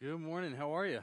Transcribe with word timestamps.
Good 0.00 0.18
morning. 0.18 0.52
How 0.52 0.76
are 0.76 0.86
you? 0.86 1.00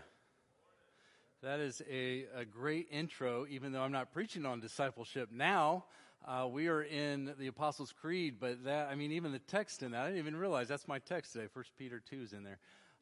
That 1.41 1.61
is 1.61 1.81
a, 1.89 2.25
a 2.35 2.43
great 2.43 2.87
intro, 2.91 3.47
even 3.49 3.71
though 3.71 3.81
I'm 3.81 3.93
not 3.93 4.11
preaching 4.11 4.45
on 4.45 4.59
discipleship 4.59 5.29
now. 5.31 5.85
Uh, 6.27 6.47
we 6.51 6.67
are 6.67 6.83
in 6.83 7.33
the 7.39 7.47
Apostles' 7.47 7.93
Creed, 7.93 8.35
but 8.37 8.65
that, 8.65 8.89
I 8.91 8.95
mean, 8.95 9.13
even 9.13 9.31
the 9.31 9.39
text 9.39 9.81
in 9.81 9.91
that, 9.91 10.01
I 10.01 10.05
didn't 10.07 10.19
even 10.19 10.35
realize 10.35 10.67
that's 10.67 10.89
my 10.89 10.99
text 10.99 11.31
today. 11.31 11.47
First 11.47 11.71
Peter 11.79 12.01
2 12.09 12.21
is 12.21 12.33
in 12.33 12.43
there. 12.43 12.59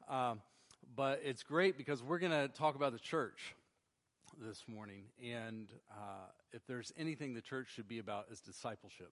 Um, 0.08 0.42
but 0.96 1.22
it's 1.26 1.42
great 1.42 1.76
because 1.76 2.04
we're 2.04 2.20
going 2.20 2.34
to 2.34 2.48
talk 2.48 2.76
about 2.76 2.94
the 2.94 3.00
church 3.00 3.56
this 4.40 4.64
morning. 4.68 5.06
And 5.26 5.68
uh, 5.92 6.28
if 6.54 6.66
there's 6.68 6.94
anything 6.98 7.34
the 7.34 7.42
church 7.42 7.70
should 7.74 7.88
be 7.88 7.98
about, 7.98 8.28
is 8.32 8.42
discipleship. 8.42 9.12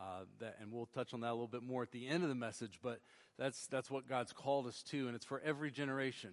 Uh, 0.00 0.24
that, 0.38 0.56
and 0.60 0.72
we'll 0.72 0.86
touch 0.86 1.12
on 1.12 1.20
that 1.20 1.28
a 1.28 1.32
little 1.32 1.46
bit 1.46 1.62
more 1.62 1.82
at 1.82 1.92
the 1.92 2.08
end 2.08 2.22
of 2.22 2.30
the 2.30 2.34
message, 2.34 2.78
but 2.82 3.00
that's, 3.38 3.66
that's 3.66 3.90
what 3.90 4.08
God's 4.08 4.32
called 4.32 4.66
us 4.66 4.82
to, 4.84 5.06
and 5.06 5.14
it's 5.14 5.26
for 5.26 5.42
every 5.44 5.70
generation. 5.70 6.30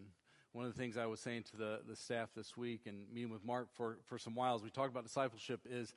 One 0.53 0.65
of 0.65 0.73
the 0.73 0.79
things 0.79 0.95
I 0.95 1.05
was 1.05 1.19
saying 1.19 1.43
to 1.51 1.57
the, 1.57 1.79
the 1.87 1.95
staff 1.97 2.29
this 2.33 2.55
week 2.55 2.81
and 2.85 3.03
meeting 3.13 3.29
with 3.29 3.43
Mark 3.43 3.67
for, 3.73 3.97
for 4.05 4.17
some 4.17 4.35
while 4.35 4.55
as 4.55 4.63
we 4.63 4.69
talk 4.69 4.89
about 4.89 5.03
discipleship 5.03 5.59
is 5.69 5.93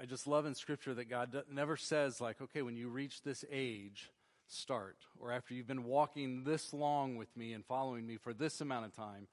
I 0.00 0.06
just 0.06 0.26
love 0.26 0.44
in 0.44 0.54
Scripture 0.54 0.92
that 0.94 1.08
God 1.08 1.36
never 1.52 1.76
says, 1.76 2.20
like, 2.20 2.40
okay, 2.40 2.62
when 2.62 2.76
you 2.76 2.88
reach 2.88 3.22
this 3.22 3.44
age, 3.50 4.10
start. 4.48 4.96
Or 5.20 5.30
after 5.30 5.54
you've 5.54 5.68
been 5.68 5.84
walking 5.84 6.42
this 6.42 6.72
long 6.72 7.16
with 7.16 7.34
me 7.36 7.52
and 7.52 7.64
following 7.64 8.06
me 8.06 8.16
for 8.16 8.32
this 8.34 8.60
amount 8.60 8.86
of 8.86 8.96
time, 8.96 9.28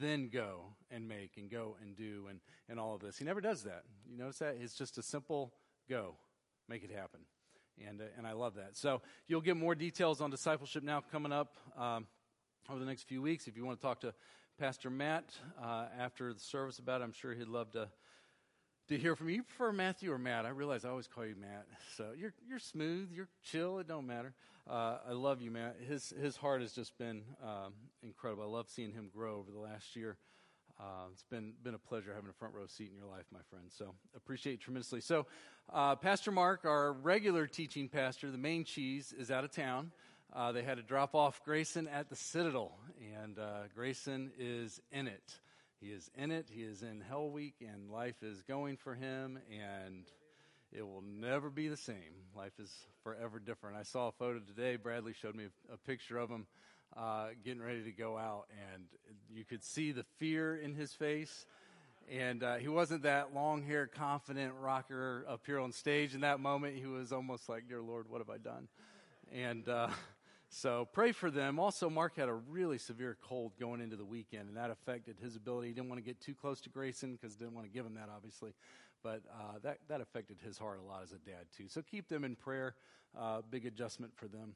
then 0.00 0.30
go 0.32 0.74
and 0.90 1.08
make 1.08 1.32
and 1.36 1.50
go 1.50 1.76
and 1.82 1.94
do 1.94 2.26
and, 2.30 2.40
and 2.68 2.80
all 2.80 2.94
of 2.94 3.02
this. 3.02 3.18
He 3.18 3.24
never 3.24 3.40
does 3.40 3.64
that. 3.64 3.82
You 4.10 4.16
notice 4.16 4.38
that? 4.38 4.56
It's 4.60 4.74
just 4.74 4.96
a 4.96 5.02
simple 5.02 5.52
go 5.88 6.14
make 6.72 6.84
it 6.84 6.90
happen. 6.90 7.20
And, 7.86 8.00
uh, 8.00 8.04
and 8.16 8.26
I 8.26 8.32
love 8.32 8.54
that. 8.54 8.78
So 8.78 9.02
you'll 9.26 9.42
get 9.42 9.58
more 9.58 9.74
details 9.74 10.22
on 10.22 10.30
discipleship 10.30 10.82
now 10.82 11.02
coming 11.12 11.30
up 11.30 11.54
um, 11.76 12.06
over 12.70 12.78
the 12.80 12.86
next 12.86 13.02
few 13.02 13.20
weeks. 13.20 13.46
If 13.46 13.58
you 13.58 13.66
want 13.66 13.78
to 13.78 13.86
talk 13.86 14.00
to 14.00 14.14
Pastor 14.58 14.88
Matt 14.88 15.24
uh, 15.62 15.88
after 16.00 16.32
the 16.32 16.40
service 16.40 16.78
about 16.78 17.02
it, 17.02 17.04
I'm 17.04 17.12
sure 17.12 17.34
he'd 17.34 17.48
love 17.48 17.70
to 17.72 17.88
to 18.88 18.98
hear 18.98 19.14
from 19.14 19.28
you. 19.28 19.36
You 19.36 19.42
prefer 19.42 19.70
Matthew 19.70 20.10
or 20.12 20.18
Matt? 20.18 20.46
I 20.46 20.48
realize 20.48 20.84
I 20.86 20.88
always 20.88 21.06
call 21.06 21.26
you 21.26 21.36
Matt. 21.38 21.66
So 21.98 22.12
you're 22.16 22.32
you're 22.48 22.58
smooth, 22.58 23.10
you're 23.12 23.28
chill. 23.42 23.78
It 23.78 23.86
don't 23.86 24.06
matter. 24.06 24.32
Uh, 24.68 24.96
I 25.08 25.12
love 25.12 25.42
you, 25.42 25.50
Matt. 25.50 25.76
His 25.86 26.14
his 26.20 26.36
heart 26.36 26.62
has 26.62 26.72
just 26.72 26.96
been 26.96 27.22
um, 27.42 27.74
incredible. 28.02 28.44
I 28.44 28.46
love 28.46 28.68
seeing 28.70 28.92
him 28.92 29.10
grow 29.14 29.36
over 29.38 29.50
the 29.50 29.60
last 29.60 29.94
year. 29.94 30.16
Uh, 30.80 31.06
it's 31.12 31.24
been 31.24 31.52
been 31.62 31.74
a 31.74 31.78
pleasure 31.78 32.12
having 32.14 32.30
a 32.30 32.32
front 32.32 32.54
row 32.54 32.66
seat 32.66 32.90
in 32.90 32.96
your 32.96 33.06
life, 33.06 33.26
my 33.32 33.40
friend. 33.50 33.66
So 33.68 33.94
appreciate 34.16 34.60
tremendously. 34.60 35.00
So, 35.00 35.26
uh, 35.72 35.96
Pastor 35.96 36.30
Mark, 36.30 36.64
our 36.64 36.92
regular 36.92 37.46
teaching 37.46 37.88
pastor, 37.88 38.30
the 38.30 38.38
main 38.38 38.64
cheese, 38.64 39.14
is 39.16 39.30
out 39.30 39.44
of 39.44 39.50
town. 39.52 39.92
Uh, 40.32 40.50
they 40.50 40.62
had 40.62 40.78
to 40.78 40.82
drop 40.82 41.14
off 41.14 41.44
Grayson 41.44 41.86
at 41.88 42.08
the 42.08 42.16
Citadel, 42.16 42.72
and 43.22 43.38
uh, 43.38 43.64
Grayson 43.74 44.32
is 44.38 44.80
in 44.90 45.06
it. 45.06 45.38
He 45.78 45.88
is 45.88 46.10
in 46.14 46.30
it. 46.30 46.46
He 46.50 46.62
is 46.62 46.82
in 46.82 47.02
Hell 47.06 47.28
Week, 47.28 47.54
and 47.60 47.90
life 47.90 48.22
is 48.22 48.40
going 48.42 48.76
for 48.76 48.94
him, 48.94 49.38
and 49.50 50.04
it 50.72 50.82
will 50.82 51.02
never 51.02 51.50
be 51.50 51.68
the 51.68 51.76
same. 51.76 52.24
Life 52.34 52.58
is 52.58 52.72
forever 53.02 53.38
different. 53.38 53.76
I 53.76 53.82
saw 53.82 54.08
a 54.08 54.12
photo 54.12 54.38
today. 54.38 54.76
Bradley 54.76 55.12
showed 55.12 55.34
me 55.34 55.48
a 55.70 55.76
picture 55.76 56.16
of 56.16 56.30
him 56.30 56.46
uh, 56.96 57.28
getting 57.44 57.62
ready 57.62 57.82
to 57.84 57.92
go 57.92 58.18
out, 58.18 58.46
and 58.72 58.84
you 59.30 59.44
could 59.44 59.64
see 59.64 59.92
the 59.92 60.04
fear 60.18 60.56
in 60.56 60.74
his 60.74 60.92
face. 60.92 61.46
And 62.10 62.42
uh, 62.42 62.56
he 62.56 62.68
wasn't 62.68 63.04
that 63.04 63.34
long 63.34 63.62
haired, 63.62 63.92
confident 63.92 64.52
rocker 64.60 65.24
up 65.28 65.42
here 65.46 65.60
on 65.60 65.72
stage 65.72 66.14
in 66.14 66.20
that 66.22 66.40
moment. 66.40 66.76
He 66.76 66.86
was 66.86 67.12
almost 67.12 67.48
like, 67.48 67.68
Dear 67.68 67.80
Lord, 67.80 68.08
what 68.08 68.18
have 68.18 68.28
I 68.28 68.38
done? 68.38 68.68
And 69.32 69.68
uh, 69.68 69.88
so 70.48 70.88
pray 70.92 71.12
for 71.12 71.30
them. 71.30 71.58
Also, 71.58 71.88
Mark 71.88 72.16
had 72.16 72.28
a 72.28 72.34
really 72.34 72.76
severe 72.76 73.16
cold 73.22 73.52
going 73.58 73.80
into 73.80 73.96
the 73.96 74.04
weekend, 74.04 74.48
and 74.48 74.56
that 74.56 74.70
affected 74.70 75.16
his 75.22 75.36
ability. 75.36 75.68
He 75.68 75.74
didn't 75.74 75.88
want 75.88 76.00
to 76.00 76.04
get 76.04 76.20
too 76.20 76.34
close 76.34 76.60
to 76.62 76.68
Grayson 76.68 77.12
because 77.12 77.36
didn't 77.36 77.54
want 77.54 77.66
to 77.66 77.72
give 77.72 77.86
him 77.86 77.94
that, 77.94 78.08
obviously. 78.14 78.52
But 79.02 79.22
uh, 79.32 79.58
that, 79.62 79.78
that 79.88 80.00
affected 80.00 80.36
his 80.44 80.58
heart 80.58 80.80
a 80.84 80.86
lot 80.86 81.02
as 81.02 81.12
a 81.12 81.18
dad, 81.18 81.46
too. 81.56 81.64
So 81.68 81.82
keep 81.82 82.08
them 82.08 82.24
in 82.24 82.36
prayer. 82.36 82.74
Uh, 83.18 83.42
big 83.50 83.66
adjustment 83.66 84.12
for 84.16 84.26
them 84.26 84.54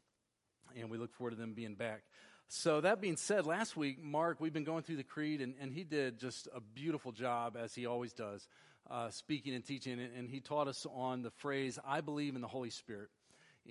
and 0.74 0.90
we 0.90 0.98
look 0.98 1.12
forward 1.12 1.32
to 1.32 1.36
them 1.36 1.52
being 1.54 1.74
back. 1.74 2.02
So, 2.48 2.80
that 2.80 3.00
being 3.00 3.16
said, 3.16 3.44
last 3.44 3.76
week, 3.76 4.00
Mark, 4.00 4.40
we've 4.40 4.52
been 4.52 4.62
going 4.62 4.84
through 4.84 4.98
the 4.98 5.02
Creed, 5.02 5.40
and, 5.40 5.54
and 5.60 5.72
he 5.72 5.82
did 5.82 6.20
just 6.20 6.46
a 6.54 6.60
beautiful 6.60 7.10
job, 7.10 7.56
as 7.60 7.74
he 7.74 7.86
always 7.86 8.12
does, 8.12 8.46
uh, 8.88 9.10
speaking 9.10 9.52
and 9.52 9.64
teaching. 9.64 9.98
And, 9.98 10.30
he 10.30 10.38
taught 10.38 10.68
us 10.68 10.86
on 10.94 11.22
the 11.22 11.30
phrase, 11.30 11.76
I 11.84 12.02
believe 12.02 12.36
in 12.36 12.40
the 12.40 12.46
Holy 12.46 12.70
Spirit. 12.70 13.08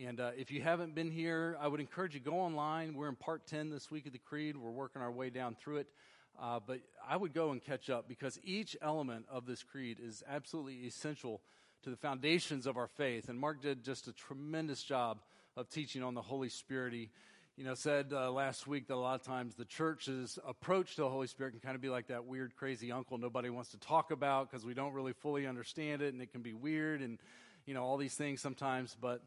And 0.05 0.19
uh, 0.19 0.31
if 0.35 0.51
you 0.51 0.61
haven't 0.61 0.93
been 0.93 1.09
here, 1.09 1.55
I 1.61 1.69
would 1.69 1.79
encourage 1.79 2.15
you 2.15 2.19
go 2.19 2.33
online. 2.33 2.95
We're 2.95 3.07
in 3.07 3.15
part 3.15 3.47
10 3.47 3.69
this 3.69 3.89
week 3.89 4.07
of 4.07 4.11
the 4.11 4.19
Creed. 4.19 4.57
We're 4.57 4.71
working 4.71 5.01
our 5.01 5.11
way 5.11 5.29
down 5.29 5.55
through 5.55 5.77
it. 5.77 5.87
Uh, 6.37 6.59
but 6.65 6.81
I 7.07 7.15
would 7.15 7.33
go 7.33 7.51
and 7.51 7.63
catch 7.63 7.89
up 7.89 8.09
because 8.09 8.37
each 8.43 8.75
element 8.81 9.25
of 9.29 9.45
this 9.45 9.63
creed 9.63 10.01
is 10.03 10.21
absolutely 10.27 10.85
essential 10.85 11.39
to 11.83 11.89
the 11.89 11.95
foundations 11.95 12.67
of 12.67 12.75
our 12.75 12.87
faith. 12.87 13.29
And 13.29 13.39
Mark 13.39 13.61
did 13.61 13.85
just 13.85 14.09
a 14.09 14.11
tremendous 14.11 14.83
job 14.83 15.21
of 15.55 15.69
teaching 15.69 16.03
on 16.03 16.13
the 16.13 16.21
Holy 16.21 16.49
Spirit. 16.49 16.91
He, 16.91 17.09
you 17.57 17.63
know, 17.63 17.73
said 17.73 18.11
uh, 18.11 18.29
last 18.31 18.67
week 18.67 18.87
that 18.87 18.95
a 18.95 18.97
lot 18.97 19.15
of 19.15 19.25
times 19.25 19.55
the 19.55 19.63
church's 19.63 20.37
approach 20.45 20.95
to 20.95 21.01
the 21.01 21.09
Holy 21.09 21.27
Spirit 21.27 21.51
can 21.51 21.61
kind 21.61 21.75
of 21.75 21.81
be 21.81 21.87
like 21.87 22.07
that 22.07 22.25
weird, 22.25 22.53
crazy 22.57 22.91
uncle 22.91 23.17
nobody 23.17 23.49
wants 23.49 23.71
to 23.71 23.79
talk 23.79 24.11
about 24.11 24.51
because 24.51 24.65
we 24.65 24.73
don't 24.73 24.91
really 24.91 25.13
fully 25.13 25.47
understand 25.47 26.01
it 26.01 26.13
and 26.13 26.21
it 26.21 26.33
can 26.33 26.41
be 26.41 26.51
weird 26.51 27.01
and, 27.01 27.17
you 27.65 27.73
know, 27.73 27.81
all 27.81 27.95
these 27.95 28.13
things 28.13 28.41
sometimes. 28.41 28.97
But 28.99 29.23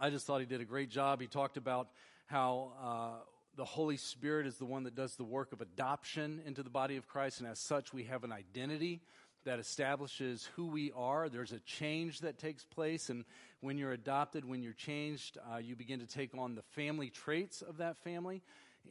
I 0.00 0.10
just 0.10 0.26
thought 0.26 0.40
he 0.40 0.46
did 0.46 0.60
a 0.60 0.64
great 0.64 0.90
job. 0.90 1.20
He 1.20 1.28
talked 1.28 1.56
about 1.56 1.88
how 2.26 2.72
uh, 2.82 3.24
the 3.56 3.64
Holy 3.64 3.96
Spirit 3.96 4.48
is 4.48 4.56
the 4.56 4.64
one 4.64 4.82
that 4.82 4.96
does 4.96 5.14
the 5.14 5.24
work 5.24 5.52
of 5.52 5.60
adoption 5.60 6.40
into 6.44 6.64
the 6.64 6.70
body 6.70 6.96
of 6.96 7.06
Christ, 7.06 7.38
and 7.38 7.48
as 7.48 7.60
such, 7.60 7.92
we 7.92 8.04
have 8.04 8.24
an 8.24 8.32
identity 8.32 9.02
that 9.44 9.58
establishes 9.58 10.48
who 10.56 10.66
we 10.66 10.92
are. 10.96 11.28
There's 11.28 11.52
a 11.52 11.58
change 11.60 12.20
that 12.20 12.38
takes 12.38 12.64
place, 12.64 13.10
and 13.10 13.24
when 13.62 13.78
you're 13.78 13.92
adopted, 13.92 14.44
when 14.44 14.60
you're 14.60 14.72
changed, 14.72 15.38
uh, 15.50 15.56
you 15.56 15.76
begin 15.76 16.00
to 16.00 16.06
take 16.06 16.36
on 16.36 16.56
the 16.56 16.62
family 16.62 17.08
traits 17.08 17.62
of 17.62 17.78
that 17.78 17.96
family, 17.96 18.42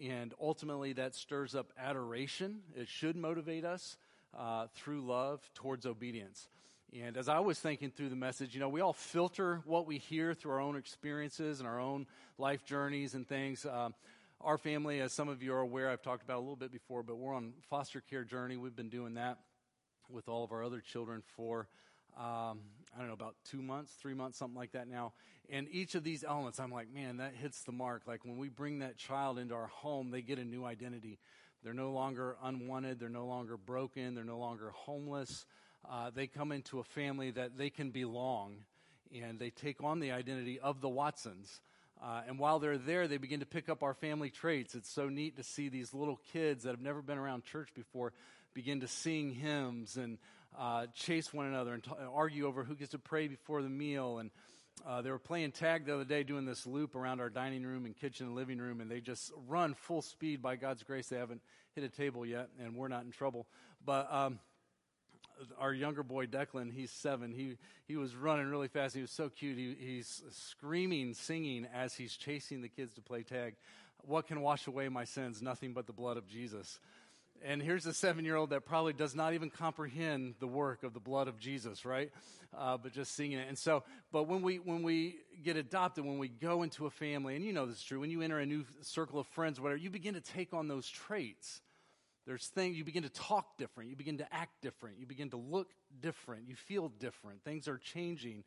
and 0.01 0.33
ultimately 0.41 0.93
that 0.93 1.13
stirs 1.13 1.53
up 1.53 1.73
adoration. 1.77 2.61
It 2.73 2.87
should 2.87 3.17
motivate 3.17 3.65
us 3.65 3.97
uh, 4.35 4.67
through 4.73 5.01
love 5.01 5.41
towards 5.53 5.85
obedience. 5.85 6.47
And 6.97 7.17
as 7.17 7.27
I 7.27 7.39
was 7.39 7.59
thinking 7.59 7.91
through 7.91 8.09
the 8.09 8.15
message, 8.15 8.53
you 8.53 8.61
know, 8.61 8.69
we 8.69 8.79
all 8.79 8.93
filter 8.93 9.61
what 9.65 9.85
we 9.85 9.97
hear 9.97 10.33
through 10.33 10.53
our 10.53 10.61
own 10.61 10.77
experiences 10.77 11.59
and 11.59 11.67
our 11.67 11.79
own 11.79 12.07
life 12.37 12.65
journeys 12.65 13.13
and 13.13 13.27
things. 13.27 13.65
Um, 13.65 13.93
our 14.39 14.57
family, 14.57 15.01
as 15.01 15.11
some 15.11 15.27
of 15.27 15.43
you 15.43 15.53
are 15.53 15.59
aware, 15.59 15.89
I've 15.89 16.01
talked 16.01 16.23
about 16.23 16.37
a 16.37 16.39
little 16.39 16.55
bit 16.55 16.71
before, 16.71 17.03
but 17.03 17.17
we're 17.17 17.35
on 17.35 17.53
foster 17.69 18.01
care 18.01 18.23
journey. 18.23 18.55
We've 18.55 18.75
been 18.75 18.89
doing 18.89 19.15
that 19.15 19.37
with 20.09 20.29
all 20.29 20.45
of 20.45 20.53
our 20.53 20.63
other 20.63 20.79
children 20.79 21.23
for, 21.35 21.67
um, 22.17 22.59
I 22.95 22.99
don't 22.99 23.07
know, 23.07 23.13
about 23.13 23.35
two 23.49 23.61
months, 23.61 23.93
three 24.01 24.13
months, 24.13 24.37
something 24.37 24.57
like 24.57 24.73
that 24.73 24.87
now. 24.87 25.13
And 25.49 25.67
each 25.71 25.95
of 25.95 26.03
these 26.03 26.23
elements, 26.23 26.59
I'm 26.59 26.71
like, 26.71 26.93
man, 26.93 27.17
that 27.17 27.33
hits 27.35 27.63
the 27.63 27.71
mark. 27.71 28.03
Like 28.05 28.25
when 28.25 28.37
we 28.37 28.49
bring 28.49 28.79
that 28.79 28.97
child 28.97 29.37
into 29.37 29.55
our 29.55 29.67
home, 29.67 30.11
they 30.11 30.21
get 30.21 30.39
a 30.39 30.45
new 30.45 30.65
identity. 30.65 31.19
They're 31.63 31.73
no 31.73 31.91
longer 31.91 32.37
unwanted. 32.43 32.99
They're 32.99 33.09
no 33.09 33.25
longer 33.25 33.57
broken. 33.57 34.15
They're 34.15 34.23
no 34.23 34.39
longer 34.39 34.71
homeless. 34.73 35.45
Uh, 35.89 36.11
they 36.13 36.27
come 36.27 36.51
into 36.51 36.79
a 36.79 36.83
family 36.83 37.31
that 37.31 37.57
they 37.57 37.69
can 37.69 37.91
belong 37.91 38.57
and 39.13 39.39
they 39.39 39.49
take 39.49 39.83
on 39.83 39.99
the 39.99 40.11
identity 40.11 40.59
of 40.59 40.81
the 40.81 40.89
Watsons. 40.89 41.59
Uh, 42.01 42.21
and 42.27 42.39
while 42.39 42.59
they're 42.59 42.77
there, 42.77 43.07
they 43.07 43.17
begin 43.17 43.41
to 43.41 43.45
pick 43.45 43.69
up 43.69 43.83
our 43.83 43.93
family 43.93 44.29
traits. 44.29 44.73
It's 44.73 44.89
so 44.89 45.09
neat 45.09 45.37
to 45.37 45.43
see 45.43 45.69
these 45.69 45.93
little 45.93 46.19
kids 46.33 46.63
that 46.63 46.71
have 46.71 46.81
never 46.81 47.01
been 47.01 47.17
around 47.17 47.43
church 47.43 47.69
before 47.75 48.13
begin 48.53 48.81
to 48.81 48.87
sing 48.87 49.31
hymns 49.31 49.97
and 49.97 50.17
uh, 50.57 50.87
chase 50.93 51.33
one 51.33 51.45
another 51.45 51.73
and 51.73 51.83
t- 51.83 51.91
argue 52.13 52.47
over 52.47 52.63
who 52.63 52.75
gets 52.75 52.91
to 52.91 52.99
pray 52.99 53.27
before 53.27 53.61
the 53.61 53.69
meal. 53.69 54.19
And 54.19 54.31
uh, 54.85 55.01
they 55.01 55.11
were 55.11 55.19
playing 55.19 55.51
tag 55.51 55.85
the 55.85 55.93
other 55.93 56.05
day, 56.05 56.23
doing 56.23 56.45
this 56.45 56.65
loop 56.65 56.95
around 56.95 57.19
our 57.19 57.29
dining 57.29 57.63
room 57.63 57.85
and 57.85 57.95
kitchen 57.95 58.27
and 58.27 58.35
living 58.35 58.57
room, 58.57 58.81
and 58.81 58.89
they 58.89 58.99
just 58.99 59.31
run 59.47 59.73
full 59.73 60.01
speed. 60.01 60.41
By 60.41 60.55
God's 60.55 60.83
grace, 60.83 61.07
they 61.07 61.17
haven't 61.17 61.41
hit 61.75 61.83
a 61.83 61.89
table 61.89 62.25
yet, 62.25 62.49
and 62.59 62.75
we're 62.75 62.87
not 62.87 63.03
in 63.03 63.11
trouble. 63.11 63.47
But 63.85 64.11
um, 64.11 64.39
our 65.59 65.73
younger 65.73 66.03
boy 66.03 66.25
Declan, 66.25 66.71
he's 66.71 66.91
seven. 66.91 67.31
He 67.31 67.57
he 67.87 67.95
was 67.95 68.15
running 68.15 68.47
really 68.47 68.67
fast. 68.67 68.95
He 68.95 69.01
was 69.01 69.11
so 69.11 69.29
cute. 69.29 69.57
He, 69.57 69.75
he's 69.79 70.23
screaming, 70.31 71.13
singing 71.13 71.67
as 71.73 71.93
he's 71.93 72.15
chasing 72.15 72.61
the 72.61 72.69
kids 72.69 72.93
to 72.95 73.01
play 73.01 73.23
tag. 73.23 73.55
What 74.03 74.27
can 74.27 74.41
wash 74.41 74.67
away 74.67 74.89
my 74.89 75.03
sins? 75.03 75.41
Nothing 75.41 75.73
but 75.73 75.85
the 75.85 75.93
blood 75.93 76.17
of 76.17 76.27
Jesus. 76.27 76.79
And 77.43 77.61
here's 77.61 77.87
a 77.87 77.93
seven 77.93 78.23
year 78.23 78.35
old 78.35 78.51
that 78.51 78.65
probably 78.65 78.93
does 78.93 79.15
not 79.15 79.33
even 79.33 79.49
comprehend 79.49 80.35
the 80.39 80.47
work 80.47 80.83
of 80.83 80.93
the 80.93 80.99
blood 80.99 81.27
of 81.27 81.39
Jesus, 81.39 81.85
right? 81.85 82.11
Uh, 82.55 82.77
but 82.77 82.93
just 82.93 83.15
singing 83.15 83.39
it. 83.39 83.47
And 83.47 83.57
so, 83.57 83.83
but 84.11 84.27
when 84.27 84.41
we, 84.41 84.57
when 84.57 84.83
we 84.83 85.15
get 85.43 85.55
adopted, 85.55 86.05
when 86.05 86.19
we 86.19 86.27
go 86.27 86.61
into 86.61 86.85
a 86.85 86.91
family, 86.91 87.35
and 87.35 87.43
you 87.43 87.51
know 87.51 87.65
this 87.65 87.77
is 87.77 87.83
true, 87.83 87.99
when 87.99 88.11
you 88.11 88.21
enter 88.21 88.37
a 88.37 88.45
new 88.45 88.65
circle 88.81 89.19
of 89.19 89.27
friends, 89.27 89.59
whatever, 89.59 89.77
you 89.77 89.89
begin 89.89 90.13
to 90.13 90.21
take 90.21 90.53
on 90.53 90.67
those 90.67 90.87
traits. 90.87 91.61
There's 92.27 92.45
things, 92.47 92.77
you 92.77 92.83
begin 92.83 93.03
to 93.03 93.09
talk 93.09 93.57
different, 93.57 93.89
you 93.89 93.95
begin 93.95 94.19
to 94.19 94.33
act 94.33 94.61
different, 94.61 94.99
you 94.99 95.07
begin 95.07 95.31
to 95.31 95.37
look 95.37 95.71
different, 95.99 96.47
you 96.47 96.55
feel 96.55 96.89
different. 96.89 97.43
Things 97.43 97.67
are 97.67 97.79
changing. 97.79 98.43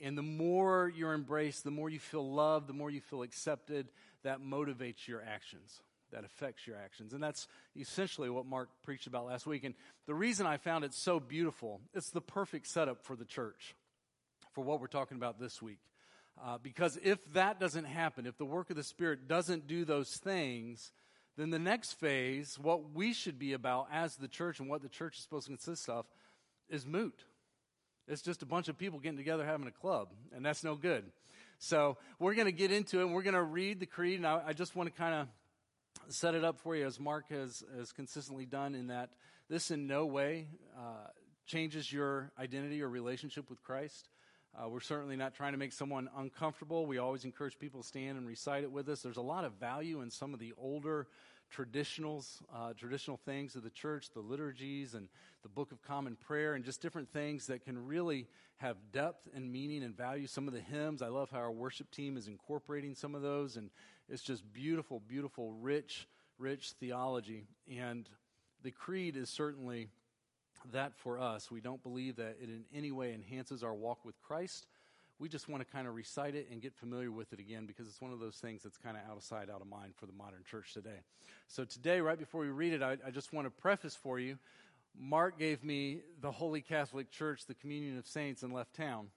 And 0.00 0.16
the 0.16 0.22
more 0.22 0.92
you're 0.94 1.14
embraced, 1.14 1.64
the 1.64 1.72
more 1.72 1.90
you 1.90 1.98
feel 1.98 2.30
loved, 2.30 2.68
the 2.68 2.74
more 2.74 2.90
you 2.90 3.00
feel 3.00 3.22
accepted, 3.22 3.88
that 4.22 4.40
motivates 4.40 5.08
your 5.08 5.22
actions 5.26 5.80
that 6.16 6.24
affects 6.24 6.66
your 6.66 6.76
actions. 6.82 7.12
And 7.12 7.22
that's 7.22 7.46
essentially 7.78 8.30
what 8.30 8.46
Mark 8.46 8.70
preached 8.82 9.06
about 9.06 9.26
last 9.26 9.46
week. 9.46 9.64
And 9.64 9.74
the 10.06 10.14
reason 10.14 10.46
I 10.46 10.56
found 10.56 10.82
it 10.82 10.94
so 10.94 11.20
beautiful, 11.20 11.82
it's 11.92 12.08
the 12.08 12.22
perfect 12.22 12.68
setup 12.68 13.04
for 13.04 13.16
the 13.16 13.26
church, 13.26 13.74
for 14.54 14.64
what 14.64 14.80
we're 14.80 14.86
talking 14.86 15.18
about 15.18 15.38
this 15.38 15.60
week. 15.60 15.78
Uh, 16.42 16.56
because 16.56 16.98
if 17.02 17.18
that 17.34 17.60
doesn't 17.60 17.84
happen, 17.84 18.24
if 18.24 18.38
the 18.38 18.46
work 18.46 18.70
of 18.70 18.76
the 18.76 18.82
Spirit 18.82 19.28
doesn't 19.28 19.66
do 19.66 19.84
those 19.84 20.16
things, 20.16 20.90
then 21.36 21.50
the 21.50 21.58
next 21.58 21.92
phase, 21.92 22.58
what 22.58 22.94
we 22.94 23.12
should 23.12 23.38
be 23.38 23.52
about 23.52 23.88
as 23.92 24.16
the 24.16 24.28
church 24.28 24.58
and 24.58 24.70
what 24.70 24.80
the 24.80 24.88
church 24.88 25.18
is 25.18 25.22
supposed 25.22 25.48
to 25.48 25.52
consist 25.52 25.86
of, 25.90 26.06
is 26.70 26.86
moot. 26.86 27.24
It's 28.08 28.22
just 28.22 28.42
a 28.42 28.46
bunch 28.46 28.68
of 28.68 28.78
people 28.78 29.00
getting 29.00 29.18
together 29.18 29.44
having 29.44 29.66
a 29.66 29.70
club, 29.70 30.08
and 30.34 30.42
that's 30.42 30.64
no 30.64 30.76
good. 30.76 31.04
So 31.58 31.98
we're 32.18 32.34
going 32.34 32.46
to 32.46 32.52
get 32.52 32.72
into 32.72 33.00
it, 33.00 33.02
and 33.02 33.12
we're 33.12 33.22
going 33.22 33.34
to 33.34 33.42
read 33.42 33.80
the 33.80 33.86
creed, 33.86 34.16
and 34.16 34.26
I, 34.26 34.40
I 34.46 34.52
just 34.54 34.74
want 34.74 34.90
to 34.90 34.98
kind 34.98 35.14
of 35.14 35.28
set 36.08 36.34
it 36.34 36.44
up 36.44 36.58
for 36.58 36.76
you 36.76 36.86
as 36.86 37.00
Mark 37.00 37.30
has, 37.30 37.64
has 37.76 37.92
consistently 37.92 38.46
done 38.46 38.74
in 38.74 38.88
that 38.88 39.10
this 39.48 39.70
in 39.70 39.86
no 39.86 40.06
way 40.06 40.48
uh, 40.76 41.08
changes 41.46 41.92
your 41.92 42.32
identity 42.38 42.82
or 42.82 42.88
relationship 42.88 43.48
with 43.48 43.62
Christ. 43.62 44.08
Uh, 44.56 44.68
we're 44.68 44.80
certainly 44.80 45.16
not 45.16 45.34
trying 45.34 45.52
to 45.52 45.58
make 45.58 45.72
someone 45.72 46.08
uncomfortable. 46.16 46.86
We 46.86 46.98
always 46.98 47.24
encourage 47.24 47.58
people 47.58 47.82
to 47.82 47.86
stand 47.86 48.16
and 48.16 48.26
recite 48.26 48.64
it 48.64 48.72
with 48.72 48.88
us. 48.88 49.02
There's 49.02 49.18
a 49.18 49.22
lot 49.22 49.44
of 49.44 49.52
value 49.54 50.00
in 50.00 50.10
some 50.10 50.32
of 50.32 50.40
the 50.40 50.54
older 50.58 51.08
traditionals, 51.54 52.42
uh, 52.52 52.72
traditional 52.72 53.18
things 53.18 53.54
of 53.54 53.62
the 53.62 53.70
church, 53.70 54.10
the 54.10 54.20
liturgies 54.20 54.94
and 54.94 55.08
the 55.42 55.48
Book 55.48 55.70
of 55.70 55.82
Common 55.82 56.16
Prayer, 56.16 56.54
and 56.54 56.64
just 56.64 56.82
different 56.82 57.12
things 57.12 57.46
that 57.46 57.64
can 57.64 57.86
really 57.86 58.26
have 58.56 58.76
depth 58.92 59.28
and 59.34 59.52
meaning 59.52 59.84
and 59.84 59.96
value. 59.96 60.26
Some 60.26 60.48
of 60.48 60.54
the 60.54 60.60
hymns, 60.60 61.02
I 61.02 61.08
love 61.08 61.30
how 61.30 61.38
our 61.38 61.52
worship 61.52 61.90
team 61.90 62.16
is 62.16 62.26
incorporating 62.26 62.94
some 62.94 63.14
of 63.14 63.22
those, 63.22 63.56
and 63.56 63.70
it's 64.08 64.22
just 64.22 64.52
beautiful, 64.52 65.00
beautiful, 65.06 65.52
rich, 65.52 66.06
rich 66.38 66.72
theology. 66.78 67.44
And 67.78 68.08
the 68.62 68.70
creed 68.70 69.16
is 69.16 69.28
certainly 69.28 69.88
that 70.72 70.94
for 70.96 71.18
us. 71.18 71.50
We 71.50 71.60
don't 71.60 71.82
believe 71.82 72.16
that 72.16 72.36
it 72.40 72.48
in 72.48 72.64
any 72.74 72.90
way 72.90 73.12
enhances 73.12 73.62
our 73.62 73.74
walk 73.74 74.04
with 74.04 74.20
Christ. 74.22 74.66
We 75.18 75.28
just 75.28 75.48
want 75.48 75.66
to 75.66 75.72
kind 75.72 75.88
of 75.88 75.94
recite 75.94 76.34
it 76.34 76.48
and 76.50 76.60
get 76.60 76.74
familiar 76.74 77.10
with 77.10 77.32
it 77.32 77.38
again 77.38 77.64
because 77.66 77.88
it's 77.88 78.00
one 78.00 78.12
of 78.12 78.20
those 78.20 78.36
things 78.36 78.62
that's 78.62 78.76
kind 78.76 78.96
of 78.96 79.10
out 79.10 79.16
of 79.16 79.22
sight, 79.22 79.48
out 79.48 79.62
of 79.62 79.66
mind 79.66 79.94
for 79.96 80.06
the 80.06 80.12
modern 80.12 80.42
church 80.48 80.74
today. 80.74 81.00
So, 81.48 81.64
today, 81.64 82.00
right 82.00 82.18
before 82.18 82.42
we 82.42 82.48
read 82.48 82.74
it, 82.74 82.82
I, 82.82 82.98
I 83.06 83.10
just 83.10 83.32
want 83.32 83.46
to 83.46 83.50
preface 83.50 83.94
for 83.94 84.18
you 84.18 84.36
Mark 84.98 85.38
gave 85.38 85.62
me 85.62 86.00
the 86.20 86.30
Holy 86.30 86.60
Catholic 86.60 87.10
Church, 87.10 87.46
the 87.46 87.54
Communion 87.54 87.98
of 87.98 88.06
Saints, 88.06 88.42
and 88.42 88.52
left 88.52 88.74
town. 88.74 89.08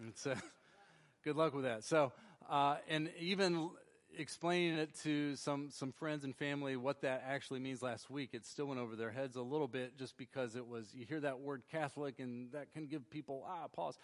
And 0.00 0.36
good 1.24 1.36
luck 1.36 1.54
with 1.54 1.64
that. 1.64 1.84
So, 1.84 2.12
uh, 2.48 2.76
and 2.88 3.10
even 3.18 3.70
explaining 4.16 4.78
it 4.78 4.94
to 5.02 5.36
some, 5.36 5.70
some 5.70 5.92
friends 5.92 6.24
and 6.24 6.36
family 6.36 6.76
what 6.76 7.02
that 7.02 7.24
actually 7.26 7.60
means 7.60 7.82
last 7.82 8.10
week, 8.10 8.30
it 8.32 8.46
still 8.46 8.66
went 8.66 8.80
over 8.80 8.96
their 8.96 9.10
heads 9.10 9.36
a 9.36 9.42
little 9.42 9.68
bit 9.68 9.96
just 9.98 10.16
because 10.16 10.56
it 10.56 10.66
was, 10.66 10.92
you 10.94 11.04
hear 11.06 11.20
that 11.20 11.40
word 11.40 11.62
Catholic 11.70 12.20
and 12.20 12.52
that 12.52 12.72
can 12.72 12.86
give 12.86 13.08
people, 13.10 13.44
ah, 13.48 13.66
pause. 13.74 13.98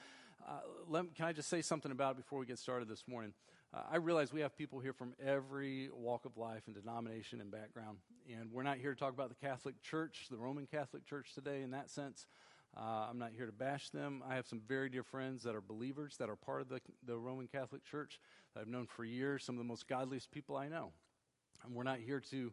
Uh, 0.47 0.61
let, 0.89 1.15
can 1.15 1.27
I 1.27 1.33
just 1.33 1.49
say 1.49 1.63
something 1.63 1.93
about 1.93 2.13
it 2.13 2.17
before 2.19 2.39
we 2.39 2.47
get 2.47 2.59
started 2.59 2.89
this 2.89 3.05
morning? 3.07 3.33
Uh, 3.73 3.83
I 3.93 3.97
realize 3.97 4.33
we 4.33 4.41
have 4.41 4.57
people 4.57 4.81
here 4.81 4.93
from 4.93 5.15
every 5.25 5.91
walk 5.95 6.25
of 6.25 6.37
life 6.37 6.63
and 6.67 6.75
denomination 6.75 7.41
and 7.41 7.51
background, 7.51 7.99
and 8.29 8.51
we're 8.51 8.65
not 8.65 8.79
here 8.79 8.93
to 8.93 8.99
talk 8.99 9.13
about 9.13 9.29
the 9.29 9.47
Catholic 9.47 9.81
Church, 9.83 10.27
the 10.31 10.37
Roman 10.37 10.67
Catholic 10.67 11.07
Church 11.07 11.35
today 11.35 11.63
in 11.63 11.71
that 11.71 11.89
sense. 11.89 12.27
Uh, 12.77 13.07
I'm 13.11 13.19
not 13.19 13.33
here 13.37 13.47
to 13.47 13.53
bash 13.53 13.91
them. 13.91 14.23
I 14.29 14.37
have 14.37 14.47
some 14.47 14.61
very 14.67 14.89
dear 14.89 15.03
friends 15.03 15.43
that 15.43 15.55
are 15.55 15.61
believers 15.61 16.17
that 16.19 16.31
are 16.31 16.37
part 16.37 16.61
of 16.61 16.69
the, 16.69 16.81
the 17.05 17.19
Roman 17.19 17.49
Catholic 17.49 17.85
Church 17.85 18.21
that 18.55 18.61
I've 18.61 18.69
known 18.69 18.87
for 18.87 19.05
years, 19.05 19.45
some 19.45 19.57
of 19.57 19.59
the 19.59 19.65
most 19.65 19.89
godliest 19.89 20.31
people 20.31 20.57
I 20.57 20.69
know. 20.69 20.93
And 21.65 21.75
we're 21.75 21.83
not 21.83 21.99
here 21.99 22.21
to 22.31 22.53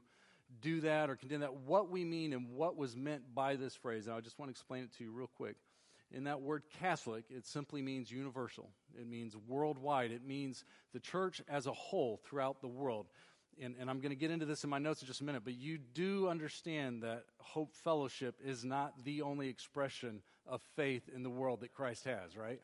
do 0.61 0.81
that 0.81 1.09
or 1.09 1.15
condemn 1.15 1.41
that. 1.41 1.53
What 1.53 1.89
we 1.89 2.03
mean 2.03 2.33
and 2.33 2.49
what 2.49 2.77
was 2.77 2.95
meant 2.95 3.35
by 3.35 3.55
this 3.55 3.75
phrase, 3.75 4.07
and 4.07 4.15
I 4.15 4.21
just 4.21 4.39
want 4.39 4.49
to 4.49 4.53
explain 4.53 4.83
it 4.83 4.93
to 4.97 5.03
you 5.03 5.11
real 5.11 5.29
quick. 5.35 5.55
In 6.11 6.23
that 6.23 6.41
word 6.41 6.63
Catholic, 6.79 7.25
it 7.29 7.45
simply 7.45 7.81
means 7.81 8.09
universal. 8.09 8.69
It 8.97 9.07
means 9.07 9.35
worldwide. 9.47 10.11
It 10.11 10.25
means 10.25 10.63
the 10.93 10.99
church 10.99 11.41
as 11.49 11.67
a 11.67 11.73
whole 11.73 12.21
throughout 12.25 12.61
the 12.61 12.67
world 12.67 13.07
and, 13.61 13.75
and 13.79 13.89
I'm 13.89 13.99
going 13.99 14.11
to 14.11 14.15
get 14.15 14.31
into 14.31 14.45
this 14.45 14.63
in 14.63 14.69
my 14.69 14.79
notes 14.79 15.01
in 15.01 15.07
just 15.07 15.21
a 15.21 15.23
minute, 15.23 15.43
but 15.43 15.55
you 15.55 15.77
do 15.77 16.27
understand 16.27 17.03
that 17.03 17.23
Hope 17.39 17.73
Fellowship 17.73 18.35
is 18.43 18.63
not 18.63 18.93
the 19.03 19.21
only 19.21 19.49
expression 19.49 20.21
of 20.45 20.61
faith 20.75 21.09
in 21.13 21.23
the 21.23 21.29
world 21.29 21.61
that 21.61 21.73
Christ 21.73 22.05
has, 22.05 22.35
right? 22.35 22.61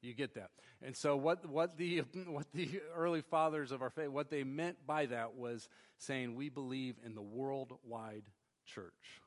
You 0.00 0.14
get 0.14 0.34
that. 0.34 0.50
And 0.82 0.96
so 0.96 1.16
what, 1.16 1.48
what, 1.48 1.76
the, 1.76 1.98
what 2.26 2.46
the 2.52 2.80
early 2.96 3.22
fathers 3.22 3.72
of 3.72 3.82
our 3.82 3.90
faith, 3.90 4.08
what 4.08 4.30
they 4.30 4.44
meant 4.44 4.86
by 4.86 5.06
that 5.06 5.34
was 5.34 5.68
saying 5.98 6.34
we 6.34 6.48
believe 6.48 6.96
in 7.04 7.14
the 7.14 7.22
worldwide 7.22 8.24
church 8.66 9.20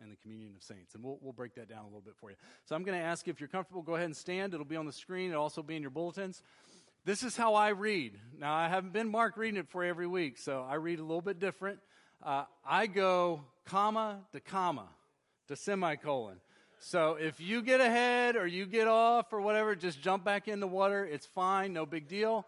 and 0.00 0.10
the 0.10 0.16
communion 0.16 0.52
of 0.56 0.62
saints. 0.62 0.94
And 0.94 1.04
we'll, 1.04 1.18
we'll 1.20 1.32
break 1.32 1.54
that 1.54 1.68
down 1.68 1.82
a 1.82 1.86
little 1.86 2.00
bit 2.00 2.14
for 2.16 2.30
you. 2.30 2.36
So 2.64 2.74
I'm 2.74 2.82
going 2.82 2.98
to 2.98 3.04
ask 3.04 3.28
if 3.28 3.40
you're 3.40 3.48
comfortable, 3.48 3.82
go 3.82 3.94
ahead 3.94 4.06
and 4.06 4.16
stand. 4.16 4.52
It'll 4.52 4.66
be 4.66 4.76
on 4.76 4.86
the 4.86 4.92
screen. 4.92 5.30
It'll 5.30 5.42
also 5.42 5.62
be 5.62 5.76
in 5.76 5.82
your 5.82 5.90
bulletins. 5.90 6.42
This 7.04 7.24
is 7.24 7.36
how 7.36 7.56
I 7.56 7.70
read. 7.70 8.12
Now, 8.38 8.54
I 8.54 8.68
haven't 8.68 8.92
been 8.92 9.10
Mark 9.10 9.36
reading 9.36 9.58
it 9.58 9.68
for 9.68 9.82
every 9.82 10.06
week, 10.06 10.38
so 10.38 10.64
I 10.68 10.74
read 10.76 11.00
a 11.00 11.02
little 11.02 11.20
bit 11.20 11.40
different. 11.40 11.80
Uh, 12.22 12.44
I 12.64 12.86
go 12.86 13.40
comma 13.64 14.20
to 14.30 14.38
comma 14.38 14.86
to 15.48 15.56
semicolon. 15.56 16.36
So 16.78 17.14
if 17.14 17.40
you 17.40 17.60
get 17.60 17.80
ahead 17.80 18.36
or 18.36 18.46
you 18.46 18.66
get 18.66 18.86
off 18.86 19.32
or 19.32 19.40
whatever, 19.40 19.74
just 19.74 20.00
jump 20.00 20.24
back 20.24 20.46
in 20.46 20.60
the 20.60 20.68
water. 20.68 21.04
It's 21.04 21.26
fine, 21.26 21.72
no 21.72 21.86
big 21.86 22.06
deal. 22.06 22.46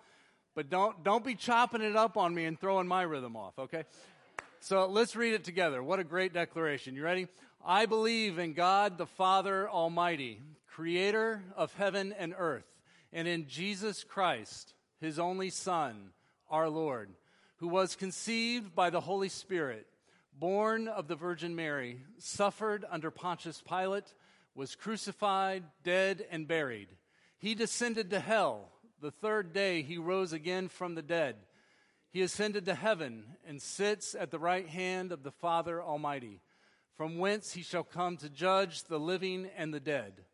But 0.55 0.71
don't, 0.71 1.03
don't 1.03 1.25
be 1.25 1.35
chopping 1.35 1.83
it 1.83 1.97
up 1.97 2.17
on 2.17 2.33
me 2.33 2.45
and 2.45 2.57
throwing 2.59 2.87
my 2.87 3.03
rhythm 3.03 3.35
off, 3.35 3.59
okay? 3.59 3.83
So 4.61 4.87
let's 4.87 5.17
read 5.17 5.35
it 5.35 5.43
together. 5.43 5.83
What 5.83 5.99
a 5.99 6.05
great 6.05 6.33
declaration. 6.33 6.95
You 6.95 7.03
ready? 7.03 7.27
I 7.67 7.87
believe 7.87 8.39
in 8.39 8.53
God 8.53 8.99
the 8.99 9.07
Father 9.07 9.69
Almighty, 9.69 10.41
creator 10.69 11.43
of 11.57 11.75
heaven 11.75 12.15
and 12.17 12.33
earth 12.39 12.74
and 13.15 13.29
in 13.29 13.47
Jesus 13.47 14.03
Christ, 14.03 14.75
his 15.01 15.21
only 15.21 15.49
Son, 15.49 16.11
our 16.51 16.69
Lord, 16.69 17.11
who 17.59 17.69
was 17.69 17.95
conceived 17.95 18.75
by 18.75 18.91
the 18.91 19.01
Holy 19.01 19.29
Spirit, 19.29 19.87
born 20.37 20.89
of 20.89 21.07
the 21.07 21.15
Virgin 21.15 21.55
Mary, 21.55 22.01
suffered 22.19 22.85
under 22.91 23.13
Pontius 23.13 23.63
Pilate, 23.67 24.13
was 24.57 24.75
crucified, 24.75 25.63
dead, 25.85 26.27
and 26.29 26.49
buried. 26.49 26.89
He 27.39 27.55
descended 27.55 28.11
to 28.11 28.19
hell. 28.19 28.73
The 29.01 29.13
third 29.13 29.53
day 29.53 29.83
he 29.83 29.97
rose 29.97 30.33
again 30.33 30.69
from 30.69 30.97
the 30.97 31.03
dead. 31.03 31.37
He 32.11 32.21
ascended 32.21 32.65
to 32.67 32.75
heaven 32.75 33.25
and 33.47 33.63
sits 33.63 34.17
at 34.17 34.33
the 34.33 34.39
right 34.41 34.69
hand 34.69 35.13
of 35.13 35.23
the 35.23 35.31
Father 35.31 35.81
Almighty, 35.81 36.41
from 36.97 37.19
whence 37.19 37.53
he 37.53 37.63
shall 37.63 37.85
come 37.85 38.17
to 38.17 38.29
judge 38.29 38.85
the 38.85 38.99
living 38.99 39.49
and 39.57 39.73
the 39.73 39.81
dead. 39.81 40.25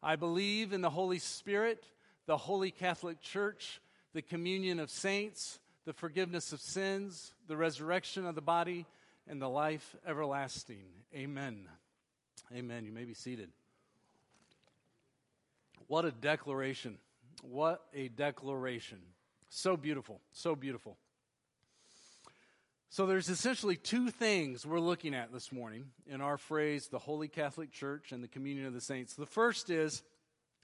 I 0.00 0.14
believe 0.14 0.72
in 0.72 0.80
the 0.80 0.90
Holy 0.90 1.18
Spirit 1.18 1.84
the 2.30 2.36
Holy 2.36 2.70
Catholic 2.70 3.20
Church, 3.20 3.80
the 4.12 4.22
communion 4.22 4.78
of 4.78 4.88
saints, 4.88 5.58
the 5.84 5.92
forgiveness 5.92 6.52
of 6.52 6.60
sins, 6.60 7.34
the 7.48 7.56
resurrection 7.56 8.24
of 8.24 8.36
the 8.36 8.40
body, 8.40 8.86
and 9.26 9.42
the 9.42 9.48
life 9.48 9.96
everlasting. 10.06 10.84
Amen. 11.12 11.66
Amen. 12.54 12.84
You 12.84 12.92
may 12.92 13.02
be 13.02 13.14
seated. 13.14 13.50
What 15.88 16.04
a 16.04 16.12
declaration. 16.12 16.98
What 17.42 17.82
a 17.92 18.06
declaration. 18.06 19.00
So 19.48 19.76
beautiful. 19.76 20.20
So 20.30 20.54
beautiful. 20.54 20.98
So, 22.90 23.06
there's 23.06 23.28
essentially 23.28 23.74
two 23.74 24.10
things 24.10 24.64
we're 24.64 24.78
looking 24.78 25.14
at 25.14 25.32
this 25.32 25.50
morning 25.50 25.86
in 26.06 26.20
our 26.20 26.38
phrase, 26.38 26.86
the 26.86 26.98
Holy 27.00 27.26
Catholic 27.26 27.72
Church 27.72 28.12
and 28.12 28.22
the 28.22 28.28
communion 28.28 28.66
of 28.66 28.72
the 28.72 28.80
saints. 28.80 29.14
The 29.14 29.26
first 29.26 29.68
is 29.68 30.04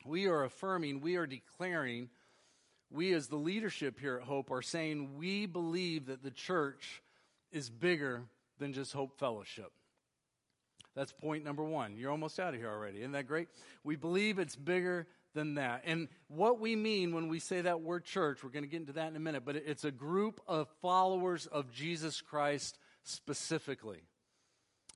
we 0.06 0.26
are 0.26 0.44
affirming, 0.44 1.00
we 1.00 1.16
are 1.16 1.26
declaring, 1.26 2.08
we 2.90 3.12
as 3.14 3.28
the 3.28 3.36
leadership 3.36 3.98
here 3.98 4.16
at 4.16 4.22
Hope 4.22 4.50
are 4.50 4.62
saying 4.62 5.16
we 5.16 5.46
believe 5.46 6.06
that 6.06 6.22
the 6.22 6.30
church 6.30 7.02
is 7.52 7.70
bigger 7.70 8.25
than 8.58 8.72
just 8.72 8.92
Hope 8.92 9.18
Fellowship. 9.18 9.72
That's 10.94 11.12
point 11.12 11.44
number 11.44 11.62
one. 11.62 11.96
You're 11.96 12.10
almost 12.10 12.40
out 12.40 12.54
of 12.54 12.60
here 12.60 12.70
already. 12.70 13.00
Isn't 13.00 13.12
that 13.12 13.26
great? 13.26 13.48
We 13.84 13.96
believe 13.96 14.38
it's 14.38 14.56
bigger 14.56 15.06
than 15.34 15.54
that. 15.56 15.82
And 15.84 16.08
what 16.28 16.58
we 16.58 16.75
mean 16.75 17.14
when 17.14 17.28
we 17.28 17.38
say 17.38 17.60
that 17.60 17.82
word 17.82 18.04
church, 18.04 18.42
we're 18.42 18.50
going 18.50 18.64
to 18.64 18.70
get 18.70 18.80
into 18.80 18.94
that 18.94 19.08
in 19.08 19.16
a 19.16 19.20
minute, 19.20 19.44
but 19.44 19.56
it's 19.56 19.84
a 19.84 19.90
group 19.90 20.40
of 20.48 20.68
followers 20.80 21.46
of 21.46 21.70
Jesus 21.70 22.22
Christ 22.22 22.78
specifically. 23.02 24.04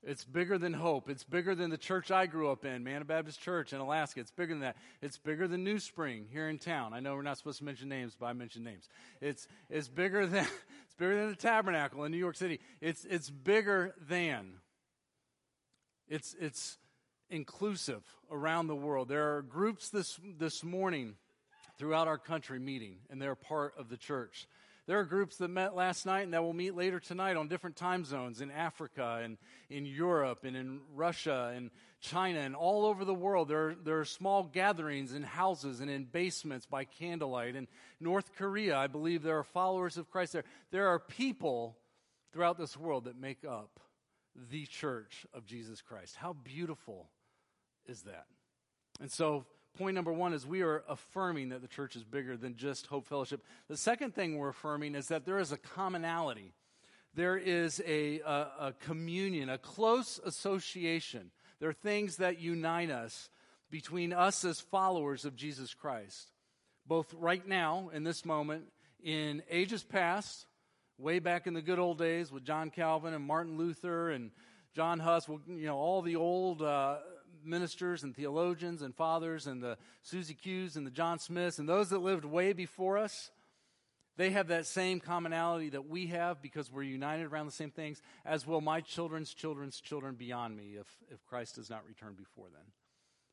It's 0.03 0.25
bigger 0.25 0.57
than 0.57 0.73
hope. 0.73 1.09
It's 1.09 1.23
bigger 1.23 1.53
than 1.53 1.69
the 1.69 1.77
church 1.77 2.09
I 2.09 2.25
grew 2.25 2.49
up 2.49 2.65
in, 2.65 2.83
Manna 2.83 3.05
Baptist 3.05 3.39
Church 3.39 3.71
in 3.71 3.79
Alaska. 3.79 4.19
It's 4.19 4.31
bigger 4.31 4.53
than 4.53 4.61
that. 4.61 4.75
It's 4.99 5.19
bigger 5.19 5.47
than 5.47 5.63
New 5.63 5.77
Spring 5.77 6.25
here 6.31 6.49
in 6.49 6.57
town. 6.57 6.93
I 6.93 6.99
know 6.99 7.13
we're 7.13 7.21
not 7.21 7.37
supposed 7.37 7.59
to 7.59 7.65
mention 7.65 7.87
names, 7.87 8.17
but 8.19 8.25
I 8.25 8.33
mention 8.33 8.63
names. 8.63 8.89
It's, 9.21 9.47
it's 9.69 9.87
bigger 9.87 10.25
than 10.25 10.45
it's 10.85 10.95
bigger 10.97 11.15
than 11.19 11.29
the 11.29 11.35
Tabernacle 11.35 12.03
in 12.03 12.11
New 12.11 12.17
York 12.17 12.35
City. 12.35 12.59
It's 12.81 13.05
it's 13.05 13.29
bigger 13.29 13.93
than. 14.09 14.53
It's 16.07 16.35
it's 16.39 16.79
inclusive 17.29 18.03
around 18.31 18.67
the 18.67 18.75
world. 18.75 19.07
There 19.07 19.35
are 19.35 19.43
groups 19.43 19.89
this 19.89 20.19
this 20.39 20.63
morning 20.63 21.13
throughout 21.77 22.07
our 22.07 22.17
country 22.17 22.59
meeting, 22.59 22.97
and 23.11 23.21
they're 23.21 23.35
part 23.35 23.75
of 23.77 23.89
the 23.89 23.97
church. 23.97 24.47
There 24.91 24.99
are 24.99 25.05
groups 25.05 25.37
that 25.37 25.47
met 25.47 25.73
last 25.73 26.05
night 26.05 26.23
and 26.23 26.33
that 26.33 26.43
will 26.43 26.51
meet 26.51 26.75
later 26.75 26.99
tonight 26.99 27.37
on 27.37 27.47
different 27.47 27.77
time 27.77 28.03
zones 28.03 28.41
in 28.41 28.51
Africa 28.51 29.21
and 29.23 29.37
in 29.69 29.85
Europe 29.85 30.43
and 30.43 30.53
in 30.53 30.81
Russia 30.93 31.53
and 31.55 31.71
China 32.01 32.39
and 32.41 32.57
all 32.57 32.83
over 32.83 33.05
the 33.05 33.13
world. 33.13 33.47
There 33.47 33.69
are, 33.69 33.75
there 33.85 33.99
are 34.01 34.03
small 34.05 34.43
gatherings 34.43 35.13
in 35.13 35.23
houses 35.23 35.79
and 35.79 35.89
in 35.89 36.03
basements 36.03 36.65
by 36.65 36.83
candlelight. 36.83 37.55
In 37.55 37.69
North 38.01 38.35
Korea, 38.37 38.75
I 38.75 38.87
believe 38.87 39.23
there 39.23 39.37
are 39.37 39.45
followers 39.45 39.95
of 39.95 40.11
Christ 40.11 40.33
there. 40.33 40.43
There 40.71 40.89
are 40.89 40.99
people 40.99 41.77
throughout 42.33 42.57
this 42.57 42.75
world 42.75 43.05
that 43.05 43.17
make 43.17 43.45
up 43.45 43.79
the 44.51 44.65
church 44.65 45.25
of 45.33 45.45
Jesus 45.45 45.81
Christ. 45.81 46.17
How 46.17 46.33
beautiful 46.33 47.09
is 47.85 48.01
that? 48.01 48.25
And 48.99 49.09
so, 49.09 49.45
point 49.77 49.95
number 49.95 50.13
one 50.13 50.33
is 50.33 50.45
we 50.45 50.61
are 50.61 50.83
affirming 50.87 51.49
that 51.49 51.61
the 51.61 51.67
church 51.67 51.95
is 51.95 52.03
bigger 52.03 52.37
than 52.37 52.55
just 52.55 52.87
Hope 52.87 53.07
Fellowship. 53.07 53.43
The 53.67 53.77
second 53.77 54.13
thing 54.13 54.37
we're 54.37 54.49
affirming 54.49 54.95
is 54.95 55.07
that 55.07 55.25
there 55.25 55.39
is 55.39 55.51
a 55.51 55.57
commonality, 55.57 56.53
there 57.13 57.37
is 57.37 57.81
a, 57.85 58.19
a, 58.21 58.47
a 58.59 58.75
communion, 58.79 59.49
a 59.49 59.57
close 59.57 60.19
association. 60.25 61.31
There 61.59 61.69
are 61.69 61.73
things 61.73 62.17
that 62.17 62.39
unite 62.39 62.89
us 62.89 63.29
between 63.69 64.13
us 64.13 64.43
as 64.43 64.59
followers 64.59 65.25
of 65.25 65.35
Jesus 65.35 65.73
Christ, 65.73 66.31
both 66.85 67.13
right 67.13 67.47
now, 67.47 67.89
in 67.93 68.03
this 68.03 68.25
moment, 68.25 68.65
in 69.03 69.43
ages 69.49 69.83
past, 69.83 70.45
way 70.97 71.19
back 71.19 71.47
in 71.47 71.53
the 71.53 71.61
good 71.61 71.79
old 71.79 71.97
days 71.97 72.31
with 72.31 72.43
John 72.43 72.69
Calvin 72.69 73.13
and 73.13 73.25
Martin 73.25 73.57
Luther 73.57 74.11
and 74.11 74.31
John 74.75 74.99
Huss, 74.99 75.27
you 75.27 75.65
know, 75.65 75.77
all 75.77 76.01
the 76.01 76.15
old 76.15 76.61
uh, 76.61 76.97
ministers 77.43 78.03
and 78.03 78.15
theologians 78.15 78.81
and 78.81 78.95
fathers 78.95 79.47
and 79.47 79.61
the 79.61 79.77
Susie 80.03 80.33
Q's 80.33 80.75
and 80.75 80.85
the 80.85 80.91
John 80.91 81.19
Smiths 81.19 81.59
and 81.59 81.67
those 81.67 81.89
that 81.89 81.99
lived 81.99 82.25
way 82.25 82.53
before 82.53 82.97
us, 82.97 83.31
they 84.17 84.31
have 84.31 84.49
that 84.49 84.65
same 84.65 84.99
commonality 84.99 85.69
that 85.69 85.89
we 85.89 86.07
have 86.07 86.41
because 86.41 86.71
we're 86.71 86.83
united 86.83 87.25
around 87.25 87.45
the 87.45 87.51
same 87.51 87.71
things, 87.71 88.01
as 88.25 88.45
will 88.45 88.61
my 88.61 88.81
children's 88.81 89.33
children's 89.33 89.79
children 89.79 90.15
beyond 90.15 90.55
me 90.55 90.75
if, 90.79 90.87
if 91.09 91.25
Christ 91.25 91.55
does 91.55 91.69
not 91.69 91.85
return 91.87 92.13
before 92.13 92.47
then. 92.51 92.65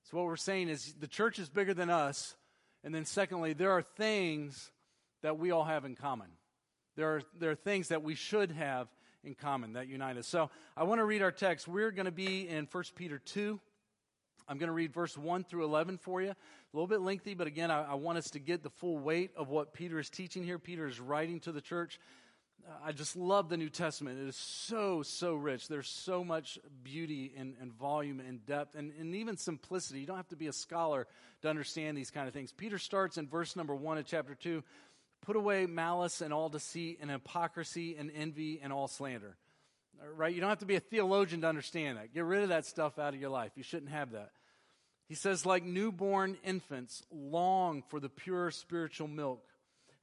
So, 0.04 0.16
what 0.16 0.26
we're 0.26 0.36
saying 0.36 0.68
is 0.68 0.94
the 0.98 1.06
church 1.06 1.38
is 1.38 1.50
bigger 1.50 1.74
than 1.74 1.90
us. 1.90 2.36
And 2.84 2.94
then, 2.94 3.04
secondly, 3.04 3.52
there 3.52 3.72
are 3.72 3.82
things 3.82 4.70
that 5.22 5.38
we 5.38 5.50
all 5.50 5.64
have 5.64 5.84
in 5.84 5.96
common. 5.96 6.28
There 6.96 7.16
are, 7.16 7.22
there 7.38 7.50
are 7.50 7.56
things 7.56 7.88
that 7.88 8.02
we 8.02 8.14
should 8.14 8.52
have 8.52 8.88
in 9.24 9.34
common 9.34 9.74
that 9.74 9.88
unite 9.88 10.16
us. 10.16 10.26
So, 10.26 10.48
I 10.76 10.84
want 10.84 11.00
to 11.00 11.04
read 11.04 11.22
our 11.22 11.32
text. 11.32 11.68
We're 11.68 11.90
going 11.90 12.06
to 12.06 12.12
be 12.12 12.48
in 12.48 12.66
1 12.70 12.84
Peter 12.94 13.18
2. 13.18 13.60
I'm 14.48 14.58
going 14.58 14.68
to 14.68 14.72
read 14.72 14.92
verse 14.92 15.16
1 15.16 15.44
through 15.44 15.64
11 15.64 15.98
for 15.98 16.22
you. 16.22 16.30
A 16.30 16.36
little 16.72 16.86
bit 16.86 17.00
lengthy, 17.00 17.34
but 17.34 17.46
again, 17.46 17.70
I, 17.70 17.92
I, 17.92 17.94
want 17.94 18.18
us 18.18 18.30
to 18.30 18.38
get 18.38 18.62
the 18.62 18.70
full 18.70 18.98
weight 18.98 19.30
of 19.36 19.48
what 19.48 19.74
Peter 19.74 19.98
is 19.98 20.08
teaching 20.08 20.42
here. 20.42 20.58
Peter 20.58 20.86
is 20.86 21.00
writing 21.00 21.40
to 21.40 21.52
the 21.52 21.60
church. 21.60 22.00
Uh, 22.66 22.72
I 22.84 22.92
just 22.92 23.16
love 23.16 23.48
the 23.48 23.56
New 23.56 23.68
Testament. 23.68 24.18
It 24.18 24.28
is 24.28 24.36
so, 24.36 25.02
so 25.02 25.34
rich. 25.34 25.68
There's 25.68 25.88
so 25.88 26.24
much 26.24 26.58
beauty 26.82 27.32
and, 27.36 27.54
and 27.60 27.72
volume 27.72 28.20
and 28.20 28.44
depth 28.46 28.74
and, 28.74 28.92
and 28.98 29.14
even 29.14 29.36
simplicity. 29.36 30.00
You 30.00 30.06
don't 30.06 30.16
have 30.16 30.28
to 30.28 30.36
be 30.36 30.46
a 30.46 30.52
scholar 30.52 31.06
to 31.42 31.48
understand 31.48 31.96
these 31.96 32.10
kind 32.10 32.26
of 32.26 32.34
things. 32.34 32.52
Peter 32.52 32.78
starts 32.78 33.18
in 33.18 33.28
verse 33.28 33.54
number 33.54 33.74
1 33.74 33.98
of 33.98 34.06
chapter 34.06 34.34
2 34.34 34.62
Put 35.20 35.36
away 35.36 35.66
malice 35.66 36.20
and 36.20 36.32
all 36.32 36.48
deceit 36.48 36.98
and 37.02 37.10
hypocrisy 37.10 37.96
and 37.96 38.10
envy 38.14 38.60
and 38.62 38.72
all 38.72 38.88
slander 38.88 39.36
right? 40.16 40.34
You 40.34 40.40
don't 40.40 40.50
have 40.50 40.58
to 40.60 40.66
be 40.66 40.76
a 40.76 40.80
theologian 40.80 41.40
to 41.42 41.48
understand 41.48 41.98
that. 41.98 42.12
Get 42.14 42.24
rid 42.24 42.42
of 42.42 42.48
that 42.50 42.66
stuff 42.66 42.98
out 42.98 43.14
of 43.14 43.20
your 43.20 43.30
life. 43.30 43.52
You 43.56 43.62
shouldn't 43.62 43.90
have 43.90 44.12
that. 44.12 44.30
He 45.08 45.14
says, 45.14 45.46
like 45.46 45.64
newborn 45.64 46.36
infants, 46.44 47.02
long 47.10 47.82
for 47.88 47.98
the 47.98 48.10
pure 48.10 48.50
spiritual 48.50 49.08
milk, 49.08 49.42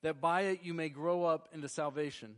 that 0.01 0.19
by 0.19 0.41
it 0.41 0.61
you 0.63 0.73
may 0.73 0.89
grow 0.89 1.23
up 1.23 1.49
into 1.53 1.69
salvation. 1.69 2.35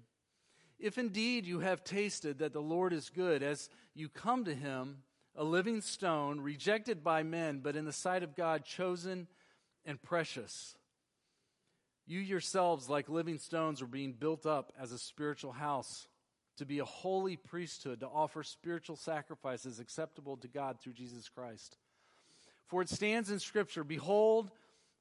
If 0.79 0.97
indeed 0.97 1.45
you 1.45 1.59
have 1.59 1.83
tasted 1.83 2.39
that 2.39 2.53
the 2.53 2.61
Lord 2.61 2.93
is 2.93 3.09
good, 3.09 3.41
as 3.41 3.69
you 3.95 4.09
come 4.09 4.45
to 4.45 4.53
him, 4.53 4.97
a 5.35 5.43
living 5.43 5.81
stone, 5.81 6.41
rejected 6.41 7.03
by 7.03 7.23
men, 7.23 7.59
but 7.63 7.75
in 7.75 7.85
the 7.85 7.93
sight 7.93 8.23
of 8.23 8.35
God, 8.35 8.65
chosen 8.65 9.27
and 9.85 10.01
precious. 10.01 10.75
You 12.05 12.19
yourselves, 12.19 12.89
like 12.89 13.09
living 13.09 13.37
stones, 13.37 13.81
are 13.81 13.87
being 13.87 14.13
built 14.13 14.45
up 14.45 14.73
as 14.79 14.91
a 14.91 14.99
spiritual 14.99 15.51
house 15.51 16.07
to 16.57 16.65
be 16.65 16.79
a 16.79 16.85
holy 16.85 17.37
priesthood, 17.37 17.99
to 18.01 18.07
offer 18.07 18.43
spiritual 18.43 18.95
sacrifices 18.95 19.79
acceptable 19.79 20.37
to 20.37 20.47
God 20.47 20.79
through 20.79 20.93
Jesus 20.93 21.29
Christ. 21.29 21.77
For 22.67 22.81
it 22.81 22.89
stands 22.89 23.31
in 23.31 23.39
Scripture 23.39 23.83
Behold, 23.83 24.49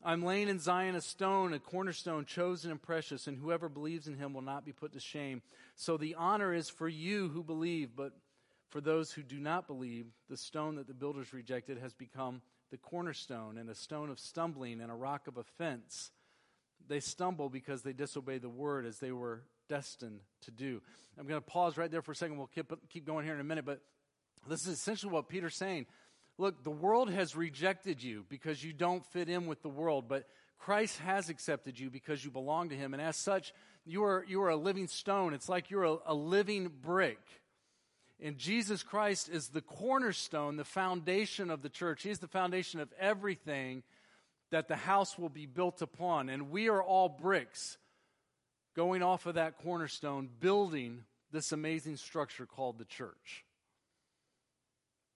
I'm 0.05 0.25
laying 0.25 0.49
in 0.49 0.61
Zion 0.61 0.95
a 0.95 1.01
stone, 1.01 1.53
a 1.53 1.59
cornerstone, 1.59 2.27
chosen 2.27 2.71
and 2.71 2.81
precious, 2.81 3.27
and 3.27 3.39
whoever 3.39 3.69
believes 3.69 4.07
in 4.07 4.17
him 4.17 4.35
will 4.35 4.43
not 4.43 4.65
be 4.65 4.73
put 4.73 4.93
to 4.93 5.01
shame. 5.01 5.43
So 5.75 5.97
the 5.97 6.15
honor 6.15 6.55
is 6.55 6.69
for 6.69 6.89
you 6.89 7.29
who 7.29 7.43
believe, 7.43 7.97
but 7.97 8.13
for 8.69 8.81
those 8.81 9.11
who 9.13 9.23
do 9.23 9.39
not 9.39 9.67
believe, 9.67 10.07
the 10.29 10.37
stone 10.37 10.77
that 10.77 10.87
the 10.87 10.95
builders 10.95 11.33
rejected 11.33 11.79
has 11.79 11.95
become 11.95 12.43
the 12.71 12.77
cornerstone, 12.77 13.59
and 13.59 13.71
a 13.71 13.75
stone 13.75 14.11
of 14.11 14.19
stumbling, 14.19 14.81
and 14.81 14.91
a 14.91 14.95
rock 14.95 15.29
of 15.29 15.37
offense. 15.37 16.11
They 16.89 17.01
stumble 17.01 17.49
because 17.49 17.83
they 17.83 17.93
disobey 17.93 18.39
the 18.39 18.49
word 18.49 18.87
as 18.87 18.99
they 18.99 19.13
were 19.13 19.43
destined 19.69 20.21
to 20.43 20.51
do. 20.51 20.81
I'm 21.19 21.27
going 21.27 21.41
to 21.41 21.47
pause 21.47 21.77
right 21.77 21.91
there 21.91 22.03
for 22.03 22.13
a 22.13 22.17
second. 22.17 22.37
We'll 22.37 22.51
keep, 22.55 22.73
keep 22.91 23.07
going 23.07 23.25
here 23.25 23.35
in 23.35 23.41
a 23.41 23.45
minute, 23.45 23.65
but 23.65 23.81
this 24.49 24.67
is 24.67 24.75
essentially 24.75 25.13
what 25.13 25.29
Peter's 25.29 25.57
saying. 25.57 25.87
Look, 26.39 26.63
the 26.63 26.71
world 26.71 27.11
has 27.11 27.35
rejected 27.35 28.03
you 28.03 28.25
because 28.29 28.63
you 28.63 28.73
don't 28.73 29.05
fit 29.07 29.29
in 29.29 29.47
with 29.47 29.63
the 29.63 29.69
world, 29.69 30.07
but 30.09 30.27
Christ 30.59 30.99
has 30.99 31.31
accepted 31.31 31.79
you 31.79 31.91
because 31.91 32.25
you 32.25 32.31
belong 32.31 32.69
to 32.69 32.77
him. 32.77 32.93
And 32.93 33.03
as 33.03 33.17
such, 33.17 33.55
you 33.87 34.05
are, 34.05 34.25
you 34.29 34.43
are 34.43 34.51
a 34.51 34.57
living 34.57 34.89
stone. 34.89 35.33
It's 35.33 35.49
like 35.49 35.71
you're 35.71 35.85
a, 35.85 35.97
a 36.07 36.15
living 36.15 36.71
brick. 36.83 37.21
And 38.21 38.37
Jesus 38.39 38.83
Christ 38.83 39.29
is 39.29 39.49
the 39.49 39.61
cornerstone, 39.61 40.57
the 40.57 40.65
foundation 40.65 41.51
of 41.51 41.63
the 41.63 41.69
church. 41.69 42.03
He's 42.03 42.19
the 42.19 42.29
foundation 42.29 42.81
of 42.81 42.93
everything 42.99 43.83
that 44.51 44.69
the 44.69 44.77
house 44.77 45.19
will 45.19 45.29
be 45.29 45.47
built 45.47 45.83
upon. 45.83 46.29
And 46.29 46.51
we 46.51 46.69
are 46.69 46.83
all 46.83 47.09
bricks 47.09 47.79
going 48.77 49.03
off 49.03 49.27
of 49.27 49.35
that 49.35 49.59
cornerstone, 49.59 50.29
building 50.39 51.03
this 51.33 51.51
amazing 51.51 51.97
structure 51.97 52.47
called 52.47 52.79
the 52.79 52.85
church. 52.85 53.45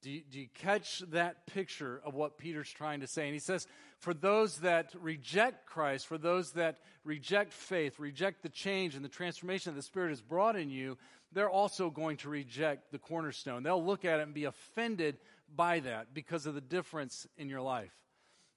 Do 0.02 0.10
you, 0.10 0.22
do 0.30 0.40
you, 0.40 0.48
catch 0.54 1.00
that 1.10 1.46
picture 1.46 2.00
of 2.06 2.14
what 2.14 2.38
Peter's 2.38 2.70
trying 2.70 3.00
to 3.00 3.06
say? 3.06 3.24
And 3.24 3.34
he 3.34 3.38
says, 3.38 3.66
for 3.98 4.14
those 4.14 4.60
that 4.60 4.94
reject 4.98 5.66
Christ, 5.66 6.06
for 6.06 6.16
those 6.16 6.52
that 6.52 6.78
reject 7.04 7.52
faith, 7.52 7.98
reject 7.98 8.42
the 8.42 8.48
change 8.48 8.94
and 8.94 9.04
the 9.04 9.10
transformation 9.10 9.74
that 9.74 9.76
the 9.76 9.82
Spirit 9.82 10.08
has 10.08 10.22
brought 10.22 10.56
in 10.56 10.70
you, 10.70 10.96
they're 11.32 11.50
also 11.50 11.90
going 11.90 12.16
to 12.18 12.30
reject 12.30 12.90
the 12.90 12.98
cornerstone. 12.98 13.62
They'll 13.62 13.84
look 13.84 14.06
at 14.06 14.20
it 14.20 14.22
and 14.22 14.32
be 14.32 14.44
offended 14.44 15.18
by 15.54 15.80
that 15.80 16.14
because 16.14 16.46
of 16.46 16.54
the 16.54 16.62
difference 16.62 17.26
in 17.36 17.50
your 17.50 17.60
life. 17.60 17.92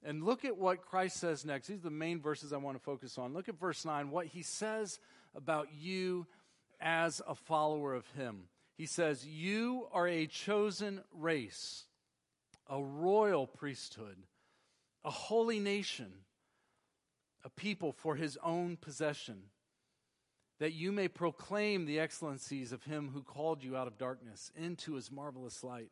And 0.06 0.24
look 0.24 0.44
at 0.44 0.58
what 0.58 0.82
Christ 0.82 1.18
says 1.18 1.46
next. 1.46 1.68
These 1.68 1.80
are 1.80 1.84
the 1.84 1.90
main 1.90 2.22
verses 2.22 2.52
I 2.52 2.58
want 2.58 2.78
to 2.78 2.84
focus 2.84 3.18
on. 3.18 3.34
Look 3.34 3.48
at 3.48 3.60
verse 3.60 3.86
9, 3.86 4.12
what 4.12 4.28
he 4.28 4.42
says 4.42 5.00
about 5.36 5.70
you 5.74 6.28
as 6.82 7.22
a 7.28 7.36
follower 7.36 7.94
of 7.94 8.06
him. 8.12 8.50
He 8.76 8.86
says, 8.86 9.26
You 9.26 9.88
are 9.94 10.08
a 10.08 10.28
chosen 10.28 11.02
race, 11.14 11.86
a 12.68 12.82
royal 12.82 13.48
priesthood, 13.48 14.18
a 15.06 15.12
holy 15.12 15.60
nation, 15.60 16.12
a 17.46 17.50
people 17.50 17.94
for 17.94 18.16
his 18.16 18.38
own 18.44 18.78
possession, 18.78 19.44
that 20.60 20.74
you 20.74 20.92
may 20.92 21.08
proclaim 21.08 21.86
the 21.86 22.00
excellencies 22.00 22.72
of 22.72 22.84
him 22.84 23.12
who 23.14 23.22
called 23.22 23.64
you 23.64 23.78
out 23.78 23.88
of 23.88 23.98
darkness 23.98 24.52
into 24.56 24.94
his 24.94 25.12
marvelous 25.12 25.64
light. 25.64 25.92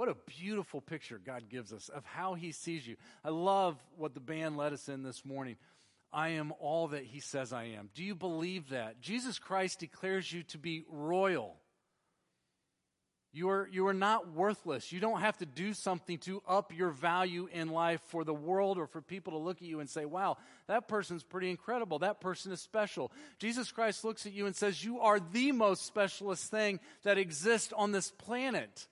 What 0.00 0.08
a 0.08 0.16
beautiful 0.38 0.80
picture 0.80 1.20
God 1.22 1.50
gives 1.50 1.74
us 1.74 1.90
of 1.90 2.06
how 2.06 2.32
He 2.32 2.52
sees 2.52 2.86
you. 2.86 2.96
I 3.22 3.28
love 3.28 3.76
what 3.98 4.14
the 4.14 4.20
band 4.20 4.56
led 4.56 4.72
us 4.72 4.88
in 4.88 5.02
this 5.02 5.26
morning. 5.26 5.56
I 6.10 6.30
am 6.30 6.54
all 6.58 6.88
that 6.88 7.02
He 7.02 7.20
says 7.20 7.52
I 7.52 7.64
am. 7.64 7.90
Do 7.94 8.02
you 8.02 8.14
believe 8.14 8.70
that? 8.70 9.02
Jesus 9.02 9.38
Christ 9.38 9.78
declares 9.78 10.32
you 10.32 10.42
to 10.44 10.56
be 10.56 10.84
royal. 10.88 11.54
You 13.34 13.50
are, 13.50 13.68
you 13.70 13.88
are 13.88 13.92
not 13.92 14.32
worthless. 14.32 14.90
You 14.90 15.00
don't 15.00 15.20
have 15.20 15.36
to 15.36 15.44
do 15.44 15.74
something 15.74 16.16
to 16.20 16.42
up 16.48 16.74
your 16.74 16.92
value 16.92 17.50
in 17.52 17.68
life 17.68 18.00
for 18.08 18.24
the 18.24 18.32
world 18.32 18.78
or 18.78 18.86
for 18.86 19.02
people 19.02 19.34
to 19.34 19.38
look 19.38 19.58
at 19.58 19.68
you 19.68 19.80
and 19.80 19.90
say, 19.90 20.06
wow, 20.06 20.38
that 20.66 20.88
person's 20.88 21.24
pretty 21.24 21.50
incredible. 21.50 21.98
That 21.98 22.22
person 22.22 22.52
is 22.52 22.62
special. 22.62 23.12
Jesus 23.38 23.70
Christ 23.70 24.02
looks 24.02 24.24
at 24.24 24.32
you 24.32 24.46
and 24.46 24.56
says, 24.56 24.82
You 24.82 25.00
are 25.00 25.20
the 25.20 25.52
most 25.52 25.84
specialist 25.84 26.50
thing 26.50 26.80
that 27.02 27.18
exists 27.18 27.74
on 27.76 27.92
this 27.92 28.10
planet. 28.12 28.88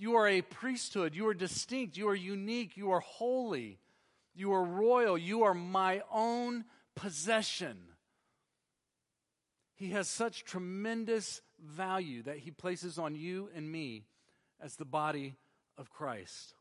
You 0.00 0.16
are 0.16 0.26
a 0.26 0.40
priesthood. 0.40 1.14
You 1.14 1.28
are 1.28 1.34
distinct. 1.34 1.98
You 1.98 2.08
are 2.08 2.14
unique. 2.14 2.78
You 2.78 2.92
are 2.92 3.00
holy. 3.00 3.78
You 4.34 4.54
are 4.54 4.64
royal. 4.64 5.18
You 5.18 5.42
are 5.42 5.52
my 5.52 6.00
own 6.10 6.64
possession. 6.94 7.76
He 9.74 9.90
has 9.90 10.08
such 10.08 10.44
tremendous 10.44 11.42
value 11.62 12.22
that 12.22 12.38
he 12.38 12.50
places 12.50 12.98
on 12.98 13.14
you 13.14 13.50
and 13.54 13.70
me 13.70 14.06
as 14.58 14.76
the 14.76 14.86
body 14.86 15.36
of 15.76 15.90
Christ. 15.90 16.54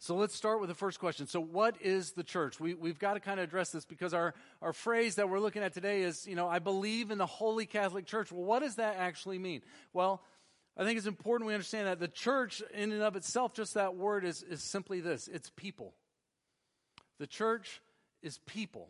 So 0.00 0.16
let's 0.16 0.34
start 0.34 0.58
with 0.58 0.70
the 0.70 0.74
first 0.74 0.98
question. 0.98 1.28
So, 1.28 1.38
what 1.38 1.76
is 1.80 2.10
the 2.10 2.24
church? 2.24 2.58
We, 2.58 2.74
we've 2.74 2.98
got 2.98 3.14
to 3.14 3.20
kind 3.20 3.38
of 3.38 3.44
address 3.44 3.70
this 3.70 3.84
because 3.84 4.12
our, 4.12 4.34
our 4.60 4.72
phrase 4.72 5.14
that 5.14 5.28
we're 5.28 5.38
looking 5.38 5.62
at 5.62 5.72
today 5.72 6.02
is, 6.02 6.26
you 6.26 6.34
know, 6.34 6.48
I 6.48 6.58
believe 6.58 7.12
in 7.12 7.18
the 7.18 7.26
Holy 7.26 7.66
Catholic 7.66 8.06
Church. 8.06 8.32
Well, 8.32 8.42
what 8.42 8.62
does 8.62 8.74
that 8.74 8.96
actually 8.96 9.38
mean? 9.38 9.62
Well, 9.92 10.20
I 10.76 10.84
think 10.84 10.96
it's 10.96 11.06
important 11.06 11.46
we 11.46 11.54
understand 11.54 11.86
that 11.86 12.00
the 12.00 12.08
church, 12.08 12.62
in 12.72 12.92
and 12.92 13.02
of 13.02 13.14
itself, 13.16 13.52
just 13.52 13.74
that 13.74 13.94
word 13.94 14.24
is, 14.24 14.42
is 14.42 14.62
simply 14.62 15.00
this 15.00 15.28
it's 15.28 15.50
people. 15.50 15.94
The 17.18 17.26
church 17.26 17.80
is 18.22 18.38
people. 18.46 18.88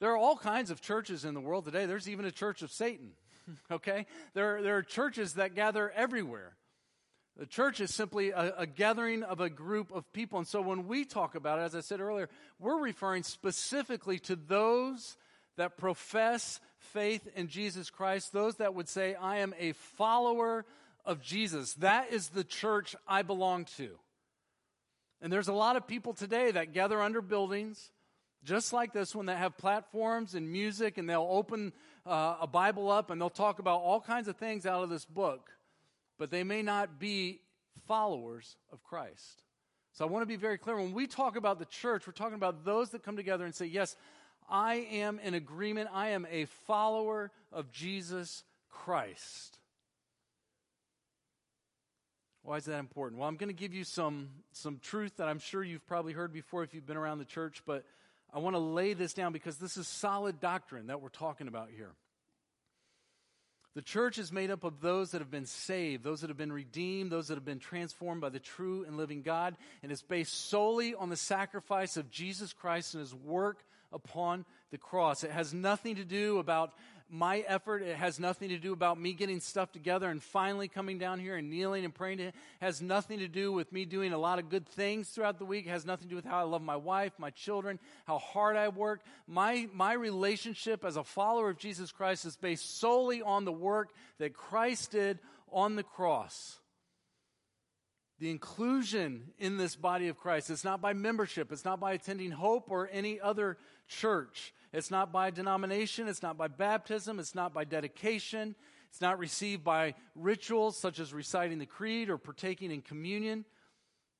There 0.00 0.10
are 0.10 0.16
all 0.16 0.36
kinds 0.36 0.70
of 0.70 0.80
churches 0.80 1.24
in 1.24 1.34
the 1.34 1.40
world 1.40 1.64
today. 1.64 1.86
There's 1.86 2.08
even 2.08 2.24
a 2.24 2.32
church 2.32 2.62
of 2.62 2.72
Satan, 2.72 3.12
okay? 3.70 4.06
There, 4.34 4.60
there 4.60 4.76
are 4.76 4.82
churches 4.82 5.34
that 5.34 5.54
gather 5.54 5.90
everywhere. 5.90 6.56
The 7.38 7.46
church 7.46 7.80
is 7.80 7.94
simply 7.94 8.30
a, 8.30 8.52
a, 8.58 8.66
gathering 8.66 9.22
of 9.22 9.40
a 9.40 9.48
group 9.48 9.90
of 9.90 10.12
people. 10.12 10.38
And 10.38 10.46
so 10.46 10.60
when 10.60 10.86
we 10.86 11.04
talk 11.04 11.34
about 11.34 11.58
it, 11.58 11.62
as 11.62 11.74
I 11.74 11.80
said 11.80 12.00
earlier, 12.00 12.28
we're 12.58 12.82
referring 12.82 13.22
specifically 13.22 14.18
to 14.20 14.36
those 14.36 15.16
that 15.56 15.78
profess 15.78 16.60
faith 16.82 17.28
in 17.34 17.48
Jesus 17.48 17.90
Christ, 17.90 18.32
those 18.32 18.56
that 18.56 18.74
would 18.74 18.88
say, 18.88 19.14
I 19.14 19.38
am 19.38 19.54
a 19.58 19.72
follower 19.72 20.64
of 21.04 21.22
Jesus. 21.22 21.74
That 21.74 22.12
is 22.12 22.28
the 22.28 22.44
church 22.44 22.94
I 23.06 23.22
belong 23.22 23.66
to. 23.76 23.90
And 25.20 25.32
there's 25.32 25.48
a 25.48 25.52
lot 25.52 25.76
of 25.76 25.86
people 25.86 26.14
today 26.14 26.50
that 26.50 26.72
gather 26.72 27.00
under 27.00 27.20
buildings 27.20 27.90
just 28.44 28.72
like 28.72 28.92
this 28.92 29.14
one 29.14 29.26
that 29.26 29.38
have 29.38 29.56
platforms 29.56 30.34
and 30.34 30.50
music 30.50 30.98
and 30.98 31.08
they'll 31.08 31.28
open 31.30 31.72
uh, 32.06 32.36
a 32.40 32.46
bible 32.46 32.90
up 32.90 33.10
and 33.10 33.20
they'll 33.20 33.30
talk 33.30 33.58
about 33.58 33.80
all 33.80 34.00
kinds 34.00 34.28
of 34.28 34.36
things 34.36 34.66
out 34.66 34.82
of 34.82 34.90
this 34.90 35.04
book 35.04 35.50
but 36.18 36.30
they 36.30 36.42
may 36.42 36.62
not 36.62 36.98
be 36.98 37.40
followers 37.86 38.56
of 38.72 38.82
christ 38.82 39.42
so 39.92 40.04
i 40.04 40.08
want 40.08 40.22
to 40.22 40.26
be 40.26 40.36
very 40.36 40.58
clear 40.58 40.76
when 40.76 40.92
we 40.92 41.06
talk 41.06 41.36
about 41.36 41.58
the 41.58 41.64
church 41.66 42.06
we're 42.06 42.12
talking 42.12 42.34
about 42.34 42.64
those 42.64 42.90
that 42.90 43.02
come 43.02 43.16
together 43.16 43.44
and 43.44 43.54
say 43.54 43.66
yes 43.66 43.96
i 44.48 44.74
am 44.74 45.18
in 45.20 45.34
agreement 45.34 45.88
i 45.92 46.08
am 46.10 46.26
a 46.30 46.44
follower 46.66 47.30
of 47.52 47.70
jesus 47.72 48.44
christ 48.70 49.58
why 52.44 52.56
is 52.56 52.64
that 52.64 52.78
important? 52.78 53.20
Well, 53.20 53.28
I'm 53.28 53.36
going 53.36 53.48
to 53.48 53.54
give 53.54 53.72
you 53.72 53.84
some, 53.84 54.30
some 54.52 54.80
truth 54.82 55.18
that 55.18 55.28
I'm 55.28 55.38
sure 55.38 55.62
you've 55.62 55.86
probably 55.86 56.12
heard 56.12 56.32
before 56.32 56.64
if 56.64 56.74
you've 56.74 56.86
been 56.86 56.96
around 56.96 57.18
the 57.18 57.24
church, 57.24 57.62
but 57.64 57.84
I 58.34 58.40
want 58.40 58.54
to 58.56 58.60
lay 58.60 58.94
this 58.94 59.12
down 59.12 59.32
because 59.32 59.58
this 59.58 59.76
is 59.76 59.86
solid 59.86 60.40
doctrine 60.40 60.88
that 60.88 61.00
we're 61.00 61.08
talking 61.08 61.46
about 61.46 61.68
here. 61.74 61.92
The 63.74 63.82
church 63.82 64.18
is 64.18 64.32
made 64.32 64.50
up 64.50 64.64
of 64.64 64.80
those 64.80 65.12
that 65.12 65.20
have 65.20 65.30
been 65.30 65.46
saved, 65.46 66.02
those 66.02 66.20
that 66.20 66.28
have 66.28 66.36
been 66.36 66.52
redeemed, 66.52 67.10
those 67.10 67.28
that 67.28 67.36
have 67.36 67.44
been 67.44 67.58
transformed 67.58 68.20
by 68.20 68.28
the 68.28 68.40
true 68.40 68.84
and 68.86 68.96
living 68.96 69.22
God, 69.22 69.56
and 69.82 69.90
it's 69.90 70.02
based 70.02 70.50
solely 70.50 70.94
on 70.94 71.08
the 71.08 71.16
sacrifice 71.16 71.96
of 71.96 72.10
Jesus 72.10 72.52
Christ 72.52 72.94
and 72.94 73.00
his 73.00 73.14
work 73.14 73.64
upon 73.92 74.44
the 74.70 74.78
cross. 74.78 75.24
It 75.24 75.30
has 75.30 75.52
nothing 75.52 75.96
to 75.96 76.04
do 76.04 76.38
about 76.38 76.72
my 77.12 77.40
effort. 77.40 77.82
It 77.82 77.96
has 77.96 78.18
nothing 78.18 78.48
to 78.48 78.58
do 78.58 78.72
about 78.72 78.98
me 78.98 79.12
getting 79.12 79.38
stuff 79.38 79.70
together 79.70 80.08
and 80.08 80.22
finally 80.22 80.66
coming 80.66 80.98
down 80.98 81.20
here 81.20 81.36
and 81.36 81.50
kneeling 81.50 81.84
and 81.84 81.94
praying. 81.94 82.20
It 82.20 82.34
has 82.60 82.80
nothing 82.80 83.18
to 83.18 83.28
do 83.28 83.52
with 83.52 83.70
me 83.70 83.84
doing 83.84 84.14
a 84.14 84.18
lot 84.18 84.38
of 84.38 84.48
good 84.48 84.66
things 84.66 85.10
throughout 85.10 85.38
the 85.38 85.44
week. 85.44 85.66
It 85.66 85.70
has 85.70 85.84
nothing 85.84 86.04
to 86.04 86.10
do 86.10 86.16
with 86.16 86.24
how 86.24 86.38
I 86.38 86.44
love 86.44 86.62
my 86.62 86.76
wife, 86.76 87.12
my 87.18 87.28
children, 87.30 87.78
how 88.06 88.18
hard 88.18 88.56
I 88.56 88.68
work. 88.68 89.02
My, 89.26 89.68
my 89.74 89.92
relationship 89.92 90.86
as 90.86 90.96
a 90.96 91.04
follower 91.04 91.50
of 91.50 91.58
Jesus 91.58 91.92
Christ 91.92 92.24
is 92.24 92.36
based 92.36 92.80
solely 92.80 93.20
on 93.20 93.44
the 93.44 93.52
work 93.52 93.90
that 94.18 94.32
Christ 94.32 94.92
did 94.92 95.18
on 95.52 95.76
the 95.76 95.82
cross. 95.82 96.58
The 98.22 98.30
inclusion 98.30 99.32
in 99.40 99.56
this 99.56 99.74
body 99.74 100.06
of 100.06 100.16
Christ, 100.16 100.48
it's 100.48 100.62
not 100.62 100.80
by 100.80 100.92
membership, 100.92 101.50
it's 101.50 101.64
not 101.64 101.80
by 101.80 101.94
attending 101.94 102.30
Hope 102.30 102.70
or 102.70 102.88
any 102.92 103.20
other 103.20 103.58
church. 103.88 104.54
It's 104.72 104.92
not 104.92 105.10
by 105.10 105.30
denomination, 105.30 106.06
it's 106.06 106.22
not 106.22 106.38
by 106.38 106.46
baptism, 106.46 107.18
it's 107.18 107.34
not 107.34 107.52
by 107.52 107.64
dedication, 107.64 108.54
it's 108.88 109.00
not 109.00 109.18
received 109.18 109.64
by 109.64 109.94
rituals 110.14 110.76
such 110.76 111.00
as 111.00 111.12
reciting 111.12 111.58
the 111.58 111.66
creed 111.66 112.08
or 112.10 112.16
partaking 112.16 112.70
in 112.70 112.80
communion. 112.80 113.44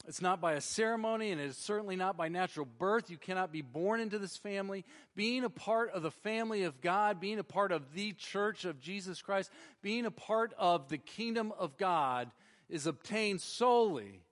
It's 0.09 0.21
not 0.21 0.41
by 0.41 0.55
a 0.55 0.61
ceremony, 0.61 1.31
and 1.31 1.41
it's 1.41 1.57
certainly 1.57 1.95
not 1.95 2.17
by 2.17 2.27
natural 2.27 2.67
birth. 2.67 3.09
You 3.09 3.19
cannot 3.19 3.53
be 3.53 3.63
born 3.63 4.01
into 4.01 4.19
this 4.19 4.37
family. 4.37 4.85
Being 5.15 5.45
a 5.45 5.49
part 5.49 5.93
of 5.93 6.03
the 6.03 6.11
family 6.11 6.65
of 6.65 6.81
God, 6.81 7.21
being 7.21 7.39
a 7.39 7.45
part 7.45 7.71
of 7.71 7.95
the 7.95 8.15
church 8.15 8.65
of 8.65 8.81
Jesus 8.81 9.23
Christ, 9.23 9.53
being 9.81 10.07
a 10.07 10.11
part 10.11 10.55
of 10.59 10.89
the 10.89 10.99
kingdom 10.99 11.53
of 11.57 11.77
God 11.77 12.33
is 12.73 12.87
obtained 12.87 13.43
solely 13.43 14.23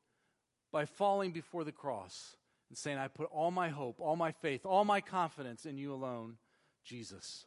by 0.72 0.86
falling 0.86 1.30
before 1.30 1.62
the 1.62 1.72
cross 1.72 2.36
and 2.70 2.78
saying, 2.78 2.96
I 2.96 3.08
put 3.08 3.28
all 3.30 3.50
my 3.50 3.68
hope, 3.68 4.00
all 4.00 4.16
my 4.16 4.32
faith, 4.32 4.64
all 4.64 4.84
my 4.84 5.02
confidence 5.02 5.66
in 5.66 5.76
you 5.76 5.92
alone, 5.92 6.38
Jesus. 6.82 7.44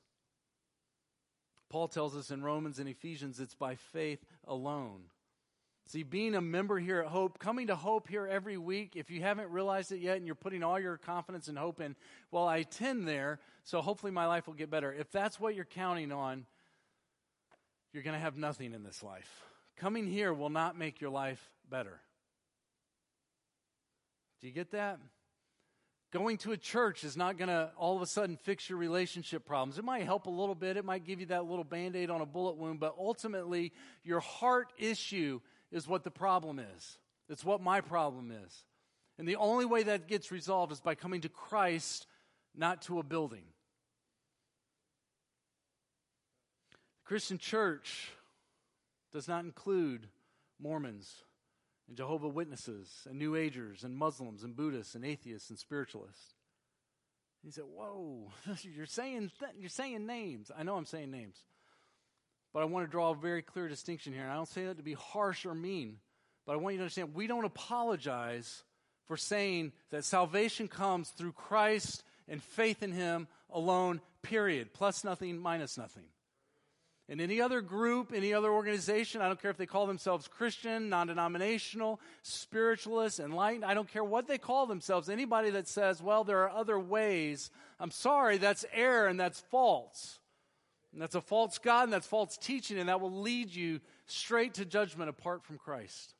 Paul 1.69 1.87
tells 1.87 2.15
us 2.15 2.29
in 2.29 2.43
Romans 2.43 2.77
and 2.77 2.87
Ephesians 2.87 3.39
it's 3.39 3.55
by 3.55 3.73
faith 3.73 4.23
alone. 4.47 5.05
See, 5.87 6.03
being 6.03 6.35
a 6.35 6.41
member 6.41 6.77
here 6.77 6.99
at 6.99 7.07
Hope, 7.07 7.39
coming 7.39 7.67
to 7.67 7.75
Hope 7.75 8.07
here 8.07 8.27
every 8.27 8.57
week, 8.57 8.95
if 8.95 9.09
you 9.09 9.21
haven't 9.21 9.49
realized 9.49 9.91
it 9.91 9.99
yet 9.99 10.17
and 10.17 10.27
you're 10.27 10.35
putting 10.35 10.63
all 10.63 10.79
your 10.79 10.97
confidence 10.97 11.47
and 11.47 11.57
hope 11.57 11.81
in, 11.81 11.95
well, 12.31 12.47
I 12.47 12.57
attend 12.57 13.07
there, 13.07 13.39
so 13.63 13.81
hopefully 13.81 14.11
my 14.11 14.27
life 14.27 14.45
will 14.45 14.53
get 14.53 14.69
better. 14.69 14.93
If 14.93 15.11
that's 15.11 15.39
what 15.39 15.55
you're 15.55 15.65
counting 15.65 16.11
on, 16.11 16.45
you're 17.91 18.03
going 18.03 18.15
to 18.15 18.21
have 18.21 18.37
nothing 18.37 18.73
in 18.73 18.83
this 18.83 19.01
life. 19.01 19.43
Coming 19.77 20.07
here 20.07 20.33
will 20.33 20.49
not 20.49 20.77
make 20.77 21.01
your 21.01 21.09
life 21.09 21.49
better. 21.69 21.99
Do 24.41 24.47
you 24.47 24.53
get 24.53 24.71
that? 24.71 24.99
Going 26.11 26.37
to 26.39 26.51
a 26.51 26.57
church 26.57 27.03
is 27.03 27.17
not 27.17 27.37
going 27.37 27.47
to 27.47 27.71
all 27.75 27.95
of 27.95 28.01
a 28.03 28.05
sudden 28.05 28.37
fix 28.37 28.69
your 28.69 28.77
relationship 28.77 29.45
problems. 29.45 29.79
It 29.79 29.83
might 29.83 30.03
help 30.03 30.27
a 30.27 30.29
little 30.29 30.53
bit, 30.53 30.77
it 30.77 30.85
might 30.85 31.05
give 31.05 31.19
you 31.19 31.25
that 31.27 31.45
little 31.45 31.63
band 31.63 31.95
aid 31.95 32.11
on 32.11 32.21
a 32.21 32.25
bullet 32.25 32.55
wound, 32.55 32.79
but 32.79 32.93
ultimately, 32.99 33.71
your 34.03 34.19
heart 34.19 34.71
issue 34.77 35.39
is 35.71 35.87
what 35.87 36.03
the 36.03 36.11
problem 36.11 36.59
is. 36.59 36.97
It's 37.29 37.43
what 37.43 37.61
my 37.61 37.81
problem 37.81 38.31
is. 38.31 38.63
And 39.17 39.27
the 39.27 39.37
only 39.37 39.65
way 39.65 39.83
that 39.83 40.07
gets 40.07 40.31
resolved 40.31 40.71
is 40.71 40.81
by 40.81 40.93
coming 40.93 41.21
to 41.21 41.29
Christ, 41.29 42.05
not 42.55 42.83
to 42.83 42.99
a 42.99 43.03
building. 43.03 43.43
The 46.71 47.07
Christian 47.07 47.37
church 47.37 48.11
does 49.13 49.27
not 49.27 49.45
include 49.45 50.07
Mormons 50.59 51.23
and 51.87 51.95
Jehovah 51.95 52.27
Witnesses 52.27 52.89
and 53.07 53.19
New 53.19 53.35
Agers 53.35 53.83
and 53.83 53.95
Muslims 53.95 54.43
and 54.43 54.55
Buddhists 54.55 54.95
and 54.95 55.05
atheists 55.05 55.49
and 55.49 55.59
spiritualists. 55.59 56.33
He 57.43 57.51
said, 57.51 57.65
"Whoa, 57.65 58.31
you're 58.61 58.85
saying 58.85 59.31
th- 59.39 59.51
you're 59.57 59.69
saying 59.69 60.05
names. 60.05 60.51
I 60.57 60.63
know 60.63 60.75
I'm 60.75 60.85
saying 60.85 61.11
names, 61.11 61.37
but 62.53 62.61
I 62.61 62.65
want 62.65 62.85
to 62.85 62.91
draw 62.91 63.11
a 63.11 63.15
very 63.15 63.41
clear 63.41 63.67
distinction 63.67 64.13
here. 64.13 64.23
And 64.23 64.31
I 64.31 64.35
don't 64.35 64.47
say 64.47 64.65
that 64.65 64.77
to 64.77 64.83
be 64.83 64.93
harsh 64.93 65.45
or 65.45 65.53
mean, 65.53 65.97
but 66.45 66.53
I 66.53 66.55
want 66.55 66.73
you 66.73 66.79
to 66.79 66.83
understand 66.83 67.13
we 67.13 67.27
don't 67.27 67.45
apologize 67.45 68.63
for 69.05 69.17
saying 69.17 69.73
that 69.91 70.05
salvation 70.05 70.67
comes 70.67 71.09
through 71.09 71.33
Christ 71.33 72.03
and 72.27 72.41
faith 72.41 72.81
in 72.81 72.93
Him 72.93 73.27
alone. 73.51 74.01
Period. 74.21 74.71
Plus 74.73 75.03
nothing, 75.03 75.37
minus 75.37 75.77
nothing. 75.77 76.05
In 77.09 77.19
any 77.19 77.41
other 77.41 77.59
group, 77.59 78.13
any 78.15 78.33
other 78.33 78.49
organization, 78.49 79.21
I 79.21 79.27
don't 79.27 79.41
care 79.41 79.51
if 79.51 79.57
they 79.57 79.65
call 79.65 79.87
themselves 79.87 80.29
Christian, 80.29 80.87
non 80.87 81.07
denominational, 81.07 81.99
spiritualist, 82.21 83.19
enlightened, 83.19 83.65
I 83.65 83.73
don't 83.73 83.91
care 83.91 84.05
what 84.05 84.27
they 84.27 84.37
call 84.37 84.67
themselves. 84.67 85.09
Anybody 85.09 85.49
that 85.49 85.67
says, 85.67 86.01
well, 86.01 86.23
there 86.23 86.39
are 86.43 86.49
other 86.49 86.79
ways, 86.79 87.51
I'm 87.79 87.91
sorry, 87.91 88.37
that's 88.37 88.65
error 88.71 89.07
and 89.07 89.19
that's 89.19 89.41
false. 89.41 90.19
And 90.93 91.01
that's 91.01 91.15
a 91.15 91.21
false 91.21 91.57
God 91.57 91.85
and 91.85 91.93
that's 91.93 92.07
false 92.07 92.37
teaching, 92.37 92.79
and 92.79 92.87
that 92.87 93.01
will 93.01 93.21
lead 93.21 93.53
you 93.53 93.81
straight 94.05 94.53
to 94.55 94.65
judgment 94.65 95.09
apart 95.09 95.43
from 95.43 95.57
Christ. 95.57 96.13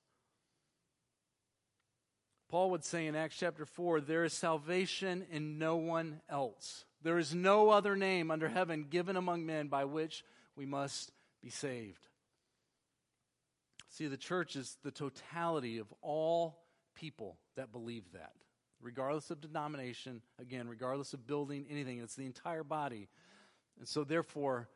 Paul 2.49 2.71
would 2.71 2.83
say 2.83 3.07
in 3.07 3.15
Acts 3.15 3.37
chapter 3.39 3.65
4 3.65 4.01
there 4.01 4.25
is 4.25 4.33
salvation 4.33 5.25
in 5.31 5.57
no 5.57 5.77
one 5.77 6.21
else. 6.29 6.85
There 7.01 7.17
is 7.17 7.33
no 7.33 7.69
other 7.69 7.95
name 7.95 8.29
under 8.29 8.49
heaven 8.49 8.87
given 8.89 9.15
among 9.15 9.45
men 9.45 9.67
by 9.69 9.85
which 9.85 10.23
we 10.55 10.65
must 10.65 11.11
be 11.41 11.49
saved. 11.49 12.07
See, 13.89 14.07
the 14.07 14.17
church 14.17 14.55
is 14.55 14.77
the 14.83 14.91
totality 14.91 15.77
of 15.77 15.87
all 16.01 16.63
people 16.95 17.37
that 17.55 17.71
believe 17.71 18.03
that, 18.13 18.33
regardless 18.81 19.29
of 19.29 19.41
denomination, 19.41 20.21
again, 20.39 20.67
regardless 20.67 21.13
of 21.13 21.27
building, 21.27 21.65
anything. 21.69 21.99
It's 21.99 22.15
the 22.15 22.25
entire 22.25 22.63
body. 22.63 23.07
And 23.79 23.87
so, 23.87 24.03
therefore, 24.03 24.67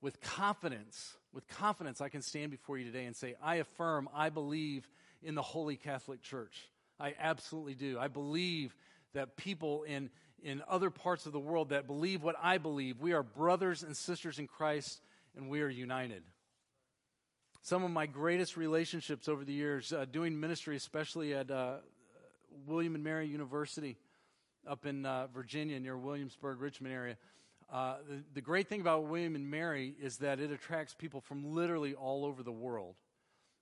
with 0.00 0.20
confidence, 0.20 1.16
with 1.32 1.46
confidence, 1.48 2.00
I 2.00 2.08
can 2.08 2.22
stand 2.22 2.50
before 2.50 2.78
you 2.78 2.84
today 2.84 3.04
and 3.04 3.14
say, 3.14 3.34
I 3.42 3.56
affirm, 3.56 4.08
I 4.14 4.30
believe 4.30 4.88
in 5.22 5.34
the 5.34 5.42
Holy 5.42 5.76
Catholic 5.76 6.22
Church. 6.22 6.68
I 6.98 7.14
absolutely 7.20 7.74
do. 7.74 7.98
I 7.98 8.08
believe 8.08 8.74
that 9.14 9.36
people 9.36 9.82
in, 9.82 10.10
in 10.42 10.62
other 10.68 10.90
parts 10.90 11.26
of 11.26 11.32
the 11.32 11.40
world 11.40 11.70
that 11.70 11.86
believe 11.86 12.22
what 12.22 12.36
I 12.42 12.58
believe, 12.58 13.00
we 13.00 13.12
are 13.12 13.22
brothers 13.22 13.82
and 13.82 13.96
sisters 13.96 14.38
in 14.38 14.46
Christ 14.46 15.00
and 15.36 15.48
we 15.48 15.60
are 15.62 15.68
united. 15.68 16.22
Some 17.62 17.84
of 17.84 17.90
my 17.90 18.06
greatest 18.06 18.56
relationships 18.56 19.28
over 19.28 19.44
the 19.44 19.52
years, 19.52 19.92
uh, 19.92 20.04
doing 20.10 20.38
ministry, 20.38 20.76
especially 20.76 21.34
at 21.34 21.50
uh, 21.50 21.76
William 22.66 22.94
and 22.94 23.04
Mary 23.04 23.28
University 23.28 23.98
up 24.68 24.84
in 24.86 25.06
uh, 25.06 25.28
Virginia 25.28 25.78
near 25.78 25.96
Williamsburg, 25.96 26.60
Richmond 26.60 26.94
area. 26.94 27.16
Uh, 27.72 27.96
the, 28.08 28.22
the 28.34 28.40
great 28.40 28.68
thing 28.68 28.80
about 28.80 29.04
William 29.04 29.34
and 29.34 29.50
Mary 29.50 29.94
is 30.00 30.18
that 30.18 30.40
it 30.40 30.50
attracts 30.50 30.94
people 30.94 31.20
from 31.20 31.54
literally 31.54 31.94
all 31.94 32.24
over 32.24 32.42
the 32.42 32.52
world 32.52 32.96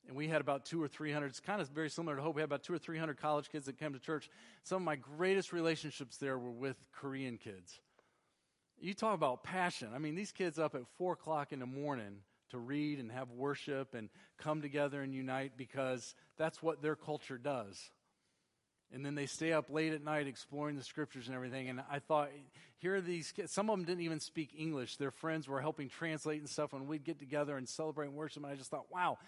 and 0.06 0.16
we 0.16 0.28
had 0.28 0.40
about 0.40 0.64
two 0.64 0.82
or 0.82 0.88
three 0.88 1.12
hundred. 1.12 1.28
It's 1.28 1.40
kind 1.40 1.60
of 1.60 1.68
very 1.68 1.90
similar 1.90 2.16
to 2.16 2.22
Hope. 2.22 2.34
We 2.34 2.42
had 2.42 2.48
about 2.48 2.62
two 2.62 2.74
or 2.74 2.78
three 2.78 2.98
hundred 2.98 3.18
college 3.18 3.50
kids 3.50 3.66
that 3.66 3.78
came 3.78 3.92
to 3.92 3.98
church. 3.98 4.28
Some 4.64 4.76
of 4.76 4.82
my 4.82 4.96
greatest 4.96 5.52
relationships 5.52 6.16
there 6.16 6.38
were 6.38 6.50
with 6.50 6.76
Korean 6.92 7.38
kids. 7.38 7.78
You 8.80 8.94
talk 8.94 9.14
about 9.14 9.44
passion. 9.44 9.88
I 9.94 9.98
mean, 9.98 10.14
these 10.14 10.32
kids 10.32 10.58
up 10.58 10.74
at 10.74 10.82
four 10.96 11.12
o'clock 11.12 11.52
in 11.52 11.60
the 11.60 11.66
morning 11.66 12.22
to 12.50 12.58
read 12.58 12.98
and 12.98 13.12
have 13.12 13.30
worship 13.30 13.94
and 13.94 14.08
come 14.38 14.62
together 14.62 15.02
and 15.02 15.14
unite 15.14 15.52
because 15.56 16.14
that's 16.38 16.62
what 16.62 16.82
their 16.82 16.96
culture 16.96 17.38
does. 17.38 17.90
And 18.92 19.06
then 19.06 19.14
they 19.14 19.26
stay 19.26 19.52
up 19.52 19.70
late 19.70 19.92
at 19.92 20.02
night 20.02 20.26
exploring 20.26 20.76
the 20.76 20.82
scriptures 20.82 21.28
and 21.28 21.36
everything. 21.36 21.68
And 21.68 21.80
I 21.90 22.00
thought, 22.00 22.30
here 22.78 22.96
are 22.96 23.00
these 23.00 23.30
kids. 23.30 23.52
Some 23.52 23.70
of 23.70 23.76
them 23.76 23.86
didn't 23.86 24.02
even 24.02 24.18
speak 24.18 24.50
English. 24.58 24.96
Their 24.96 25.12
friends 25.12 25.46
were 25.46 25.60
helping 25.60 25.88
translate 25.88 26.40
and 26.40 26.48
stuff 26.48 26.72
when 26.72 26.88
we'd 26.88 27.04
get 27.04 27.20
together 27.20 27.56
and 27.56 27.68
celebrate 27.68 28.06
and 28.06 28.16
worship. 28.16 28.42
And 28.42 28.52
I 28.52 28.56
just 28.56 28.70
thought, 28.70 28.86
wow, 28.90 29.18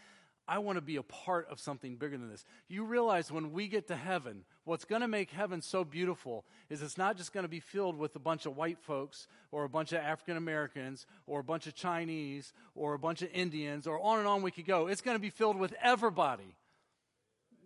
I 0.53 0.59
want 0.59 0.77
to 0.77 0.83
be 0.83 0.97
a 0.97 1.03
part 1.03 1.49
of 1.51 1.61
something 1.61 1.97
bigger 1.97 2.19
than 2.19 2.29
this. 2.29 2.45
You 2.69 2.85
realize 2.85 3.33
when 3.33 3.53
we 3.53 3.69
get 3.69 3.89
to 3.89 3.97
heaven, 3.97 4.45
what's 4.65 4.85
going 4.85 5.01
to 5.01 5.09
make 5.09 5.31
heaven 5.31 5.63
so 5.63 5.83
beautiful 5.83 6.45
is 6.69 6.83
it's 6.83 6.99
not 6.99 7.17
just 7.17 7.33
going 7.33 7.45
to 7.45 7.49
be 7.49 7.59
filled 7.59 7.97
with 7.97 8.15
a 8.17 8.19
bunch 8.19 8.45
of 8.45 8.55
white 8.55 8.79
folks 8.79 9.29
or 9.51 9.65
a 9.65 9.69
bunch 9.71 9.93
of 9.93 10.01
African 10.01 10.37
Americans 10.37 11.07
or 11.27 11.41
a 11.41 11.43
bunch 11.43 11.67
of 11.67 11.75
Chinese 11.75 12.53
or 12.75 12.93
a 12.93 12.99
bunch 12.99 13.23
of 13.23 13.31
Indians 13.33 13.87
or 13.87 13.99
on 13.99 14.19
and 14.19 14.29
on 14.29 14.43
we 14.43 14.51
could 14.51 14.67
go. 14.67 14.89
It's 14.89 15.01
going 15.01 15.17
to 15.17 15.23
be 15.23 15.31
filled 15.31 15.59
with 15.59 15.73
everybody. 15.83 16.55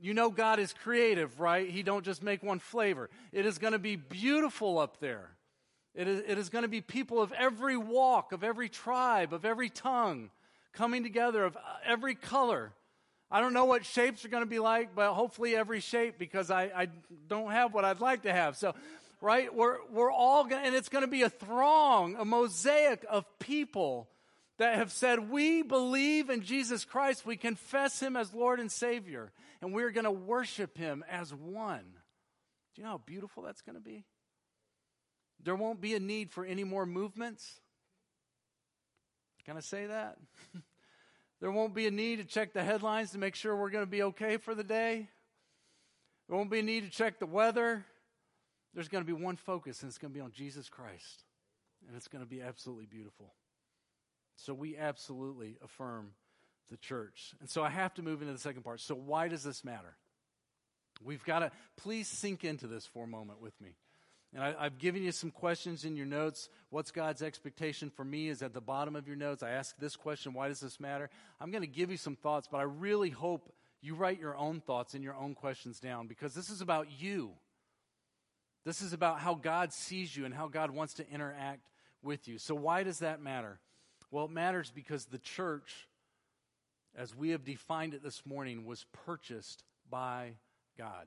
You 0.01 0.15
know 0.15 0.31
God 0.31 0.61
is 0.61 0.73
creative, 0.73 1.41
right? 1.41 1.69
He 1.69 1.83
don't 1.83 2.05
just 2.05 2.23
make 2.23 2.45
one 2.45 2.61
flavor. 2.61 3.11
It 3.33 3.47
is 3.47 3.59
going 3.59 3.73
to 3.73 3.81
be 3.81 3.97
beautiful 3.97 4.79
up 4.79 5.01
there. 5.01 5.31
It 5.93 6.07
is, 6.07 6.23
it 6.25 6.39
is 6.39 6.51
going 6.51 6.63
to 6.63 6.69
be 6.69 6.83
people 6.83 7.21
of 7.21 7.33
every 7.33 7.77
walk, 7.77 8.31
of 8.31 8.45
every 8.45 8.69
tribe, 8.69 9.35
of 9.35 9.45
every 9.45 9.71
tongue 9.71 10.31
coming 10.77 11.03
together 11.03 11.45
of 11.45 11.57
uh, 11.57 11.61
every 11.85 12.15
color. 12.15 12.73
I 13.31 13.41
don't 13.41 13.53
know 13.53 13.65
what 13.65 13.85
shapes 13.85 14.25
are 14.25 14.29
going 14.29 14.45
to 14.45 14.49
be 14.49 14.61
like, 14.61 14.95
but 14.95 15.13
hopefully 15.15 15.57
every 15.57 15.81
shape 15.81 16.17
because 16.19 16.51
I, 16.51 16.65
I 16.65 16.89
don't 17.27 17.51
have 17.51 17.75
what 17.75 17.85
I'd 17.85 18.01
like 18.01 18.23
to 18.23 18.33
have. 18.33 18.57
So, 18.57 18.75
right, 19.21 19.53
we're, 19.53 19.79
we're 19.91 20.13
all 20.13 20.45
going 20.45 20.63
to, 20.63 20.67
and 20.67 20.77
it's 20.77 20.89
going 20.89 21.05
to 21.05 21.11
be 21.11 21.23
a 21.23 21.31
throng, 21.31 22.17
a 22.17 22.25
mosaic 22.25 23.05
of 23.11 23.25
people 23.41 24.09
that 24.59 24.77
have 24.77 24.93
said, 24.93 25.31
We 25.31 25.63
believe 25.63 26.31
in 26.31 26.43
Jesus 26.43 26.85
Christ. 26.85 27.27
We 27.27 27.37
confess 27.37 28.01
him 28.01 28.17
as 28.17 28.33
Lord 28.33 28.61
and 28.61 28.71
Savior, 28.71 29.33
and 29.61 29.75
we're 29.75 29.91
going 29.91 30.05
to 30.05 30.11
worship 30.13 30.79
him 30.79 31.05
as 31.11 31.35
one. 31.35 31.85
Do 32.75 32.83
you 32.83 32.85
know 32.85 32.91
how 32.91 33.03
beautiful 33.05 33.43
that's 33.43 33.63
going 33.63 33.77
to 33.77 33.83
be? 33.83 34.05
There 35.43 35.57
won't 35.57 35.81
be 35.81 35.95
a 35.95 36.01
need 36.01 36.31
for 36.31 36.45
any 36.45 36.65
more 36.65 36.87
movements. 36.87 37.61
Can 39.47 39.57
I 39.57 39.61
say 39.61 39.87
that? 39.87 40.19
there 41.41 41.53
won't 41.53 41.73
be 41.73 41.87
a 41.87 41.91
need 41.91 42.17
to 42.17 42.25
check 42.25 42.53
the 42.53 42.65
headlines 42.65 43.13
to 43.13 43.19
make 43.19 43.37
sure 43.37 43.55
we're 43.55 43.71
going 43.71 43.85
to 43.85 43.91
be 43.91 44.03
okay 44.03 44.37
for 44.39 44.55
the 44.55 44.65
day. 44.65 45.09
There 46.29 46.37
won't 46.37 46.51
be 46.51 46.59
a 46.59 46.65
need 46.65 46.83
to 46.83 46.91
check 46.91 47.21
the 47.21 47.27
weather. 47.27 47.85
There's 48.75 48.89
going 48.89 49.05
to 49.05 49.07
be 49.07 49.13
one 49.13 49.37
focus, 49.37 49.83
and 49.83 49.89
it's 49.89 49.99
going 49.99 50.13
to 50.13 50.19
be 50.19 50.21
on 50.21 50.33
Jesus 50.33 50.69
Christ. 50.69 51.23
And 51.87 51.97
it's 51.97 52.09
going 52.09 52.25
to 52.25 52.29
be 52.29 52.43
absolutely 52.43 52.87
beautiful. 52.87 53.33
So 54.35 54.53
we 54.53 54.77
absolutely 54.77 55.57
affirm 55.63 56.11
the 56.69 56.77
church. 56.77 57.33
And 57.41 57.49
so 57.49 57.63
I 57.63 57.71
have 57.71 57.95
to 57.95 58.03
move 58.03 58.23
into 58.23 58.33
the 58.33 58.41
second 58.41 58.65
part. 58.65 58.81
So, 58.81 58.97
why 58.97 59.29
does 59.29 59.45
this 59.45 59.65
matter? 59.65 59.97
We've 61.05 61.25
got 61.25 61.39
to, 61.41 61.53
please 61.77 62.09
sink 62.09 62.43
into 62.45 62.67
this 62.67 62.85
for 62.87 63.05
a 63.05 63.07
moment 63.07 63.41
with 63.41 63.59
me. 63.61 63.77
And 64.37 64.45
I, 64.45 64.65
have 64.65 64.77
given 64.77 65.03
you 65.03 65.13
some 65.13 65.31
questions 65.31 65.87
in 65.87 65.97
your 65.97 66.05
notes. 66.05 66.51
What's 66.69 66.91
God's 66.91 67.23
expectation 67.23 67.89
for 67.89 68.05
me 68.05 68.29
is 68.29 68.43
at 68.43 68.53
the 68.53 68.61
bottom 68.61 68.95
of 68.95 69.07
your 69.07 69.17
notes. 69.17 69.43
I 69.43 69.53
ask 69.53 69.75
this 69.79 69.97
question 69.97 70.35
why 70.35 70.49
does 70.49 70.61
this 70.61 70.79
matter? 70.79 71.09
I'm 71.41 71.51
going 71.51 71.63
to 71.63 71.67
give 71.67 71.91
you 71.91 71.97
some 71.97 72.17
thoughts, 72.17 72.47
but 72.47 72.59
I 72.59 72.65
really 72.65 73.09
hope 73.09 73.51
you 73.81 73.95
write 73.95 74.21
your 74.21 74.37
own 74.37 74.61
thoughts 74.61 74.93
and 74.93 75.03
your 75.03 75.17
own 75.17 75.35
questions 75.35 75.81
down 75.81 76.07
because 76.07 76.35
this 76.35 76.51
is 76.51 76.61
about 76.61 76.89
you. 76.99 77.31
This 78.67 78.83
is 78.83 78.93
about 78.93 79.21
how 79.21 79.37
God 79.37 79.73
sees 79.73 80.15
you 80.15 80.27
and 80.27 80.35
how 80.35 80.49
God 80.49 80.71
wants 80.71 80.93
to 80.95 81.11
interact 81.11 81.71
with 82.03 82.29
you. 82.29 82.37
So, 82.37 82.55
why 82.55 82.83
does 82.83 82.99
that 82.99 83.23
matter? 83.23 83.59
Well, 84.11 84.27
it 84.27 84.33
matters 84.33 84.71
because 84.71 85.07
the 85.07 85.19
church, 85.19 85.89
as 86.95 87.17
we 87.17 87.31
have 87.31 87.43
defined 87.43 87.95
it 87.95 88.03
this 88.03 88.27
morning, 88.27 88.67
was 88.67 88.85
purchased 89.07 89.65
by 89.89 90.33
God. 90.77 91.07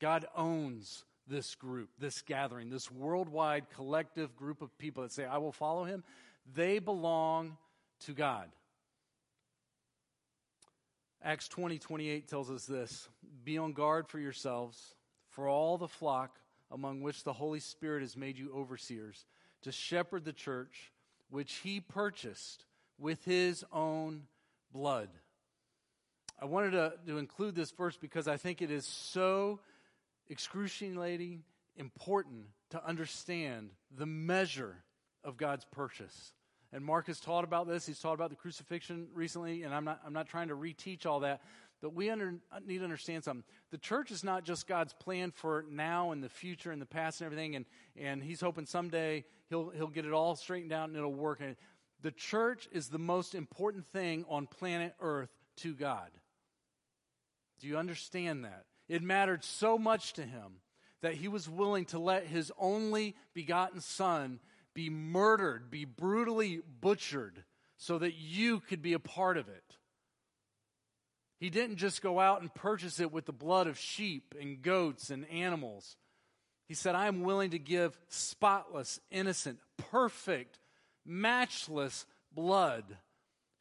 God 0.00 0.24
owns 0.36 1.04
this 1.26 1.54
group, 1.54 1.90
this 1.98 2.22
gathering, 2.22 2.70
this 2.70 2.90
worldwide 2.90 3.68
collective 3.74 4.36
group 4.36 4.62
of 4.62 4.76
people 4.78 5.02
that 5.02 5.12
say, 5.12 5.24
I 5.24 5.38
will 5.38 5.52
follow 5.52 5.84
him, 5.84 6.04
they 6.54 6.78
belong 6.78 7.56
to 8.00 8.12
God. 8.12 8.48
Acts 11.22 11.48
20, 11.48 11.78
28 11.78 12.28
tells 12.28 12.50
us 12.50 12.66
this 12.66 13.08
Be 13.44 13.58
on 13.58 13.72
guard 13.72 14.08
for 14.08 14.20
yourselves, 14.20 14.94
for 15.30 15.48
all 15.48 15.76
the 15.76 15.88
flock 15.88 16.38
among 16.70 17.02
which 17.02 17.24
the 17.24 17.32
Holy 17.32 17.60
Spirit 17.60 18.02
has 18.02 18.16
made 18.16 18.38
you 18.38 18.52
overseers, 18.54 19.26
to 19.62 19.72
shepherd 19.72 20.24
the 20.24 20.32
church 20.32 20.92
which 21.30 21.54
he 21.54 21.80
purchased 21.80 22.64
with 22.98 23.24
his 23.24 23.64
own 23.72 24.22
blood. 24.72 25.08
I 26.40 26.44
wanted 26.44 26.72
to, 26.72 26.92
to 27.06 27.18
include 27.18 27.54
this 27.54 27.70
verse 27.70 27.96
because 27.96 28.28
I 28.28 28.36
think 28.36 28.60
it 28.60 28.70
is 28.70 28.86
so 28.86 29.60
excruciatingly 30.30 31.40
important 31.76 32.46
to 32.70 32.84
understand 32.84 33.70
the 33.96 34.06
measure 34.06 34.84
of 35.24 35.36
God's 35.36 35.64
purchase. 35.64 36.32
And 36.72 36.84
Mark 36.84 37.06
has 37.06 37.20
taught 37.20 37.44
about 37.44 37.68
this. 37.68 37.86
He's 37.86 38.00
taught 38.00 38.14
about 38.14 38.30
the 38.30 38.36
crucifixion 38.36 39.08
recently, 39.14 39.62
and 39.62 39.74
I'm 39.74 39.84
not, 39.84 40.00
I'm 40.04 40.12
not 40.12 40.28
trying 40.28 40.48
to 40.48 40.56
reteach 40.56 41.06
all 41.06 41.20
that. 41.20 41.40
But 41.82 41.94
we 41.94 42.10
under, 42.10 42.34
need 42.66 42.78
to 42.78 42.84
understand 42.84 43.24
something. 43.24 43.44
The 43.70 43.78
church 43.78 44.10
is 44.10 44.24
not 44.24 44.44
just 44.44 44.66
God's 44.66 44.94
plan 44.94 45.30
for 45.30 45.64
now 45.70 46.12
and 46.12 46.22
the 46.22 46.28
future 46.28 46.72
and 46.72 46.80
the 46.80 46.86
past 46.86 47.20
and 47.20 47.26
everything, 47.26 47.54
and, 47.54 47.66
and 47.96 48.22
He's 48.22 48.40
hoping 48.40 48.66
someday 48.66 49.24
he'll, 49.48 49.70
he'll 49.70 49.88
get 49.88 50.06
it 50.06 50.12
all 50.12 50.34
straightened 50.36 50.72
out 50.72 50.88
and 50.88 50.96
it'll 50.96 51.12
work. 51.12 51.40
And 51.40 51.56
the 52.02 52.10
church 52.10 52.68
is 52.72 52.88
the 52.88 52.98
most 52.98 53.34
important 53.34 53.86
thing 53.86 54.24
on 54.28 54.46
planet 54.46 54.94
Earth 55.00 55.30
to 55.58 55.74
God. 55.74 56.10
Do 57.60 57.68
you 57.68 57.76
understand 57.76 58.44
that? 58.44 58.64
It 58.88 59.02
mattered 59.02 59.44
so 59.44 59.78
much 59.78 60.12
to 60.14 60.22
him 60.22 60.60
that 61.02 61.14
he 61.14 61.28
was 61.28 61.48
willing 61.48 61.84
to 61.86 61.98
let 61.98 62.26
his 62.26 62.52
only 62.58 63.16
begotten 63.34 63.80
son 63.80 64.40
be 64.74 64.90
murdered, 64.90 65.70
be 65.70 65.84
brutally 65.84 66.60
butchered, 66.80 67.44
so 67.76 67.98
that 67.98 68.14
you 68.14 68.60
could 68.60 68.82
be 68.82 68.92
a 68.92 68.98
part 68.98 69.36
of 69.36 69.48
it. 69.48 69.76
He 71.38 71.50
didn't 71.50 71.76
just 71.76 72.00
go 72.00 72.18
out 72.18 72.40
and 72.40 72.54
purchase 72.54 72.98
it 72.98 73.12
with 73.12 73.26
the 73.26 73.32
blood 73.32 73.66
of 73.66 73.78
sheep 73.78 74.34
and 74.40 74.62
goats 74.62 75.10
and 75.10 75.28
animals. 75.28 75.96
He 76.66 76.74
said, 76.74 76.94
I 76.94 77.06
am 77.06 77.22
willing 77.22 77.50
to 77.50 77.58
give 77.58 77.98
spotless, 78.08 78.98
innocent, 79.10 79.58
perfect, 79.76 80.58
matchless 81.04 82.06
blood 82.32 82.84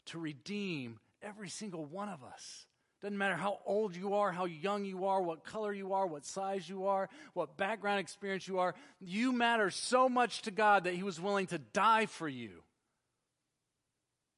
to 0.05 0.19
redeem 0.19 0.99
every 1.21 1.49
single 1.49 1.85
one 1.85 2.09
of 2.09 2.23
us. 2.23 2.65
Doesn't 3.01 3.17
matter 3.17 3.36
how 3.36 3.60
old 3.65 3.95
you 3.95 4.15
are, 4.15 4.31
how 4.31 4.45
young 4.45 4.86
you 4.86 5.05
are, 5.05 5.21
what 5.21 5.43
color 5.43 5.73
you 5.73 5.93
are, 5.93 6.08
what 6.08 6.25
size 6.25 6.67
you 6.67 6.88
are, 6.88 7.10
what 7.34 7.58
background 7.58 7.99
experience 7.99 8.47
you 8.47 8.60
are. 8.60 8.73
You 8.99 9.31
matter 9.31 9.69
so 9.69 10.08
much 10.08 10.43
to 10.43 10.51
God 10.51 10.86
that 10.86 10.95
He 10.95 11.03
was 11.03 11.19
willing 11.19 11.47
to 11.47 11.58
die 11.58 12.05
for 12.05 12.27
you. 12.27 12.63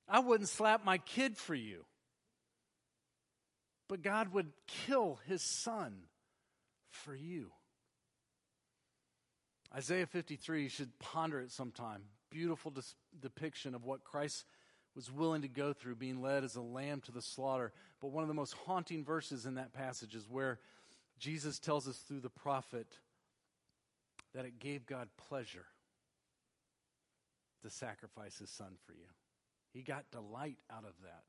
I 0.08 0.20
wouldn't 0.20 0.50
slap 0.50 0.84
my 0.84 0.98
kid 0.98 1.38
for 1.38 1.56
you. 1.56 1.86
But 3.88 4.02
God 4.02 4.34
would 4.34 4.52
kill 4.66 5.20
His 5.28 5.42
son 5.42 6.04
for 6.90 7.16
you. 7.16 7.52
Isaiah 9.76 10.08
53, 10.08 10.64
you 10.64 10.70
should 10.70 10.98
ponder 11.00 11.40
it 11.42 11.52
sometime. 11.52 12.04
Beautiful 12.32 12.72
dis- 12.72 12.96
depiction 13.20 13.76
of 13.76 13.86
what 13.86 14.04
Christ 14.04 14.46
was 14.98 15.12
willing 15.12 15.44
to 15.44 15.48
go 15.48 15.74
through 15.74 15.96
being 15.96 16.24
led 16.24 16.44
as 16.44 16.56
a 16.56 16.62
lamb 16.62 17.02
to 17.02 17.12
the 17.12 17.22
slaughter. 17.22 17.72
But 18.02 18.10
one 18.10 18.24
of 18.24 18.28
the 18.28 18.34
most 18.34 18.56
haunting 18.66 19.06
verses 19.06 19.46
in 19.46 19.54
that 19.56 19.72
passage 19.72 20.16
is 20.16 20.28
where 20.28 20.60
Jesus 21.20 21.60
tells 21.60 21.88
us 21.88 21.98
through 21.98 22.22
the 22.22 22.32
prophet 22.32 22.88
that 24.34 24.46
it 24.46 24.60
gave 24.60 24.88
God 24.88 25.08
pleasure 25.30 25.68
to 27.62 27.70
sacrifice 27.70 28.40
his 28.40 28.50
son 28.50 28.72
for 28.88 28.94
you. 28.94 29.06
He 29.72 29.84
got 29.84 30.10
delight 30.12 30.58
out 30.72 30.84
of 30.84 30.94
that. 31.04 31.26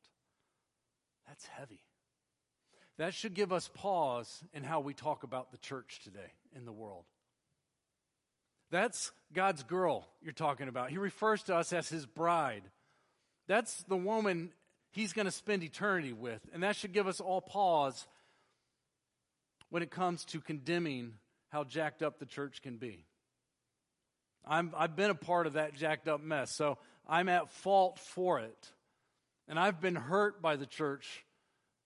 That's 1.26 1.44
heavy. 1.44 1.80
That 2.96 3.12
should 3.12 3.34
give 3.34 3.52
us 3.52 3.68
pause 3.74 4.42
in 4.54 4.64
how 4.64 4.80
we 4.80 4.94
talk 4.94 5.24
about 5.24 5.52
the 5.52 5.58
church 5.58 6.00
today 6.02 6.32
in 6.56 6.64
the 6.64 6.72
world. 6.72 7.04
That's 8.70 9.12
God's 9.34 9.62
girl 9.62 10.08
you're 10.22 10.32
talking 10.32 10.68
about. 10.68 10.88
He 10.88 10.96
refers 10.96 11.42
to 11.44 11.56
us 11.56 11.74
as 11.74 11.90
his 11.90 12.06
bride. 12.06 12.62
That's 13.48 13.82
the 13.84 13.96
woman 13.96 14.52
he's 14.92 15.12
going 15.12 15.26
to 15.26 15.32
spend 15.32 15.64
eternity 15.64 16.12
with. 16.12 16.40
And 16.52 16.62
that 16.62 16.76
should 16.76 16.92
give 16.92 17.08
us 17.08 17.20
all 17.20 17.40
pause 17.40 18.06
when 19.70 19.82
it 19.82 19.90
comes 19.90 20.24
to 20.26 20.40
condemning 20.40 21.14
how 21.48 21.64
jacked 21.64 22.02
up 22.02 22.18
the 22.18 22.26
church 22.26 22.62
can 22.62 22.76
be. 22.76 23.04
I'm, 24.46 24.72
I've 24.76 24.96
been 24.96 25.10
a 25.10 25.14
part 25.14 25.46
of 25.46 25.54
that 25.54 25.74
jacked 25.74 26.08
up 26.08 26.22
mess, 26.22 26.54
so 26.54 26.78
I'm 27.06 27.28
at 27.28 27.50
fault 27.50 27.98
for 27.98 28.38
it. 28.38 28.72
And 29.48 29.58
I've 29.58 29.80
been 29.80 29.94
hurt 29.94 30.40
by 30.42 30.56
the 30.56 30.66
church 30.66 31.24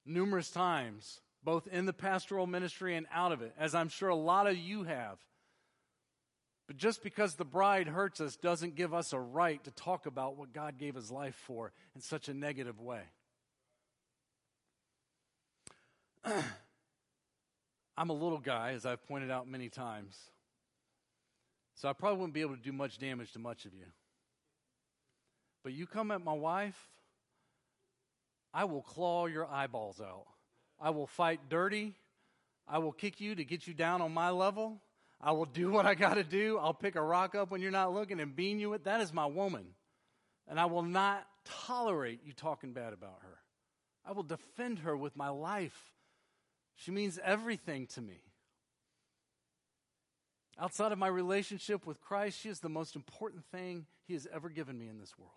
numerous 0.04 0.50
times, 0.50 1.20
both 1.44 1.68
in 1.68 1.86
the 1.86 1.92
pastoral 1.92 2.46
ministry 2.46 2.96
and 2.96 3.06
out 3.12 3.32
of 3.32 3.40
it, 3.42 3.54
as 3.58 3.74
I'm 3.74 3.88
sure 3.88 4.08
a 4.08 4.16
lot 4.16 4.48
of 4.48 4.56
you 4.56 4.82
have. 4.82 5.18
But 6.72 6.78
just 6.78 7.02
because 7.02 7.34
the 7.34 7.44
bride 7.44 7.86
hurts 7.86 8.18
us 8.18 8.34
doesn't 8.36 8.76
give 8.76 8.94
us 8.94 9.12
a 9.12 9.20
right 9.20 9.62
to 9.64 9.70
talk 9.72 10.06
about 10.06 10.38
what 10.38 10.54
God 10.54 10.78
gave 10.78 10.94
his 10.94 11.10
life 11.10 11.34
for 11.34 11.70
in 11.94 12.00
such 12.00 12.30
a 12.30 12.32
negative 12.34 12.80
way. 12.80 13.02
I'm 16.24 18.08
a 18.08 18.14
little 18.14 18.38
guy, 18.38 18.72
as 18.72 18.86
I've 18.86 19.06
pointed 19.06 19.30
out 19.30 19.46
many 19.46 19.68
times. 19.68 20.16
So 21.74 21.90
I 21.90 21.92
probably 21.92 22.20
wouldn't 22.20 22.32
be 22.32 22.40
able 22.40 22.56
to 22.56 22.62
do 22.62 22.72
much 22.72 22.96
damage 22.96 23.32
to 23.32 23.38
much 23.38 23.66
of 23.66 23.74
you. 23.74 23.84
But 25.62 25.74
you 25.74 25.86
come 25.86 26.10
at 26.10 26.24
my 26.24 26.32
wife, 26.32 26.88
I 28.54 28.64
will 28.64 28.80
claw 28.80 29.26
your 29.26 29.46
eyeballs 29.46 30.00
out. 30.00 30.24
I 30.80 30.88
will 30.88 31.06
fight 31.06 31.50
dirty. 31.50 31.96
I 32.66 32.78
will 32.78 32.92
kick 32.92 33.20
you 33.20 33.34
to 33.34 33.44
get 33.44 33.66
you 33.66 33.74
down 33.74 34.00
on 34.00 34.14
my 34.14 34.30
level. 34.30 34.80
I 35.22 35.32
will 35.32 35.44
do 35.44 35.70
what 35.70 35.86
I 35.86 35.94
got 35.94 36.14
to 36.14 36.24
do. 36.24 36.58
I'll 36.58 36.74
pick 36.74 36.96
a 36.96 37.02
rock 37.02 37.34
up 37.34 37.50
when 37.50 37.60
you're 37.60 37.70
not 37.70 37.94
looking 37.94 38.18
and 38.18 38.34
bean 38.34 38.58
you 38.58 38.70
with. 38.70 38.84
That 38.84 39.00
is 39.00 39.12
my 39.12 39.26
woman. 39.26 39.66
And 40.48 40.58
I 40.58 40.64
will 40.66 40.82
not 40.82 41.24
tolerate 41.44 42.20
you 42.24 42.32
talking 42.32 42.72
bad 42.72 42.92
about 42.92 43.18
her. 43.22 43.38
I 44.04 44.12
will 44.12 44.24
defend 44.24 44.80
her 44.80 44.96
with 44.96 45.16
my 45.16 45.28
life. 45.28 45.94
She 46.74 46.90
means 46.90 47.20
everything 47.22 47.86
to 47.88 48.00
me. 48.00 48.20
Outside 50.58 50.90
of 50.90 50.98
my 50.98 51.06
relationship 51.06 51.86
with 51.86 52.00
Christ, 52.00 52.40
she 52.40 52.48
is 52.48 52.60
the 52.60 52.68
most 52.68 52.96
important 52.96 53.44
thing 53.52 53.86
he 54.06 54.14
has 54.14 54.26
ever 54.32 54.48
given 54.48 54.76
me 54.76 54.88
in 54.88 54.98
this 54.98 55.16
world. 55.16 55.30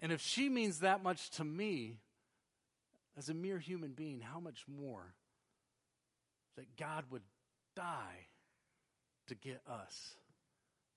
And 0.00 0.10
if 0.10 0.20
she 0.20 0.48
means 0.48 0.80
that 0.80 1.02
much 1.02 1.30
to 1.32 1.44
me 1.44 1.98
as 3.16 3.28
a 3.28 3.34
mere 3.34 3.58
human 3.58 3.92
being, 3.92 4.20
how 4.20 4.40
much 4.40 4.64
more 4.66 5.14
that 6.56 6.76
God 6.76 7.04
would 7.10 7.22
die 7.74 8.26
to 9.28 9.34
get 9.34 9.60
us? 9.68 10.14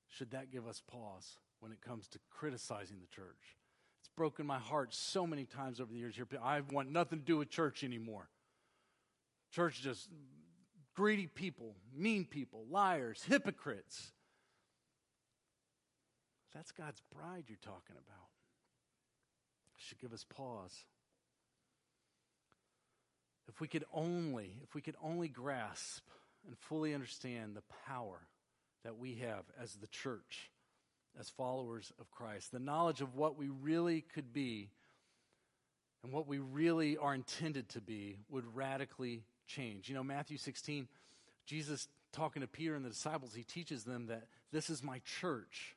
Should 0.09 0.31
that 0.31 0.51
give 0.51 0.67
us 0.67 0.81
pause 0.85 1.37
when 1.59 1.71
it 1.71 1.81
comes 1.81 2.07
to 2.09 2.19
criticizing 2.29 2.97
the 2.99 3.07
church? 3.07 3.57
It's 3.99 4.09
broken 4.15 4.45
my 4.45 4.59
heart 4.59 4.93
so 4.93 5.25
many 5.25 5.45
times 5.45 5.79
over 5.79 5.91
the 5.91 5.99
years 5.99 6.15
here. 6.15 6.27
I 6.43 6.61
want 6.71 6.91
nothing 6.91 7.19
to 7.19 7.25
do 7.25 7.37
with 7.37 7.49
church 7.49 7.83
anymore. 7.83 8.29
Church 9.51 9.81
just 9.81 10.09
greedy 10.95 11.27
people, 11.27 11.75
mean 11.95 12.25
people, 12.25 12.65
liars, 12.69 13.23
hypocrites. 13.27 14.11
That's 16.53 16.71
God's 16.71 17.01
bride 17.15 17.45
you're 17.47 17.57
talking 17.61 17.95
about. 17.95 18.27
Should 19.77 19.99
give 19.99 20.13
us 20.13 20.23
pause. 20.23 20.85
If 23.47 23.59
we 23.59 23.67
could 23.67 23.83
only, 23.93 24.57
if 24.63 24.73
we 24.75 24.81
could 24.81 24.95
only 25.03 25.27
grasp 25.27 26.03
and 26.45 26.57
fully 26.57 26.93
understand 26.93 27.55
the 27.55 27.63
power 27.87 28.19
that 28.83 28.97
we 28.97 29.15
have 29.15 29.43
as 29.61 29.73
the 29.75 29.87
church, 29.87 30.51
as 31.19 31.29
followers 31.29 31.91
of 31.99 32.11
Christ, 32.11 32.51
the 32.51 32.59
knowledge 32.59 33.01
of 33.01 33.15
what 33.15 33.37
we 33.37 33.49
really 33.49 34.01
could 34.01 34.33
be 34.33 34.69
and 36.03 36.11
what 36.11 36.27
we 36.27 36.39
really 36.39 36.97
are 36.97 37.13
intended 37.13 37.69
to 37.69 37.81
be 37.81 38.17
would 38.29 38.55
radically 38.55 39.23
change. 39.47 39.87
You 39.87 39.95
know, 39.95 40.03
Matthew 40.03 40.37
16, 40.37 40.87
Jesus 41.45 41.87
talking 42.11 42.41
to 42.41 42.47
Peter 42.47 42.75
and 42.75 42.83
the 42.83 42.89
disciples, 42.89 43.33
he 43.33 43.43
teaches 43.43 43.83
them 43.83 44.07
that 44.07 44.27
this 44.51 44.69
is 44.69 44.83
my 44.83 44.99
church. 45.19 45.75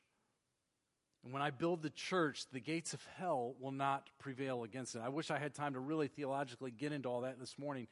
And 1.23 1.33
when 1.33 1.41
I 1.41 1.49
build 1.49 1.81
the 1.81 1.89
church, 1.89 2.45
the 2.51 2.59
gates 2.59 2.93
of 2.93 3.05
hell 3.17 3.55
will 3.59 3.71
not 3.71 4.09
prevail 4.19 4.63
against 4.63 4.95
it. 4.95 5.01
I 5.03 5.09
wish 5.09 5.31
I 5.31 5.39
had 5.39 5.53
time 5.53 5.73
to 5.73 5.79
really 5.79 6.07
theologically 6.07 6.71
get 6.71 6.91
into 6.91 7.09
all 7.09 7.21
that 7.21 7.39
this 7.39 7.57
morning. 7.57 7.87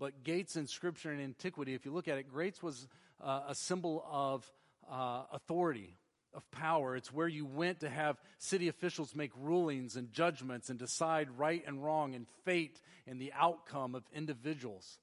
But 0.00 0.24
gates 0.24 0.56
in 0.56 0.66
scripture 0.66 1.10
and 1.10 1.20
antiquity, 1.20 1.74
if 1.74 1.84
you 1.84 1.92
look 1.92 2.08
at 2.08 2.16
it, 2.16 2.34
gates 2.34 2.62
was 2.62 2.88
uh, 3.22 3.42
a 3.48 3.54
symbol 3.54 4.02
of 4.10 4.50
uh, 4.90 5.24
authority, 5.30 5.98
of 6.32 6.50
power. 6.50 6.96
It's 6.96 7.12
where 7.12 7.28
you 7.28 7.44
went 7.44 7.80
to 7.80 7.90
have 7.90 8.16
city 8.38 8.68
officials 8.68 9.14
make 9.14 9.30
rulings 9.36 9.96
and 9.96 10.10
judgments 10.10 10.70
and 10.70 10.78
decide 10.78 11.28
right 11.36 11.62
and 11.66 11.84
wrong 11.84 12.14
and 12.14 12.26
fate 12.46 12.80
and 13.06 13.20
the 13.20 13.30
outcome 13.38 13.94
of 13.94 14.02
individuals. 14.14 14.98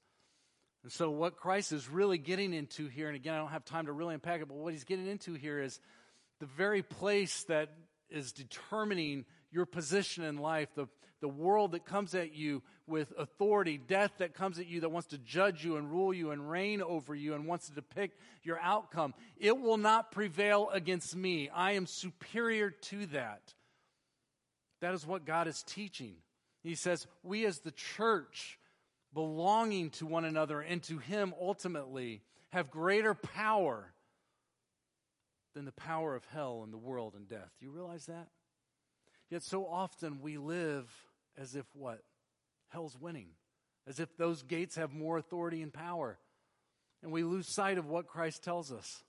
And 0.82 0.90
so, 0.90 1.10
what 1.10 1.36
Christ 1.36 1.70
is 1.70 1.88
really 1.88 2.18
getting 2.18 2.52
into 2.52 2.88
here, 2.88 3.06
and 3.06 3.14
again, 3.14 3.34
I 3.34 3.38
don't 3.38 3.50
have 3.50 3.64
time 3.64 3.86
to 3.86 3.92
really 3.92 4.14
unpack 4.14 4.40
it, 4.40 4.48
but 4.48 4.56
what 4.56 4.72
he's 4.72 4.84
getting 4.84 5.06
into 5.06 5.34
here 5.34 5.60
is 5.60 5.78
the 6.40 6.46
very 6.46 6.82
place 6.82 7.44
that 7.44 7.70
is 8.10 8.32
determining 8.32 9.26
your 9.52 9.64
position 9.64 10.24
in 10.24 10.38
life, 10.38 10.68
the, 10.74 10.88
the 11.20 11.28
world 11.28 11.72
that 11.72 11.84
comes 11.84 12.14
at 12.14 12.34
you 12.34 12.62
with 12.88 13.12
authority, 13.18 13.78
death 13.78 14.12
that 14.18 14.34
comes 14.34 14.58
at 14.58 14.66
you 14.66 14.80
that 14.80 14.88
wants 14.90 15.08
to 15.08 15.18
judge 15.18 15.64
you 15.64 15.76
and 15.76 15.90
rule 15.90 16.12
you 16.12 16.30
and 16.30 16.50
reign 16.50 16.82
over 16.82 17.14
you 17.14 17.34
and 17.34 17.46
wants 17.46 17.68
to 17.68 17.74
depict 17.74 18.18
your 18.42 18.58
outcome. 18.60 19.14
It 19.36 19.58
will 19.58 19.76
not 19.76 20.10
prevail 20.10 20.70
against 20.72 21.14
me. 21.14 21.48
I 21.50 21.72
am 21.72 21.86
superior 21.86 22.70
to 22.70 23.06
that. 23.06 23.54
That 24.80 24.94
is 24.94 25.06
what 25.06 25.24
God 25.24 25.48
is 25.48 25.62
teaching. 25.66 26.16
He 26.62 26.74
says, 26.74 27.06
We 27.22 27.44
as 27.46 27.58
the 27.60 27.72
church 27.72 28.58
belonging 29.14 29.90
to 29.90 30.06
one 30.06 30.24
another 30.24 30.60
and 30.60 30.82
to 30.84 30.98
Him 30.98 31.34
ultimately, 31.40 32.22
have 32.50 32.70
greater 32.70 33.14
power 33.14 33.92
than 35.54 35.64
the 35.64 35.72
power 35.72 36.14
of 36.14 36.24
hell 36.26 36.62
and 36.62 36.72
the 36.72 36.78
world 36.78 37.14
and 37.16 37.28
death. 37.28 37.50
Do 37.58 37.66
you 37.66 37.72
realize 37.72 38.06
that? 38.06 38.28
Yet 39.30 39.42
so 39.42 39.66
often 39.66 40.20
we 40.20 40.38
live 40.38 40.88
as 41.36 41.54
if 41.54 41.66
what? 41.74 42.02
Hell's 42.68 42.96
winning. 42.98 43.28
As 43.86 44.00
if 44.00 44.16
those 44.16 44.42
gates 44.42 44.76
have 44.76 44.92
more 44.92 45.16
authority 45.16 45.62
and 45.62 45.72
power. 45.72 46.18
And 47.02 47.12
we 47.12 47.22
lose 47.22 47.48
sight 47.48 47.78
of 47.78 47.86
what 47.86 48.06
Christ 48.06 48.42
tells 48.42 48.70
us. 48.70 49.02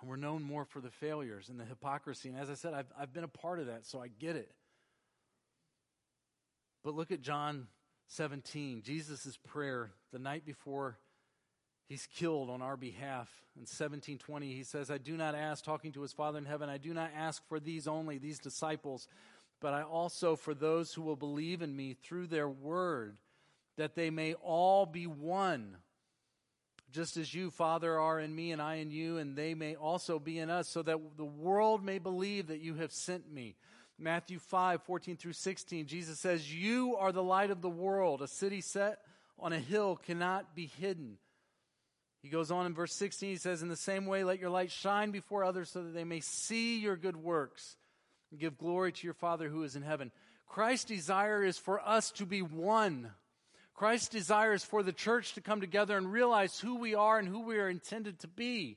And 0.00 0.08
we're 0.08 0.16
known 0.16 0.42
more 0.42 0.64
for 0.64 0.80
the 0.80 0.90
failures 0.90 1.48
and 1.48 1.58
the 1.58 1.64
hypocrisy. 1.64 2.28
And 2.28 2.38
as 2.38 2.48
I 2.48 2.54
said, 2.54 2.74
I've, 2.74 2.92
I've 2.98 3.12
been 3.12 3.24
a 3.24 3.28
part 3.28 3.58
of 3.58 3.66
that, 3.66 3.86
so 3.86 4.00
I 4.00 4.08
get 4.08 4.36
it. 4.36 4.50
But 6.82 6.94
look 6.94 7.10
at 7.10 7.20
John 7.20 7.66
17, 8.08 8.82
Jesus' 8.82 9.38
prayer 9.48 9.90
the 10.12 10.18
night 10.18 10.46
before 10.46 10.98
he's 11.86 12.06
killed 12.06 12.48
on 12.48 12.62
our 12.62 12.76
behalf. 12.76 13.28
In 13.56 13.62
1720, 13.62 14.54
he 14.54 14.62
says, 14.62 14.90
I 14.90 14.98
do 14.98 15.16
not 15.16 15.34
ask, 15.34 15.64
talking 15.64 15.92
to 15.92 16.02
his 16.02 16.12
Father 16.12 16.38
in 16.38 16.46
heaven, 16.46 16.70
I 16.70 16.78
do 16.78 16.94
not 16.94 17.10
ask 17.14 17.46
for 17.48 17.60
these 17.60 17.86
only, 17.86 18.18
these 18.18 18.38
disciples, 18.38 19.08
but 19.60 19.74
I 19.74 19.82
also 19.82 20.36
for 20.36 20.54
those 20.54 20.92
who 20.92 21.02
will 21.02 21.16
believe 21.16 21.62
in 21.62 21.76
me 21.76 21.94
through 21.94 22.28
their 22.28 22.48
word, 22.48 23.18
that 23.76 23.94
they 23.94 24.10
may 24.10 24.34
all 24.34 24.86
be 24.86 25.06
one. 25.06 25.76
Just 26.90 27.16
as 27.16 27.32
you, 27.32 27.50
Father, 27.50 27.98
are 27.98 28.18
in 28.18 28.34
me 28.34 28.50
and 28.50 28.60
I 28.60 28.76
in 28.76 28.90
you, 28.90 29.18
and 29.18 29.36
they 29.36 29.54
may 29.54 29.76
also 29.76 30.18
be 30.18 30.38
in 30.38 30.50
us, 30.50 30.68
so 30.68 30.82
that 30.82 30.98
the 31.16 31.24
world 31.24 31.84
may 31.84 31.98
believe 31.98 32.48
that 32.48 32.60
you 32.60 32.74
have 32.74 32.92
sent 32.92 33.32
me. 33.32 33.54
Matthew 33.98 34.38
5, 34.38 34.82
14 34.82 35.16
through 35.16 35.34
16, 35.34 35.86
Jesus 35.86 36.18
says, 36.18 36.52
You 36.52 36.96
are 36.96 37.12
the 37.12 37.22
light 37.22 37.50
of 37.50 37.60
the 37.60 37.68
world. 37.68 38.22
A 38.22 38.28
city 38.28 38.62
set 38.62 38.98
on 39.38 39.52
a 39.52 39.58
hill 39.58 39.96
cannot 39.96 40.54
be 40.54 40.70
hidden. 40.80 41.18
He 42.22 42.28
goes 42.28 42.50
on 42.50 42.66
in 42.66 42.74
verse 42.74 42.94
16, 42.94 43.30
he 43.30 43.36
says, 43.36 43.62
In 43.62 43.68
the 43.68 43.76
same 43.76 44.06
way, 44.06 44.24
let 44.24 44.40
your 44.40 44.50
light 44.50 44.70
shine 44.70 45.10
before 45.10 45.44
others 45.44 45.70
so 45.70 45.82
that 45.82 45.94
they 45.94 46.04
may 46.04 46.20
see 46.20 46.80
your 46.80 46.96
good 46.96 47.16
works 47.16 47.76
and 48.30 48.40
give 48.40 48.58
glory 48.58 48.92
to 48.92 49.06
your 49.06 49.14
Father 49.14 49.48
who 49.48 49.62
is 49.62 49.76
in 49.76 49.82
heaven. 49.82 50.12
Christ's 50.48 50.86
desire 50.86 51.44
is 51.44 51.58
for 51.58 51.80
us 51.80 52.10
to 52.12 52.26
be 52.26 52.42
one. 52.42 53.10
Christ's 53.74 54.08
desire 54.08 54.52
is 54.52 54.64
for 54.64 54.82
the 54.82 54.92
church 54.92 55.34
to 55.34 55.40
come 55.40 55.60
together 55.60 55.96
and 55.96 56.12
realize 56.12 56.58
who 56.60 56.76
we 56.76 56.94
are 56.94 57.18
and 57.18 57.26
who 57.26 57.40
we 57.40 57.58
are 57.58 57.68
intended 57.68 58.18
to 58.20 58.28
be. 58.28 58.76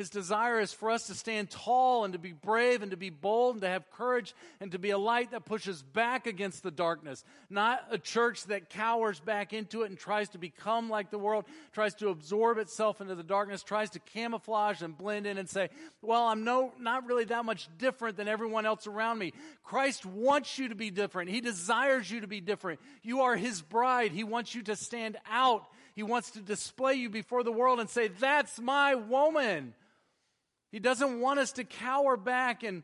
His 0.00 0.08
desire 0.08 0.58
is 0.58 0.72
for 0.72 0.90
us 0.90 1.08
to 1.08 1.14
stand 1.14 1.50
tall 1.50 2.04
and 2.04 2.14
to 2.14 2.18
be 2.18 2.32
brave 2.32 2.80
and 2.80 2.90
to 2.90 2.96
be 2.96 3.10
bold 3.10 3.56
and 3.56 3.60
to 3.60 3.68
have 3.68 3.90
courage 3.90 4.34
and 4.58 4.72
to 4.72 4.78
be 4.78 4.88
a 4.88 4.96
light 4.96 5.32
that 5.32 5.44
pushes 5.44 5.82
back 5.82 6.26
against 6.26 6.62
the 6.62 6.70
darkness. 6.70 7.22
Not 7.50 7.84
a 7.90 7.98
church 7.98 8.44
that 8.44 8.70
cowers 8.70 9.20
back 9.20 9.52
into 9.52 9.82
it 9.82 9.90
and 9.90 9.98
tries 9.98 10.30
to 10.30 10.38
become 10.38 10.88
like 10.88 11.10
the 11.10 11.18
world, 11.18 11.44
tries 11.74 11.92
to 11.96 12.08
absorb 12.08 12.56
itself 12.56 13.02
into 13.02 13.14
the 13.14 13.22
darkness, 13.22 13.62
tries 13.62 13.90
to 13.90 13.98
camouflage 13.98 14.80
and 14.80 14.96
blend 14.96 15.26
in 15.26 15.36
and 15.36 15.50
say, 15.50 15.68
well, 16.00 16.28
I'm 16.28 16.44
no, 16.44 16.72
not 16.80 17.04
really 17.06 17.24
that 17.24 17.44
much 17.44 17.68
different 17.76 18.16
than 18.16 18.26
everyone 18.26 18.64
else 18.64 18.86
around 18.86 19.18
me. 19.18 19.34
Christ 19.64 20.06
wants 20.06 20.58
you 20.58 20.70
to 20.70 20.74
be 20.74 20.90
different. 20.90 21.28
He 21.28 21.42
desires 21.42 22.10
you 22.10 22.22
to 22.22 22.26
be 22.26 22.40
different. 22.40 22.80
You 23.02 23.20
are 23.20 23.36
His 23.36 23.60
bride. 23.60 24.12
He 24.12 24.24
wants 24.24 24.54
you 24.54 24.62
to 24.62 24.76
stand 24.76 25.18
out. 25.30 25.66
He 25.94 26.02
wants 26.02 26.30
to 26.30 26.40
display 26.40 26.94
you 26.94 27.10
before 27.10 27.42
the 27.42 27.52
world 27.52 27.80
and 27.80 27.90
say, 27.90 28.08
that's 28.08 28.58
my 28.58 28.94
woman. 28.94 29.74
He 30.70 30.78
doesn't 30.78 31.20
want 31.20 31.40
us 31.40 31.52
to 31.52 31.64
cower 31.64 32.16
back 32.16 32.62
and, 32.62 32.82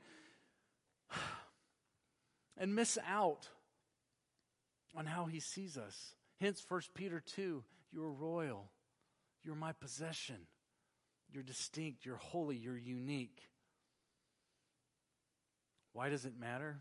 and 2.59 2.75
miss 2.75 2.99
out 3.07 3.49
on 4.97 5.07
how 5.07 5.27
he 5.27 5.41
sees 5.41 5.77
us. 5.77 6.15
Hence 6.41 6.65
1 6.69 6.81
Peter 6.95 7.21
2 7.21 7.63
you're 7.93 8.11
royal, 8.11 8.71
you're 9.45 9.55
my 9.55 9.73
possession, 9.73 10.37
you're 11.33 11.43
distinct, 11.43 12.05
you're 12.05 12.17
holy, 12.17 12.57
you're 12.57 12.77
unique. 12.77 13.41
Why 15.93 16.11
does 16.11 16.27
it 16.27 16.39
matter? 16.39 16.79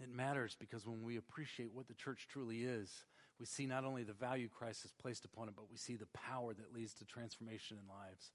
It 0.00 0.08
matters 0.08 0.56
because 0.58 0.86
when 0.86 1.02
we 1.02 1.18
appreciate 1.18 1.74
what 1.74 1.88
the 1.88 1.94
church 1.94 2.26
truly 2.30 2.62
is, 2.62 3.04
we 3.38 3.44
see 3.44 3.66
not 3.66 3.84
only 3.84 4.02
the 4.02 4.12
value 4.12 4.48
Christ 4.48 4.82
has 4.82 4.92
placed 4.92 5.24
upon 5.24 5.48
it, 5.48 5.54
but 5.54 5.70
we 5.70 5.76
see 5.76 5.96
the 5.96 6.06
power 6.06 6.54
that 6.54 6.72
leads 6.72 6.94
to 6.94 7.04
transformation 7.04 7.76
in 7.80 7.88
lives. 7.88 8.30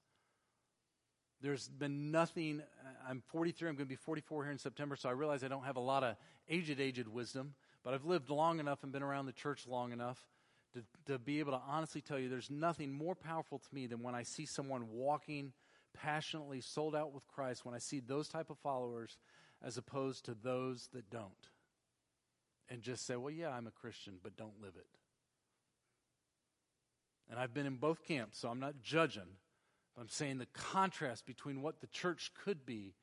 There's 1.40 1.68
been 1.68 2.10
nothing. 2.10 2.60
Uh, 2.60 2.88
I'm 3.08 3.22
43. 3.28 3.68
I'm 3.68 3.76
going 3.76 3.86
to 3.86 3.88
be 3.88 3.96
44 3.96 4.44
here 4.44 4.52
in 4.52 4.58
September, 4.58 4.96
so 4.96 5.08
I 5.08 5.12
realize 5.12 5.44
I 5.44 5.48
don't 5.48 5.64
have 5.64 5.76
a 5.76 5.80
lot 5.80 6.02
of 6.02 6.16
aged, 6.48 6.80
aged 6.80 7.06
wisdom, 7.06 7.54
but 7.84 7.94
I've 7.94 8.04
lived 8.04 8.30
long 8.30 8.58
enough 8.60 8.82
and 8.82 8.92
been 8.92 9.02
around 9.02 9.26
the 9.26 9.32
church 9.32 9.66
long 9.66 9.92
enough 9.92 10.18
to, 10.74 10.82
to 11.06 11.18
be 11.18 11.38
able 11.38 11.52
to 11.52 11.60
honestly 11.66 12.00
tell 12.00 12.18
you 12.18 12.28
there's 12.28 12.50
nothing 12.50 12.92
more 12.92 13.14
powerful 13.14 13.58
to 13.58 13.74
me 13.74 13.86
than 13.86 14.02
when 14.02 14.14
I 14.14 14.22
see 14.22 14.46
someone 14.46 14.90
walking 14.90 15.52
passionately, 15.94 16.60
sold 16.60 16.94
out 16.94 17.12
with 17.12 17.26
Christ, 17.28 17.64
when 17.64 17.74
I 17.74 17.78
see 17.78 18.00
those 18.00 18.28
type 18.28 18.50
of 18.50 18.58
followers 18.58 19.16
as 19.62 19.76
opposed 19.76 20.24
to 20.26 20.34
those 20.34 20.88
that 20.92 21.10
don't. 21.10 21.32
And 22.68 22.82
just 22.82 23.06
say, 23.06 23.16
well, 23.16 23.30
yeah, 23.30 23.50
I'm 23.50 23.66
a 23.66 23.70
Christian, 23.70 24.14
but 24.22 24.36
don't 24.36 24.60
live 24.60 24.74
it. 24.76 24.86
And 27.30 27.38
I've 27.38 27.54
been 27.54 27.66
in 27.66 27.76
both 27.76 28.04
camps, 28.04 28.38
so 28.38 28.48
I'm 28.48 28.60
not 28.60 28.82
judging. 28.82 29.36
I'm 30.00 30.08
saying 30.08 30.38
the 30.38 30.46
contrast 30.46 31.26
between 31.26 31.62
what 31.62 31.80
the 31.80 31.86
church 31.88 32.30
could 32.44 32.64
be 32.64 32.94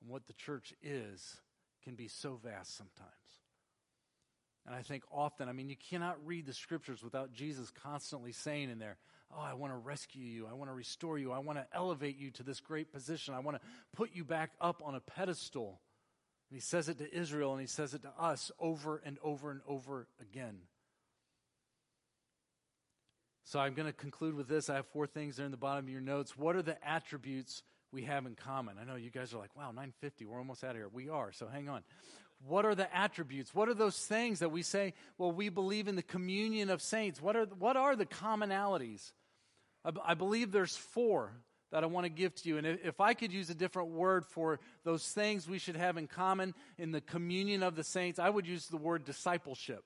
and 0.00 0.10
what 0.10 0.26
the 0.26 0.32
church 0.34 0.74
is 0.82 1.40
can 1.82 1.94
be 1.94 2.08
so 2.08 2.38
vast 2.42 2.76
sometimes. 2.76 3.10
And 4.66 4.74
I 4.74 4.82
think 4.82 5.02
often, 5.10 5.48
I 5.48 5.52
mean, 5.52 5.68
you 5.68 5.76
cannot 5.76 6.24
read 6.24 6.46
the 6.46 6.52
scriptures 6.52 7.02
without 7.02 7.32
Jesus 7.32 7.72
constantly 7.82 8.32
saying 8.32 8.70
in 8.70 8.78
there, 8.78 8.96
Oh, 9.34 9.40
I 9.40 9.54
want 9.54 9.72
to 9.72 9.78
rescue 9.78 10.22
you. 10.22 10.46
I 10.46 10.52
want 10.52 10.70
to 10.70 10.74
restore 10.74 11.18
you. 11.18 11.32
I 11.32 11.38
want 11.38 11.58
to 11.58 11.66
elevate 11.74 12.18
you 12.18 12.30
to 12.32 12.42
this 12.42 12.60
great 12.60 12.92
position. 12.92 13.32
I 13.32 13.40
want 13.40 13.56
to 13.56 13.62
put 13.96 14.10
you 14.12 14.24
back 14.24 14.50
up 14.60 14.82
on 14.84 14.94
a 14.94 15.00
pedestal. 15.00 15.80
And 16.50 16.56
he 16.56 16.60
says 16.60 16.90
it 16.90 16.98
to 16.98 17.16
Israel 17.16 17.52
and 17.52 17.60
he 17.60 17.66
says 17.66 17.94
it 17.94 18.02
to 18.02 18.12
us 18.18 18.50
over 18.58 19.00
and 19.06 19.18
over 19.22 19.50
and 19.50 19.62
over 19.66 20.06
again. 20.20 20.58
So 23.52 23.60
I'm 23.60 23.74
going 23.74 23.86
to 23.86 23.92
conclude 23.92 24.34
with 24.34 24.48
this. 24.48 24.70
I 24.70 24.76
have 24.76 24.86
four 24.86 25.06
things 25.06 25.36
there 25.36 25.44
in 25.44 25.50
the 25.50 25.58
bottom 25.58 25.84
of 25.84 25.90
your 25.90 26.00
notes. 26.00 26.38
What 26.38 26.56
are 26.56 26.62
the 26.62 26.78
attributes 26.82 27.62
we 27.92 28.04
have 28.04 28.24
in 28.24 28.34
common? 28.34 28.76
I 28.80 28.84
know 28.84 28.96
you 28.96 29.10
guys 29.10 29.34
are 29.34 29.36
like, 29.36 29.54
wow, 29.54 29.66
950, 29.66 30.24
we're 30.24 30.38
almost 30.38 30.64
out 30.64 30.70
of 30.70 30.76
here. 30.76 30.88
We 30.90 31.10
are, 31.10 31.32
so 31.32 31.46
hang 31.48 31.68
on. 31.68 31.82
What 32.46 32.64
are 32.64 32.74
the 32.74 32.88
attributes? 32.96 33.54
What 33.54 33.68
are 33.68 33.74
those 33.74 33.98
things 33.98 34.38
that 34.38 34.48
we 34.48 34.62
say, 34.62 34.94
well, 35.18 35.32
we 35.32 35.50
believe 35.50 35.86
in 35.86 35.96
the 35.96 36.02
communion 36.02 36.70
of 36.70 36.80
saints? 36.80 37.20
What 37.20 37.36
are, 37.36 37.44
what 37.44 37.76
are 37.76 37.94
the 37.94 38.06
commonalities? 38.06 39.12
I, 39.84 39.90
I 40.02 40.14
believe 40.14 40.50
there's 40.50 40.78
four 40.78 41.34
that 41.72 41.82
I 41.84 41.88
want 41.88 42.06
to 42.06 42.10
give 42.10 42.34
to 42.36 42.48
you. 42.48 42.56
And 42.56 42.66
if, 42.66 42.86
if 42.86 43.00
I 43.02 43.12
could 43.12 43.34
use 43.34 43.50
a 43.50 43.54
different 43.54 43.90
word 43.90 44.24
for 44.24 44.60
those 44.82 45.06
things 45.08 45.46
we 45.46 45.58
should 45.58 45.76
have 45.76 45.98
in 45.98 46.06
common 46.06 46.54
in 46.78 46.90
the 46.90 47.02
communion 47.02 47.62
of 47.62 47.76
the 47.76 47.84
saints, 47.84 48.18
I 48.18 48.30
would 48.30 48.46
use 48.46 48.68
the 48.68 48.78
word 48.78 49.04
discipleship. 49.04 49.84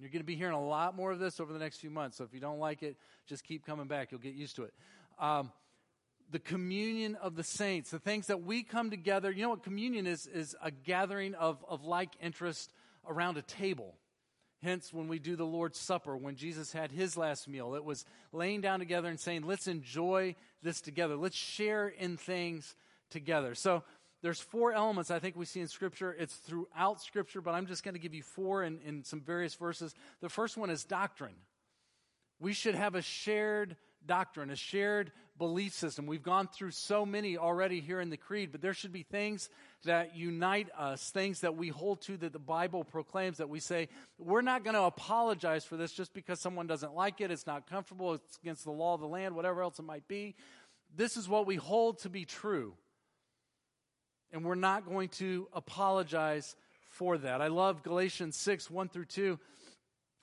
You're 0.00 0.10
going 0.10 0.20
to 0.20 0.26
be 0.26 0.36
hearing 0.36 0.54
a 0.54 0.64
lot 0.64 0.96
more 0.96 1.12
of 1.12 1.18
this 1.18 1.40
over 1.40 1.52
the 1.52 1.58
next 1.58 1.78
few 1.78 1.90
months. 1.90 2.16
So 2.16 2.24
if 2.24 2.32
you 2.32 2.40
don't 2.40 2.58
like 2.58 2.82
it, 2.82 2.96
just 3.26 3.44
keep 3.44 3.66
coming 3.66 3.86
back. 3.86 4.10
You'll 4.10 4.20
get 4.20 4.34
used 4.34 4.56
to 4.56 4.64
it. 4.64 4.74
Um, 5.18 5.52
the 6.30 6.38
communion 6.38 7.16
of 7.16 7.36
the 7.36 7.44
saints, 7.44 7.90
the 7.90 7.98
things 7.98 8.28
that 8.28 8.42
we 8.42 8.62
come 8.62 8.90
together. 8.90 9.30
You 9.30 9.42
know 9.42 9.50
what 9.50 9.62
communion 9.62 10.06
is? 10.06 10.26
Is 10.26 10.56
a 10.62 10.70
gathering 10.70 11.34
of, 11.34 11.64
of 11.68 11.84
like 11.84 12.10
interest 12.22 12.72
around 13.06 13.36
a 13.36 13.42
table. 13.42 13.94
Hence, 14.62 14.92
when 14.92 15.08
we 15.08 15.18
do 15.18 15.36
the 15.36 15.46
Lord's 15.46 15.78
Supper, 15.78 16.16
when 16.16 16.36
Jesus 16.36 16.72
had 16.72 16.92
his 16.92 17.16
last 17.16 17.48
meal, 17.48 17.74
it 17.74 17.84
was 17.84 18.04
laying 18.32 18.60
down 18.60 18.78
together 18.78 19.08
and 19.08 19.18
saying, 19.18 19.46
let's 19.46 19.66
enjoy 19.66 20.34
this 20.62 20.82
together. 20.82 21.16
Let's 21.16 21.36
share 21.36 21.88
in 21.88 22.18
things 22.18 22.76
together. 23.10 23.54
So, 23.54 23.82
there's 24.22 24.40
four 24.40 24.72
elements 24.72 25.10
I 25.10 25.18
think 25.18 25.36
we 25.36 25.46
see 25.46 25.60
in 25.60 25.68
Scripture. 25.68 26.14
It's 26.18 26.34
throughout 26.34 27.00
Scripture, 27.00 27.40
but 27.40 27.54
I'm 27.54 27.66
just 27.66 27.82
going 27.82 27.94
to 27.94 28.00
give 28.00 28.14
you 28.14 28.22
four 28.22 28.62
in, 28.62 28.80
in 28.84 29.04
some 29.04 29.20
various 29.20 29.54
verses. 29.54 29.94
The 30.20 30.28
first 30.28 30.56
one 30.56 30.70
is 30.70 30.84
doctrine. 30.84 31.36
We 32.38 32.52
should 32.52 32.74
have 32.74 32.94
a 32.94 33.02
shared 33.02 33.76
doctrine, 34.06 34.50
a 34.50 34.56
shared 34.56 35.12
belief 35.38 35.72
system. 35.72 36.06
We've 36.06 36.22
gone 36.22 36.48
through 36.48 36.72
so 36.72 37.06
many 37.06 37.36
already 37.36 37.80
here 37.80 38.00
in 38.00 38.10
the 38.10 38.16
Creed, 38.16 38.50
but 38.52 38.60
there 38.60 38.74
should 38.74 38.92
be 38.92 39.02
things 39.02 39.48
that 39.84 40.16
unite 40.16 40.68
us, 40.76 41.10
things 41.10 41.40
that 41.40 41.56
we 41.56 41.68
hold 41.68 42.02
to 42.02 42.16
that 42.18 42.32
the 42.32 42.38
Bible 42.38 42.84
proclaims 42.84 43.38
that 43.38 43.48
we 43.48 43.60
say, 43.60 43.88
we're 44.18 44.42
not 44.42 44.64
going 44.64 44.74
to 44.74 44.82
apologize 44.82 45.64
for 45.64 45.76
this 45.76 45.92
just 45.92 46.12
because 46.12 46.40
someone 46.40 46.66
doesn't 46.66 46.94
like 46.94 47.20
it, 47.20 47.30
it's 47.30 47.46
not 47.46 47.66
comfortable, 47.66 48.14
it's 48.14 48.38
against 48.42 48.64
the 48.64 48.70
law 48.70 48.94
of 48.94 49.00
the 49.00 49.06
land, 49.06 49.34
whatever 49.34 49.62
else 49.62 49.78
it 49.78 49.84
might 49.84 50.06
be. 50.08 50.34
This 50.94 51.16
is 51.16 51.28
what 51.28 51.46
we 51.46 51.56
hold 51.56 52.00
to 52.00 52.10
be 52.10 52.24
true 52.24 52.74
and 54.32 54.44
we're 54.44 54.54
not 54.54 54.86
going 54.86 55.08
to 55.08 55.48
apologize 55.52 56.56
for 56.88 57.18
that. 57.18 57.40
I 57.40 57.48
love 57.48 57.82
Galatians 57.82 58.36
6 58.36 58.70
1 58.70 58.88
through 58.88 59.06
2. 59.06 59.38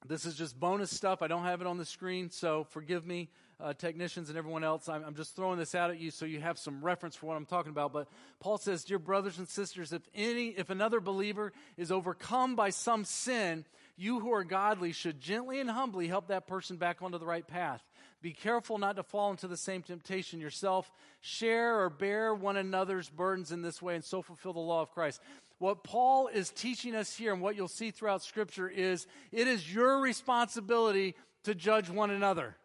This 0.05 0.25
is 0.25 0.35
just 0.35 0.59
bonus 0.59 0.95
stuff. 0.95 1.21
I 1.21 1.27
don't 1.27 1.43
have 1.43 1.61
it 1.61 1.67
on 1.67 1.77
the 1.77 1.85
screen, 1.85 2.29
so 2.29 2.65
forgive 2.69 3.05
me, 3.05 3.29
uh, 3.59 3.73
technicians 3.73 4.29
and 4.29 4.37
everyone 4.37 4.63
else. 4.63 4.87
I'm, 4.87 5.03
I'm 5.03 5.15
just 5.15 5.35
throwing 5.35 5.57
this 5.57 5.73
out 5.75 5.89
at 5.89 5.99
you 5.99 6.11
so 6.11 6.25
you 6.25 6.39
have 6.39 6.59
some 6.59 6.83
reference 6.83 7.15
for 7.15 7.25
what 7.25 7.35
I'm 7.35 7.45
talking 7.45 7.71
about. 7.71 7.91
But 7.91 8.07
Paul 8.39 8.57
says, 8.57 8.83
Dear 8.83 8.99
brothers 8.99 9.39
and 9.39 9.47
sisters, 9.47 9.91
if 9.91 10.03
any, 10.13 10.49
if 10.49 10.69
another 10.69 10.99
believer 10.99 11.51
is 11.77 11.91
overcome 11.91 12.55
by 12.55 12.69
some 12.69 13.05
sin, 13.05 13.65
you 13.97 14.19
who 14.19 14.31
are 14.31 14.43
godly 14.43 14.91
should 14.91 15.19
gently 15.19 15.59
and 15.59 15.69
humbly 15.69 16.07
help 16.07 16.27
that 16.27 16.47
person 16.47 16.77
back 16.77 17.01
onto 17.01 17.17
the 17.17 17.25
right 17.25 17.47
path. 17.47 17.83
Be 18.21 18.33
careful 18.33 18.77
not 18.77 18.95
to 18.95 19.03
fall 19.03 19.29
into 19.29 19.47
the 19.47 19.57
same 19.57 19.83
temptation 19.83 20.39
yourself. 20.39 20.91
Share 21.21 21.79
or 21.79 21.89
bear 21.89 22.33
one 22.33 22.57
another's 22.57 23.09
burdens 23.09 23.51
in 23.51 23.61
this 23.61 23.81
way 23.81 23.95
and 23.95 24.03
so 24.03 24.21
fulfill 24.21 24.53
the 24.53 24.59
law 24.59 24.81
of 24.81 24.91
Christ. 24.91 25.21
What 25.59 25.83
Paul 25.83 26.27
is 26.27 26.49
teaching 26.49 26.95
us 26.95 27.15
here 27.15 27.33
and 27.33 27.41
what 27.41 27.55
you'll 27.55 27.67
see 27.67 27.91
throughout 27.91 28.23
Scripture 28.23 28.67
is 28.67 29.05
it 29.31 29.47
is 29.47 29.73
your 29.73 30.01
responsibility 30.01 31.15
to 31.43 31.53
judge 31.53 31.89
one 31.89 32.09
another. 32.09 32.55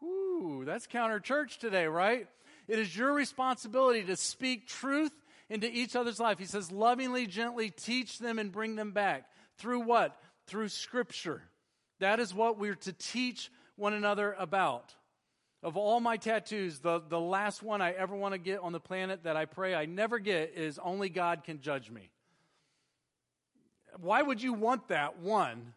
Whew, 0.00 0.64
that's 0.64 0.86
counter 0.86 1.20
church 1.20 1.58
today, 1.58 1.86
right? 1.86 2.26
It 2.66 2.78
is 2.78 2.96
your 2.96 3.12
responsibility 3.12 4.02
to 4.04 4.16
speak 4.16 4.66
truth 4.66 5.12
into 5.48 5.70
each 5.70 5.96
other's 5.96 6.20
life. 6.20 6.38
He 6.38 6.44
says, 6.44 6.70
lovingly, 6.70 7.26
gently 7.26 7.70
teach 7.70 8.18
them 8.18 8.38
and 8.38 8.52
bring 8.52 8.76
them 8.76 8.92
back. 8.92 9.24
Through 9.56 9.80
what? 9.80 10.16
Through 10.46 10.68
Scripture. 10.68 11.42
That 12.00 12.20
is 12.20 12.34
what 12.34 12.58
we're 12.58 12.74
to 12.74 12.92
teach 12.92 13.50
one 13.78 13.94
another 13.94 14.34
about. 14.38 14.94
Of 15.62 15.76
all 15.76 15.98
my 15.98 16.16
tattoos, 16.16 16.78
the, 16.78 17.02
the 17.08 17.18
last 17.18 17.62
one 17.62 17.82
I 17.82 17.90
ever 17.92 18.14
want 18.14 18.32
to 18.32 18.38
get 18.38 18.60
on 18.60 18.72
the 18.72 18.80
planet 18.80 19.24
that 19.24 19.36
I 19.36 19.44
pray 19.44 19.74
I 19.74 19.86
never 19.86 20.18
get 20.18 20.52
is 20.54 20.78
only 20.78 21.08
God 21.08 21.42
can 21.42 21.60
judge 21.60 21.90
me. 21.90 22.10
Why 24.00 24.22
would 24.22 24.40
you 24.40 24.52
want 24.52 24.88
that 24.88 25.18
one? 25.18 25.74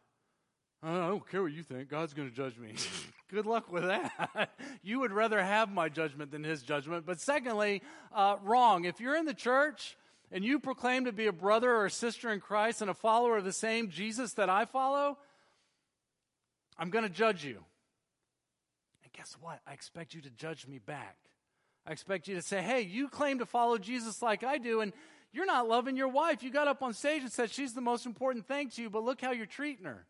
I 0.83 1.07
don't 1.07 1.27
care 1.29 1.41
what 1.41 1.51
you 1.51 1.63
think. 1.63 1.89
God's 1.89 2.13
going 2.13 2.29
to 2.29 2.35
judge 2.35 2.57
me. 2.57 2.73
Good 3.31 3.45
luck 3.45 3.71
with 3.71 3.83
that. 3.83 4.51
you 4.83 4.99
would 4.99 5.11
rather 5.11 5.41
have 5.41 5.71
my 5.71 5.89
judgment 5.89 6.31
than 6.31 6.43
his 6.43 6.61
judgment. 6.61 7.05
But 7.05 7.19
secondly, 7.19 7.81
uh, 8.13 8.37
wrong. 8.43 8.85
If 8.85 8.99
you're 8.99 9.15
in 9.15 9.25
the 9.25 9.33
church 9.33 9.97
and 10.31 10.43
you 10.43 10.59
proclaim 10.59 11.05
to 11.05 11.11
be 11.11 11.27
a 11.27 11.31
brother 11.31 11.71
or 11.71 11.85
a 11.85 11.91
sister 11.91 12.31
in 12.31 12.39
Christ 12.39 12.81
and 12.81 12.89
a 12.89 12.95
follower 12.95 13.37
of 13.37 13.45
the 13.45 13.53
same 13.53 13.89
Jesus 13.89 14.33
that 14.33 14.49
I 14.49 14.65
follow, 14.65 15.17
I'm 16.77 16.89
going 16.89 17.03
to 17.03 17.09
judge 17.09 17.43
you 17.45 17.63
guess 19.15 19.35
what? 19.39 19.59
I 19.67 19.73
expect 19.73 20.13
you 20.13 20.21
to 20.21 20.29
judge 20.29 20.67
me 20.67 20.79
back. 20.79 21.17
I 21.85 21.91
expect 21.91 22.27
you 22.27 22.35
to 22.35 22.41
say, 22.41 22.61
hey, 22.61 22.81
you 22.81 23.09
claim 23.09 23.39
to 23.39 23.45
follow 23.45 23.77
Jesus 23.77 24.21
like 24.21 24.43
I 24.43 24.57
do, 24.57 24.81
and 24.81 24.93
you're 25.33 25.45
not 25.45 25.67
loving 25.67 25.95
your 25.95 26.09
wife. 26.09 26.43
You 26.43 26.51
got 26.51 26.67
up 26.67 26.83
on 26.83 26.93
stage 26.93 27.21
and 27.23 27.31
said 27.31 27.49
she's 27.49 27.73
the 27.73 27.81
most 27.81 28.05
important 28.05 28.47
thing 28.47 28.69
to 28.69 28.81
you, 28.81 28.89
but 28.89 29.03
look 29.03 29.21
how 29.21 29.31
you're 29.31 29.45
treating 29.45 29.85
her. 29.85 30.05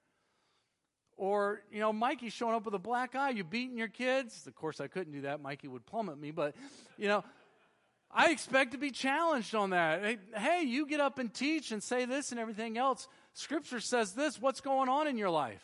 Or, 1.16 1.62
you 1.72 1.80
know, 1.80 1.94
Mikey 1.94 2.30
showing 2.30 2.56
up 2.56 2.66
with 2.66 2.74
a 2.74 2.80
black 2.80 3.16
eye, 3.16 3.30
you 3.30 3.44
beating 3.44 3.78
your 3.78 3.88
kids. 3.88 4.48
Of 4.48 4.56
course, 4.56 4.82
I 4.82 4.88
couldn't 4.88 5.14
do 5.14 5.22
that. 5.22 5.40
Mikey 5.40 5.68
would 5.68 5.86
plummet 5.86 6.20
me, 6.20 6.32
but, 6.32 6.56
you 6.98 7.08
know, 7.08 7.24
I 8.10 8.32
expect 8.32 8.72
to 8.72 8.78
be 8.78 8.92
challenged 8.92 9.56
on 9.56 9.70
that. 9.70 10.18
Hey, 10.36 10.64
you 10.64 10.86
get 10.86 11.00
up 11.00 11.20
and 11.20 11.34
teach 11.34 11.72
and 11.72 11.82
say 11.82 12.06
this 12.06 12.32
and 12.32 12.40
everything 12.40 12.78
else. 12.78 13.08
Scripture 13.34 13.80
says 13.80 14.14
this. 14.14 14.42
What's 14.42 14.60
going 14.60 14.90
on 14.90 15.08
in 15.08 15.18
your 15.18 15.30
life? 15.30 15.64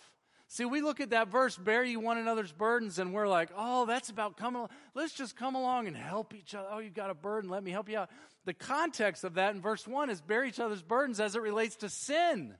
See, 0.50 0.64
we 0.64 0.82
look 0.82 1.02
at 1.02 1.10
that 1.10 1.28
verse, 1.28 1.58
bear 1.58 1.84
you 1.84 2.00
one 2.00 2.18
another's 2.18 2.54
burdens, 2.54 3.00
and 3.00 3.14
we're 3.14 3.28
like, 3.28 3.50
oh, 3.56 3.86
that's 3.86 4.10
about 4.10 4.38
coming. 4.38 4.66
Let's 4.96 5.14
just 5.14 5.36
come 5.36 5.56
along 5.56 5.88
and 5.88 5.96
help 5.96 6.34
each 6.34 6.56
other. 6.56 6.68
Oh, 6.72 6.80
you've 6.80 6.94
got 6.94 7.10
a 7.10 7.14
burden. 7.14 7.50
Let 7.50 7.64
me 7.64 7.72
help 7.72 7.90
you 7.90 7.98
out. 7.98 8.10
The 8.46 8.54
context 8.54 9.26
of 9.26 9.34
that 9.34 9.56
in 9.56 9.62
verse 9.62 9.86
1 9.86 10.10
is 10.10 10.22
bear 10.22 10.46
each 10.46 10.60
other's 10.60 10.82
burdens 10.82 11.20
as 11.20 11.36
it 11.36 11.42
relates 11.42 11.76
to 11.78 11.90
sin. 11.90 12.56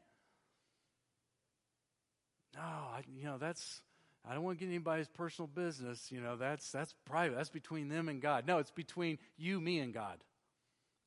No, 2.56 2.62
I, 2.62 3.04
you 3.16 3.24
know, 3.24 3.38
that's, 3.38 3.82
I 4.30 4.34
don't 4.34 4.44
want 4.44 4.60
to 4.60 4.66
get 4.66 4.70
anybody's 4.70 5.08
personal 5.08 5.48
business. 5.48 6.12
You 6.12 6.20
know, 6.20 6.36
that's, 6.36 6.70
that's 6.72 6.94
private. 7.06 7.38
That's 7.38 7.50
between 7.50 7.88
them 7.88 8.10
and 8.10 8.22
God. 8.22 8.46
No, 8.46 8.58
it's 8.58 8.72
between 8.72 9.18
you, 9.38 9.62
me, 9.62 9.80
and 9.80 9.94
God. 9.94 10.18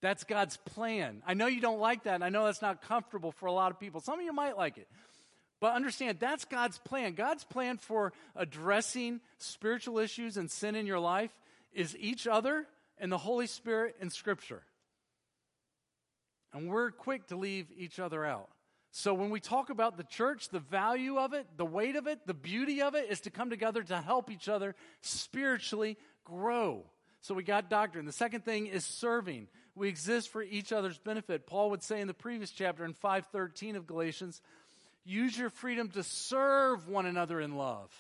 That's 0.00 0.24
God's 0.24 0.56
plan. 0.56 1.22
I 1.26 1.34
know 1.34 1.46
you 1.46 1.60
don't 1.60 1.80
like 1.80 2.04
that, 2.04 2.14
and 2.14 2.24
I 2.24 2.30
know 2.30 2.46
that's 2.46 2.62
not 2.62 2.80
comfortable 2.80 3.32
for 3.32 3.46
a 3.46 3.52
lot 3.52 3.70
of 3.70 3.78
people. 3.78 4.00
Some 4.00 4.18
of 4.18 4.24
you 4.24 4.32
might 4.32 4.56
like 4.56 4.78
it. 4.78 4.88
But 5.60 5.74
understand, 5.74 6.18
that's 6.18 6.46
God's 6.46 6.78
plan. 6.78 7.12
God's 7.12 7.44
plan 7.44 7.76
for 7.76 8.12
addressing 8.34 9.20
spiritual 9.38 9.98
issues 9.98 10.36
and 10.36 10.50
sin 10.50 10.74
in 10.74 10.86
your 10.86 10.98
life 10.98 11.30
is 11.72 11.96
each 11.98 12.26
other 12.26 12.66
and 12.98 13.12
the 13.12 13.18
Holy 13.18 13.46
Spirit 13.46 13.96
and 14.00 14.10
Scripture. 14.10 14.62
And 16.52 16.68
we're 16.68 16.90
quick 16.90 17.28
to 17.28 17.36
leave 17.36 17.66
each 17.76 17.98
other 18.00 18.24
out. 18.24 18.48
So 18.92 19.14
when 19.14 19.30
we 19.30 19.38
talk 19.38 19.70
about 19.70 19.96
the 19.96 20.04
church, 20.04 20.48
the 20.48 20.58
value 20.58 21.16
of 21.16 21.32
it, 21.32 21.46
the 21.56 21.64
weight 21.64 21.94
of 21.94 22.08
it, 22.08 22.26
the 22.26 22.34
beauty 22.34 22.82
of 22.82 22.96
it 22.96 23.08
is 23.08 23.20
to 23.20 23.30
come 23.30 23.50
together 23.50 23.82
to 23.84 24.00
help 24.00 24.30
each 24.30 24.48
other 24.48 24.74
spiritually 25.00 25.96
grow. 26.24 26.84
So 27.20 27.34
we 27.34 27.44
got 27.44 27.70
doctrine. 27.70 28.06
The 28.06 28.12
second 28.12 28.44
thing 28.44 28.66
is 28.66 28.84
serving. 28.84 29.46
We 29.76 29.88
exist 29.88 30.30
for 30.30 30.42
each 30.42 30.72
other's 30.72 30.98
benefit. 30.98 31.46
Paul 31.46 31.70
would 31.70 31.82
say 31.82 32.00
in 32.00 32.08
the 32.08 32.14
previous 32.14 32.50
chapter 32.50 32.84
in 32.84 32.94
513 32.94 33.76
of 33.76 33.86
Galatians, 33.86 34.40
use 35.10 35.36
your 35.36 35.50
freedom 35.50 35.88
to 35.90 36.02
serve 36.02 36.88
one 36.88 37.06
another 37.06 37.40
in 37.40 37.56
love. 37.56 37.90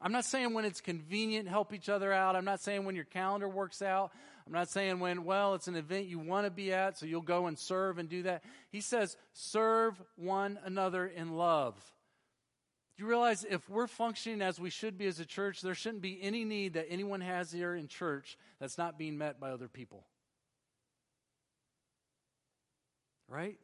I'm 0.00 0.12
not 0.12 0.24
saying 0.24 0.52
when 0.52 0.64
it's 0.64 0.80
convenient, 0.80 1.48
help 1.48 1.72
each 1.72 1.88
other 1.88 2.12
out. 2.12 2.34
I'm 2.34 2.44
not 2.44 2.60
saying 2.60 2.84
when 2.84 2.96
your 2.96 3.04
calendar 3.04 3.48
works 3.48 3.82
out. 3.82 4.10
I'm 4.44 4.52
not 4.52 4.68
saying 4.68 4.98
when, 4.98 5.24
well, 5.24 5.54
it's 5.54 5.68
an 5.68 5.76
event 5.76 6.06
you 6.06 6.18
want 6.18 6.46
to 6.46 6.50
be 6.50 6.72
at, 6.72 6.98
so 6.98 7.06
you'll 7.06 7.20
go 7.20 7.46
and 7.46 7.56
serve 7.56 7.98
and 7.98 8.08
do 8.08 8.24
that. 8.24 8.42
He 8.70 8.80
says, 8.80 9.16
serve 9.32 10.02
one 10.16 10.58
another 10.64 11.06
in 11.06 11.36
love. 11.36 11.76
Do 12.96 13.04
you 13.04 13.08
realize 13.08 13.46
if 13.48 13.70
we're 13.70 13.86
functioning 13.86 14.42
as 14.42 14.58
we 14.58 14.70
should 14.70 14.98
be 14.98 15.06
as 15.06 15.20
a 15.20 15.24
church, 15.24 15.62
there 15.62 15.74
shouldn't 15.74 16.02
be 16.02 16.18
any 16.20 16.44
need 16.44 16.74
that 16.74 16.86
anyone 16.90 17.20
has 17.20 17.52
here 17.52 17.74
in 17.74 17.86
church 17.86 18.36
that's 18.58 18.76
not 18.76 18.98
being 18.98 19.16
met 19.16 19.38
by 19.38 19.50
other 19.50 19.68
people? 19.68 20.04
Right? 23.28 23.58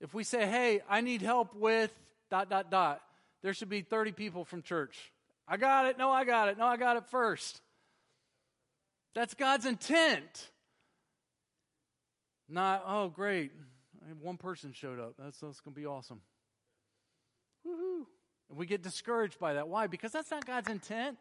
If 0.00 0.14
we 0.14 0.24
say, 0.24 0.46
hey, 0.46 0.80
I 0.88 1.00
need 1.00 1.22
help 1.22 1.54
with 1.54 1.92
dot, 2.30 2.48
dot, 2.48 2.70
dot, 2.70 3.02
there 3.42 3.52
should 3.52 3.68
be 3.68 3.82
30 3.82 4.12
people 4.12 4.44
from 4.44 4.62
church. 4.62 5.12
I 5.46 5.56
got 5.56 5.86
it. 5.86 5.98
No, 5.98 6.10
I 6.10 6.24
got 6.24 6.48
it. 6.48 6.58
No, 6.58 6.66
I 6.66 6.76
got 6.76 6.96
it 6.96 7.04
first. 7.10 7.60
That's 9.14 9.34
God's 9.34 9.66
intent. 9.66 10.50
Not, 12.48 12.84
oh, 12.86 13.08
great. 13.08 13.52
One 14.20 14.36
person 14.36 14.72
showed 14.72 14.98
up. 14.98 15.14
That's, 15.18 15.38
that's 15.38 15.60
going 15.60 15.74
to 15.74 15.80
be 15.80 15.86
awesome. 15.86 16.20
Woohoo. 17.66 18.06
And 18.48 18.58
we 18.58 18.66
get 18.66 18.82
discouraged 18.82 19.38
by 19.38 19.54
that. 19.54 19.68
Why? 19.68 19.86
Because 19.86 20.12
that's 20.12 20.30
not 20.30 20.46
God's 20.46 20.68
intent. 20.68 21.18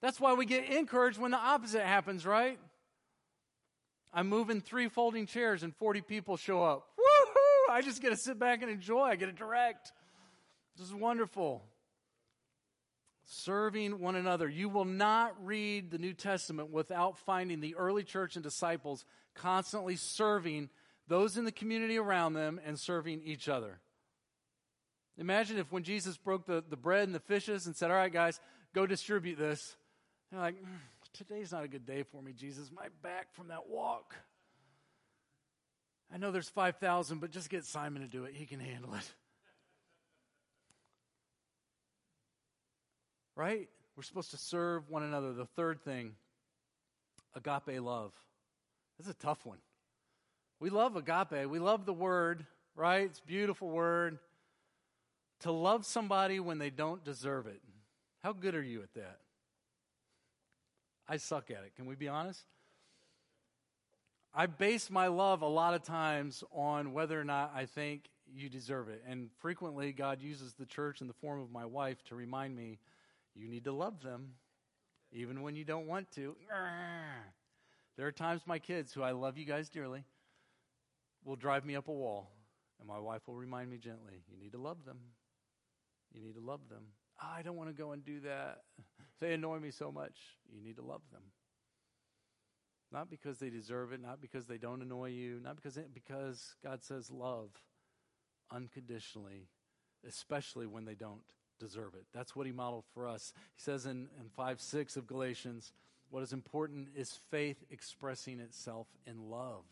That's 0.00 0.20
why 0.20 0.34
we 0.34 0.46
get 0.46 0.64
encouraged 0.64 1.18
when 1.18 1.30
the 1.30 1.38
opposite 1.38 1.82
happens, 1.82 2.26
right? 2.26 2.58
I'm 4.12 4.28
moving 4.28 4.60
three 4.60 4.88
folding 4.88 5.26
chairs 5.26 5.62
and 5.62 5.74
40 5.76 6.02
people 6.02 6.36
show 6.36 6.62
up. 6.62 6.88
I 7.72 7.80
just 7.80 8.02
get 8.02 8.10
to 8.10 8.16
sit 8.16 8.38
back 8.38 8.62
and 8.62 8.70
enjoy. 8.70 9.02
I 9.02 9.16
get 9.16 9.26
to 9.26 9.32
direct. 9.32 9.92
This 10.76 10.86
is 10.86 10.94
wonderful. 10.94 11.62
Serving 13.24 13.98
one 13.98 14.14
another. 14.14 14.48
You 14.48 14.68
will 14.68 14.84
not 14.84 15.34
read 15.44 15.90
the 15.90 15.98
New 15.98 16.12
Testament 16.12 16.70
without 16.70 17.18
finding 17.18 17.60
the 17.60 17.74
early 17.76 18.04
church 18.04 18.36
and 18.36 18.42
disciples 18.42 19.04
constantly 19.34 19.96
serving 19.96 20.68
those 21.08 21.38
in 21.38 21.44
the 21.44 21.52
community 21.52 21.98
around 21.98 22.34
them 22.34 22.60
and 22.64 22.78
serving 22.78 23.22
each 23.24 23.48
other. 23.48 23.80
Imagine 25.18 25.58
if 25.58 25.72
when 25.72 25.82
Jesus 25.82 26.16
broke 26.16 26.46
the, 26.46 26.62
the 26.68 26.76
bread 26.76 27.04
and 27.04 27.14
the 27.14 27.20
fishes 27.20 27.66
and 27.66 27.74
said, 27.74 27.90
All 27.90 27.96
right, 27.96 28.12
guys, 28.12 28.40
go 28.74 28.86
distribute 28.86 29.38
this. 29.38 29.76
They're 30.30 30.40
like, 30.40 30.56
mm, 30.56 30.66
Today's 31.12 31.52
not 31.52 31.64
a 31.64 31.68
good 31.68 31.86
day 31.86 32.02
for 32.02 32.22
me, 32.22 32.32
Jesus. 32.32 32.70
My 32.74 32.86
back 33.02 33.34
from 33.34 33.48
that 33.48 33.68
walk. 33.68 34.14
I 36.12 36.18
know 36.18 36.30
there's 36.30 36.48
5,000, 36.48 37.20
but 37.20 37.30
just 37.30 37.48
get 37.48 37.64
Simon 37.64 38.02
to 38.02 38.08
do 38.08 38.24
it. 38.24 38.34
He 38.34 38.44
can 38.44 38.60
handle 38.60 38.94
it. 38.94 39.12
Right? 43.34 43.68
We're 43.96 44.02
supposed 44.02 44.30
to 44.32 44.36
serve 44.36 44.90
one 44.90 45.02
another. 45.02 45.32
The 45.32 45.46
third 45.46 45.82
thing, 45.82 46.14
agape 47.34 47.80
love. 47.80 48.12
This 48.98 49.06
is 49.06 49.12
a 49.12 49.18
tough 49.18 49.46
one. 49.46 49.58
We 50.60 50.68
love 50.70 50.96
agape. 50.96 51.48
We 51.48 51.58
love 51.58 51.86
the 51.86 51.94
word, 51.94 52.46
right? 52.76 53.06
It's 53.06 53.20
a 53.20 53.26
beautiful 53.26 53.68
word. 53.68 54.18
To 55.40 55.50
love 55.50 55.86
somebody 55.86 56.40
when 56.40 56.58
they 56.58 56.70
don't 56.70 57.02
deserve 57.02 57.46
it. 57.46 57.60
How 58.22 58.32
good 58.32 58.54
are 58.54 58.62
you 58.62 58.82
at 58.82 58.92
that? 58.94 59.18
I 61.08 61.16
suck 61.16 61.50
at 61.50 61.64
it. 61.64 61.74
Can 61.74 61.86
we 61.86 61.94
be 61.94 62.08
honest? 62.08 62.44
I 64.34 64.46
base 64.46 64.90
my 64.90 65.08
love 65.08 65.42
a 65.42 65.48
lot 65.48 65.74
of 65.74 65.82
times 65.82 66.42
on 66.52 66.92
whether 66.92 67.20
or 67.20 67.24
not 67.24 67.52
I 67.54 67.66
think 67.66 68.08
you 68.34 68.48
deserve 68.48 68.88
it. 68.88 69.02
And 69.06 69.28
frequently, 69.40 69.92
God 69.92 70.22
uses 70.22 70.54
the 70.54 70.64
church 70.64 71.02
in 71.02 71.06
the 71.06 71.12
form 71.12 71.40
of 71.40 71.50
my 71.50 71.66
wife 71.66 72.02
to 72.04 72.14
remind 72.14 72.56
me 72.56 72.78
you 73.34 73.48
need 73.48 73.64
to 73.64 73.72
love 73.72 74.02
them, 74.02 74.32
even 75.12 75.42
when 75.42 75.54
you 75.54 75.64
don't 75.64 75.86
want 75.86 76.10
to. 76.12 76.36
There 77.98 78.06
are 78.06 78.12
times 78.12 78.40
my 78.46 78.58
kids, 78.58 78.94
who 78.94 79.02
I 79.02 79.10
love 79.10 79.36
you 79.36 79.44
guys 79.44 79.68
dearly, 79.68 80.02
will 81.26 81.36
drive 81.36 81.66
me 81.66 81.76
up 81.76 81.88
a 81.88 81.92
wall, 81.92 82.30
and 82.78 82.88
my 82.88 82.98
wife 82.98 83.28
will 83.28 83.34
remind 83.34 83.70
me 83.70 83.76
gently, 83.76 84.24
You 84.30 84.42
need 84.42 84.52
to 84.52 84.58
love 84.58 84.86
them. 84.86 84.98
You 86.14 86.22
need 86.22 86.36
to 86.36 86.40
love 86.40 86.60
them. 86.70 86.84
Oh, 87.22 87.28
I 87.36 87.42
don't 87.42 87.56
want 87.56 87.68
to 87.68 87.74
go 87.74 87.92
and 87.92 88.04
do 88.04 88.20
that. 88.20 88.62
They 89.20 89.34
annoy 89.34 89.60
me 89.60 89.70
so 89.70 89.92
much. 89.92 90.16
You 90.52 90.60
need 90.60 90.76
to 90.76 90.82
love 90.82 91.02
them. 91.12 91.22
Not 92.92 93.08
because 93.08 93.38
they 93.38 93.48
deserve 93.48 93.92
it, 93.92 94.02
not 94.02 94.20
because 94.20 94.46
they 94.46 94.58
don't 94.58 94.82
annoy 94.82 95.10
you, 95.10 95.40
not 95.42 95.56
because 95.56 95.76
it, 95.76 95.94
because 95.94 96.54
God 96.62 96.82
says 96.84 97.10
love 97.10 97.48
unconditionally, 98.50 99.48
especially 100.06 100.66
when 100.66 100.84
they 100.84 100.94
don't 100.94 101.22
deserve 101.58 101.94
it. 101.94 102.04
That's 102.12 102.36
what 102.36 102.46
he 102.46 102.52
modeled 102.52 102.84
for 102.92 103.06
us. 103.06 103.32
He 103.54 103.62
says 103.62 103.86
in, 103.86 104.08
in 104.20 104.28
5 104.36 104.60
6 104.60 104.96
of 104.96 105.06
Galatians, 105.06 105.72
what 106.10 106.22
is 106.22 106.34
important 106.34 106.88
is 106.94 107.18
faith 107.30 107.64
expressing 107.70 108.40
itself 108.40 108.86
in 109.06 109.30
love. 109.30 109.64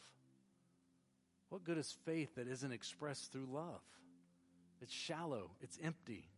What 1.50 1.64
good 1.64 1.76
is 1.76 1.94
faith 2.06 2.36
that 2.36 2.48
isn't 2.48 2.72
expressed 2.72 3.32
through 3.32 3.48
love? 3.52 3.82
It's 4.80 4.92
shallow, 4.92 5.50
it's 5.60 5.78
empty. 5.82 6.30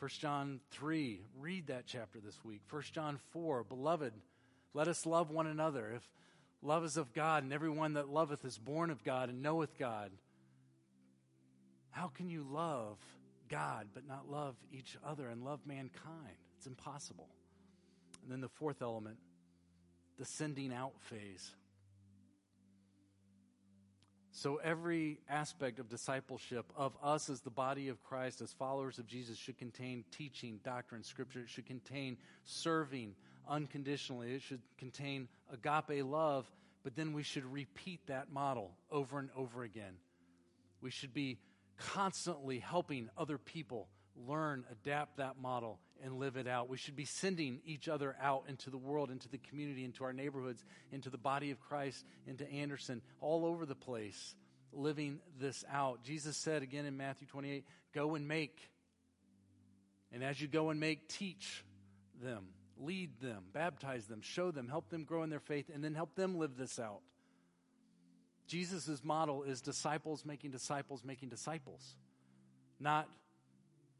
1 0.00 0.10
John 0.18 0.58
3, 0.72 1.20
read 1.38 1.68
that 1.68 1.84
chapter 1.86 2.18
this 2.18 2.44
week. 2.44 2.62
1 2.68 2.82
John 2.90 3.20
4, 3.30 3.62
beloved, 3.62 4.12
let 4.74 4.88
us 4.88 5.06
love 5.06 5.30
one 5.30 5.46
another. 5.46 5.92
If 5.96 6.08
love 6.62 6.84
is 6.84 6.96
of 6.96 7.12
God, 7.12 7.42
and 7.42 7.52
everyone 7.52 7.94
that 7.94 8.08
loveth 8.08 8.44
is 8.44 8.58
born 8.58 8.90
of 8.90 9.04
God 9.04 9.28
and 9.28 9.42
knoweth 9.42 9.78
God, 9.78 10.10
how 11.90 12.08
can 12.08 12.28
you 12.28 12.46
love 12.50 12.98
God 13.48 13.88
but 13.92 14.06
not 14.06 14.30
love 14.30 14.56
each 14.72 14.96
other 15.04 15.28
and 15.28 15.44
love 15.44 15.60
mankind? 15.66 16.36
It's 16.56 16.66
impossible. 16.66 17.28
And 18.22 18.32
then 18.32 18.40
the 18.40 18.48
fourth 18.48 18.82
element, 18.82 19.18
the 20.18 20.24
sending 20.24 20.72
out 20.72 20.92
phase. 21.00 21.50
So, 24.34 24.56
every 24.56 25.20
aspect 25.28 25.78
of 25.78 25.90
discipleship 25.90 26.64
of 26.74 26.96
us 27.02 27.28
as 27.28 27.42
the 27.42 27.50
body 27.50 27.88
of 27.88 28.02
Christ, 28.02 28.40
as 28.40 28.50
followers 28.50 28.98
of 28.98 29.06
Jesus, 29.06 29.36
should 29.36 29.58
contain 29.58 30.04
teaching, 30.10 30.58
doctrine, 30.64 31.04
scripture. 31.04 31.40
It 31.40 31.50
should 31.50 31.66
contain 31.66 32.16
serving 32.44 33.14
unconditionally. 33.48 34.34
It 34.34 34.42
should 34.42 34.62
contain 34.78 35.28
agape 35.52 36.04
love, 36.04 36.50
but 36.82 36.96
then 36.96 37.12
we 37.12 37.22
should 37.22 37.44
repeat 37.44 38.06
that 38.06 38.30
model 38.32 38.72
over 38.90 39.18
and 39.18 39.30
over 39.36 39.62
again. 39.62 39.94
We 40.80 40.90
should 40.90 41.14
be 41.14 41.38
constantly 41.78 42.58
helping 42.58 43.08
other 43.16 43.38
people 43.38 43.88
learn, 44.14 44.64
adapt 44.70 45.16
that 45.16 45.40
model, 45.40 45.78
and 46.02 46.18
live 46.18 46.36
it 46.36 46.46
out. 46.46 46.68
We 46.68 46.76
should 46.76 46.96
be 46.96 47.04
sending 47.04 47.60
each 47.64 47.88
other 47.88 48.16
out 48.20 48.44
into 48.48 48.70
the 48.70 48.76
world, 48.76 49.10
into 49.10 49.28
the 49.28 49.38
community, 49.38 49.84
into 49.84 50.04
our 50.04 50.12
neighborhoods, 50.12 50.64
into 50.90 51.08
the 51.08 51.18
body 51.18 51.50
of 51.50 51.60
Christ, 51.60 52.04
into 52.26 52.50
Anderson, 52.50 53.00
all 53.20 53.46
over 53.46 53.64
the 53.64 53.74
place. 53.74 54.34
living 54.72 55.20
this 55.38 55.64
out. 55.70 56.02
Jesus 56.02 56.36
said 56.36 56.62
again 56.62 56.86
in 56.86 56.96
Matthew 56.96 57.26
28 57.26 57.64
go 57.94 58.14
and 58.14 58.26
make. 58.26 58.58
And 60.12 60.22
as 60.22 60.40
you 60.40 60.48
go 60.48 60.70
and 60.70 60.78
make, 60.78 61.08
teach 61.08 61.64
them, 62.22 62.48
lead 62.78 63.20
them, 63.20 63.44
baptize 63.52 64.06
them, 64.06 64.20
show 64.20 64.50
them, 64.50 64.68
help 64.68 64.88
them 64.88 65.04
grow 65.04 65.22
in 65.22 65.30
their 65.30 65.40
faith, 65.40 65.70
and 65.72 65.82
then 65.82 65.94
help 65.94 66.14
them 66.14 66.38
live 66.38 66.56
this 66.56 66.78
out. 66.78 67.00
Jesus' 68.46 69.02
model 69.02 69.44
is 69.44 69.60
disciples 69.60 70.24
making 70.24 70.50
disciples 70.50 71.02
making 71.04 71.28
disciples, 71.28 71.96
not 72.80 73.08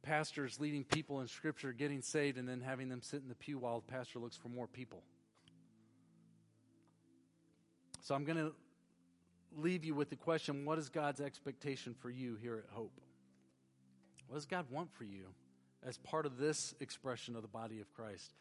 pastors 0.02 0.58
leading 0.58 0.84
people 0.84 1.20
in 1.20 1.28
Scripture 1.28 1.72
getting 1.72 2.02
saved 2.02 2.36
and 2.36 2.48
then 2.48 2.60
having 2.60 2.88
them 2.88 3.00
sit 3.02 3.22
in 3.22 3.28
the 3.28 3.34
pew 3.34 3.58
while 3.58 3.80
the 3.80 3.92
pastor 3.92 4.18
looks 4.18 4.36
for 4.36 4.48
more 4.48 4.66
people. 4.66 5.02
So 8.00 8.14
I'm 8.14 8.24
going 8.24 8.38
to 8.38 8.52
leave 9.56 9.84
you 9.84 9.94
with 9.94 10.10
the 10.10 10.16
question 10.16 10.64
what 10.64 10.78
is 10.78 10.88
God's 10.88 11.20
expectation 11.20 11.94
for 11.94 12.10
you 12.10 12.36
here 12.36 12.56
at 12.58 12.74
Hope? 12.74 13.00
What 14.26 14.36
does 14.36 14.46
God 14.46 14.66
want 14.70 14.92
for 14.92 15.04
you 15.04 15.26
as 15.84 15.98
part 15.98 16.26
of 16.26 16.38
this 16.38 16.74
expression 16.80 17.36
of 17.36 17.42
the 17.42 17.48
body 17.48 17.80
of 17.80 17.92
Christ? 17.92 18.32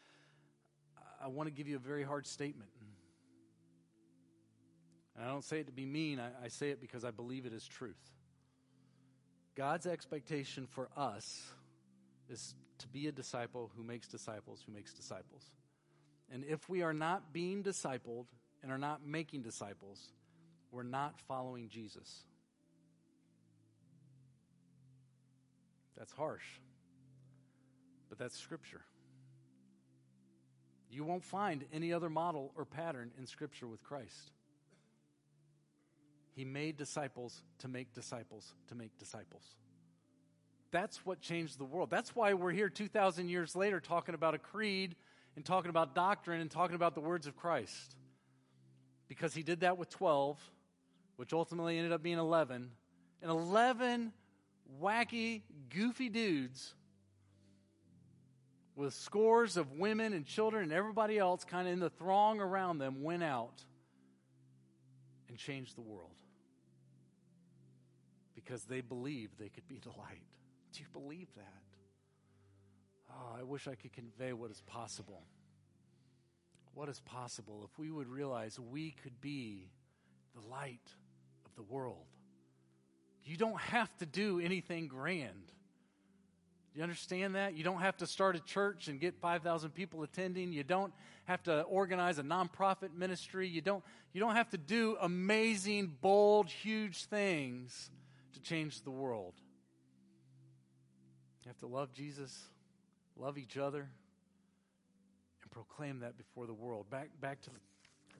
I 1.22 1.28
want 1.28 1.46
to 1.48 1.52
give 1.52 1.68
you 1.68 1.76
a 1.76 1.80
very 1.80 2.02
hard 2.02 2.26
statement. 2.26 2.70
And 5.16 5.24
I 5.24 5.28
don't 5.28 5.44
say 5.44 5.60
it 5.60 5.66
to 5.66 5.72
be 5.72 5.86
mean, 5.86 6.18
I, 6.18 6.30
I 6.44 6.48
say 6.48 6.70
it 6.70 6.80
because 6.80 7.04
I 7.04 7.10
believe 7.10 7.46
it 7.46 7.52
is 7.52 7.66
truth. 7.66 8.10
God's 9.54 9.86
expectation 9.86 10.66
for 10.66 10.88
us 10.96 11.42
is 12.30 12.54
to 12.78 12.88
be 12.88 13.06
a 13.06 13.12
disciple 13.12 13.70
who 13.76 13.84
makes 13.84 14.08
disciples 14.08 14.62
who 14.66 14.72
makes 14.72 14.92
disciples. 14.92 15.50
And 16.32 16.44
if 16.44 16.68
we 16.68 16.82
are 16.82 16.94
not 16.94 17.32
being 17.32 17.62
discipled 17.62 18.26
and 18.62 18.72
are 18.72 18.78
not 18.78 19.06
making 19.06 19.42
disciples, 19.42 20.12
we're 20.70 20.82
not 20.82 21.20
following 21.28 21.68
Jesus. 21.68 22.24
That's 25.96 26.12
harsh, 26.12 26.58
but 28.08 28.18
that's 28.18 28.36
scripture. 28.38 28.80
You 30.92 31.04
won't 31.04 31.24
find 31.24 31.64
any 31.72 31.92
other 31.94 32.10
model 32.10 32.52
or 32.54 32.66
pattern 32.66 33.12
in 33.18 33.26
scripture 33.26 33.66
with 33.66 33.82
Christ. 33.82 34.30
He 36.34 36.44
made 36.44 36.76
disciples 36.76 37.42
to 37.60 37.68
make 37.68 37.94
disciples 37.94 38.52
to 38.68 38.74
make 38.74 38.98
disciples. 38.98 39.42
That's 40.70 41.04
what 41.04 41.20
changed 41.20 41.58
the 41.58 41.64
world. 41.64 41.90
That's 41.90 42.14
why 42.14 42.34
we're 42.34 42.52
here 42.52 42.68
2,000 42.68 43.30
years 43.30 43.56
later 43.56 43.80
talking 43.80 44.14
about 44.14 44.34
a 44.34 44.38
creed 44.38 44.94
and 45.34 45.44
talking 45.44 45.70
about 45.70 45.94
doctrine 45.94 46.42
and 46.42 46.50
talking 46.50 46.76
about 46.76 46.94
the 46.94 47.00
words 47.00 47.26
of 47.26 47.36
Christ. 47.36 47.96
Because 49.08 49.34
he 49.34 49.42
did 49.42 49.60
that 49.60 49.78
with 49.78 49.88
12, 49.88 50.38
which 51.16 51.32
ultimately 51.32 51.78
ended 51.78 51.92
up 51.92 52.02
being 52.02 52.18
11. 52.18 52.70
And 53.22 53.30
11 53.30 54.12
wacky, 54.80 55.42
goofy 55.70 56.10
dudes 56.10 56.74
with 58.74 58.94
scores 58.94 59.56
of 59.56 59.72
women 59.72 60.12
and 60.12 60.24
children 60.24 60.64
and 60.64 60.72
everybody 60.72 61.18
else 61.18 61.44
kind 61.44 61.66
of 61.66 61.74
in 61.74 61.80
the 61.80 61.90
throng 61.90 62.40
around 62.40 62.78
them 62.78 63.02
went 63.02 63.22
out 63.22 63.62
and 65.28 65.36
changed 65.36 65.76
the 65.76 65.82
world 65.82 66.10
because 68.34 68.64
they 68.64 68.80
believed 68.80 69.38
they 69.38 69.48
could 69.48 69.68
be 69.68 69.78
the 69.78 69.90
light. 69.90 70.26
Do 70.72 70.80
you 70.80 70.86
believe 70.92 71.28
that? 71.36 71.62
Oh, 73.10 73.38
I 73.38 73.42
wish 73.42 73.68
I 73.68 73.74
could 73.74 73.92
convey 73.92 74.32
what 74.32 74.50
is 74.50 74.62
possible. 74.66 75.22
What 76.74 76.88
is 76.88 77.00
possible 77.00 77.68
if 77.70 77.78
we 77.78 77.90
would 77.90 78.08
realize 78.08 78.58
we 78.58 78.92
could 79.02 79.20
be 79.20 79.70
the 80.34 80.48
light 80.48 80.80
of 81.44 81.54
the 81.56 81.62
world? 81.62 82.06
You 83.24 83.36
don't 83.36 83.60
have 83.60 83.94
to 83.98 84.06
do 84.06 84.40
anything 84.40 84.88
grand. 84.88 85.52
You 86.74 86.82
understand 86.82 87.34
that? 87.34 87.54
You 87.54 87.64
don't 87.64 87.80
have 87.80 87.98
to 87.98 88.06
start 88.06 88.34
a 88.34 88.40
church 88.40 88.88
and 88.88 88.98
get 88.98 89.14
5,000 89.20 89.70
people 89.70 90.02
attending. 90.02 90.52
You 90.52 90.64
don't 90.64 90.92
have 91.24 91.42
to 91.44 91.62
organize 91.62 92.18
a 92.18 92.22
nonprofit 92.22 92.94
ministry. 92.96 93.46
You 93.46 93.60
don't, 93.60 93.84
you 94.14 94.20
don't 94.20 94.34
have 94.34 94.48
to 94.50 94.58
do 94.58 94.96
amazing, 95.00 95.96
bold, 96.00 96.48
huge 96.48 97.04
things 97.04 97.90
to 98.32 98.40
change 98.40 98.82
the 98.82 98.90
world. 98.90 99.34
You 101.44 101.48
have 101.48 101.58
to 101.58 101.66
love 101.66 101.92
Jesus, 101.92 102.40
love 103.18 103.36
each 103.36 103.58
other, 103.58 103.88
and 105.42 105.50
proclaim 105.50 106.00
that 106.00 106.16
before 106.16 106.46
the 106.46 106.54
world. 106.54 106.88
Back, 106.88 107.10
back 107.20 107.42
to 107.42 107.50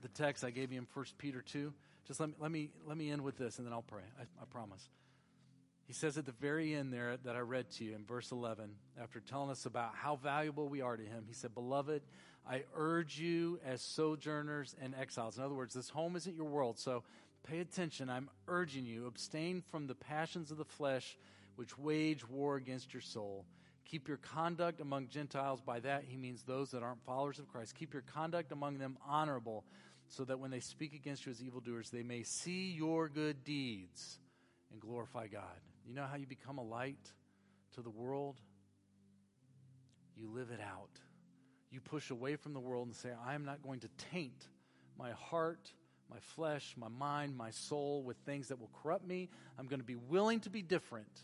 the 0.02 0.08
text 0.08 0.44
I 0.44 0.50
gave 0.50 0.72
you 0.72 0.78
in 0.78 0.86
1 0.92 1.06
Peter 1.16 1.40
2. 1.40 1.72
Just 2.06 2.20
let 2.20 2.28
me, 2.28 2.34
let 2.38 2.50
me, 2.50 2.70
let 2.86 2.96
me 2.98 3.10
end 3.10 3.22
with 3.22 3.38
this 3.38 3.58
and 3.58 3.66
then 3.66 3.72
I'll 3.72 3.80
pray. 3.80 4.02
I, 4.18 4.22
I 4.22 4.44
promise. 4.50 4.88
He 5.92 5.98
says 5.98 6.16
at 6.16 6.24
the 6.24 6.32
very 6.32 6.74
end 6.74 6.90
there 6.90 7.18
that 7.22 7.36
I 7.36 7.40
read 7.40 7.70
to 7.72 7.84
you 7.84 7.94
in 7.94 8.06
verse 8.06 8.32
11, 8.32 8.70
after 8.98 9.20
telling 9.20 9.50
us 9.50 9.66
about 9.66 9.90
how 9.94 10.16
valuable 10.16 10.66
we 10.66 10.80
are 10.80 10.96
to 10.96 11.02
him, 11.02 11.24
he 11.28 11.34
said, 11.34 11.52
Beloved, 11.52 12.00
I 12.48 12.62
urge 12.74 13.18
you 13.18 13.60
as 13.62 13.82
sojourners 13.82 14.74
and 14.80 14.94
exiles. 14.94 15.36
In 15.36 15.44
other 15.44 15.54
words, 15.54 15.74
this 15.74 15.90
home 15.90 16.16
isn't 16.16 16.34
your 16.34 16.46
world, 16.46 16.78
so 16.78 17.04
pay 17.46 17.58
attention. 17.58 18.08
I'm 18.08 18.30
urging 18.48 18.86
you, 18.86 19.04
abstain 19.04 19.62
from 19.70 19.86
the 19.86 19.94
passions 19.94 20.50
of 20.50 20.56
the 20.56 20.64
flesh 20.64 21.18
which 21.56 21.76
wage 21.76 22.26
war 22.26 22.56
against 22.56 22.94
your 22.94 23.02
soul. 23.02 23.44
Keep 23.84 24.08
your 24.08 24.16
conduct 24.16 24.80
among 24.80 25.08
Gentiles. 25.08 25.60
By 25.60 25.80
that, 25.80 26.04
he 26.08 26.16
means 26.16 26.42
those 26.42 26.70
that 26.70 26.82
aren't 26.82 27.04
followers 27.04 27.38
of 27.38 27.48
Christ. 27.48 27.74
Keep 27.74 27.92
your 27.92 28.04
conduct 28.14 28.50
among 28.50 28.78
them 28.78 28.96
honorable, 29.06 29.66
so 30.08 30.24
that 30.24 30.38
when 30.38 30.50
they 30.50 30.60
speak 30.60 30.94
against 30.94 31.26
you 31.26 31.32
as 31.32 31.42
evildoers, 31.42 31.90
they 31.90 32.02
may 32.02 32.22
see 32.22 32.70
your 32.70 33.10
good 33.10 33.44
deeds 33.44 34.18
and 34.70 34.80
glorify 34.80 35.26
God. 35.26 35.60
You 35.86 35.94
know 35.94 36.04
how 36.04 36.16
you 36.16 36.26
become 36.26 36.58
a 36.58 36.62
light 36.62 37.12
to 37.74 37.82
the 37.82 37.90
world? 37.90 38.40
You 40.16 40.28
live 40.30 40.50
it 40.50 40.60
out. 40.60 40.90
You 41.70 41.80
push 41.80 42.10
away 42.10 42.36
from 42.36 42.52
the 42.52 42.60
world 42.60 42.86
and 42.86 42.94
say, 42.96 43.10
I 43.26 43.34
am 43.34 43.44
not 43.44 43.62
going 43.62 43.80
to 43.80 43.88
taint 44.12 44.46
my 44.98 45.12
heart, 45.12 45.72
my 46.10 46.18
flesh, 46.20 46.74
my 46.76 46.88
mind, 46.88 47.36
my 47.36 47.50
soul 47.50 48.02
with 48.02 48.18
things 48.18 48.48
that 48.48 48.60
will 48.60 48.70
corrupt 48.82 49.06
me. 49.06 49.30
I'm 49.58 49.66
going 49.66 49.80
to 49.80 49.86
be 49.86 49.96
willing 49.96 50.40
to 50.40 50.50
be 50.50 50.62
different 50.62 51.22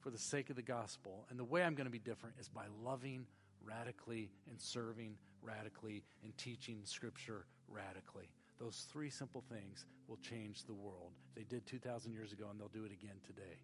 for 0.00 0.10
the 0.10 0.18
sake 0.18 0.50
of 0.50 0.56
the 0.56 0.62
gospel. 0.62 1.24
And 1.30 1.38
the 1.38 1.44
way 1.44 1.62
I'm 1.62 1.74
going 1.74 1.86
to 1.86 1.90
be 1.90 1.98
different 1.98 2.36
is 2.38 2.48
by 2.48 2.66
loving 2.84 3.26
radically 3.64 4.30
and 4.50 4.60
serving 4.60 5.16
radically 5.42 6.04
and 6.22 6.36
teaching 6.36 6.80
Scripture 6.84 7.46
radically. 7.68 8.28
Those 8.58 8.86
three 8.92 9.10
simple 9.10 9.42
things 9.48 9.84
will 10.06 10.18
change 10.18 10.64
the 10.64 10.74
world. 10.74 11.12
They 11.34 11.42
did 11.42 11.66
2,000 11.66 12.12
years 12.12 12.32
ago, 12.32 12.46
and 12.50 12.60
they'll 12.60 12.68
do 12.68 12.84
it 12.84 12.92
again 12.92 13.16
today. 13.26 13.58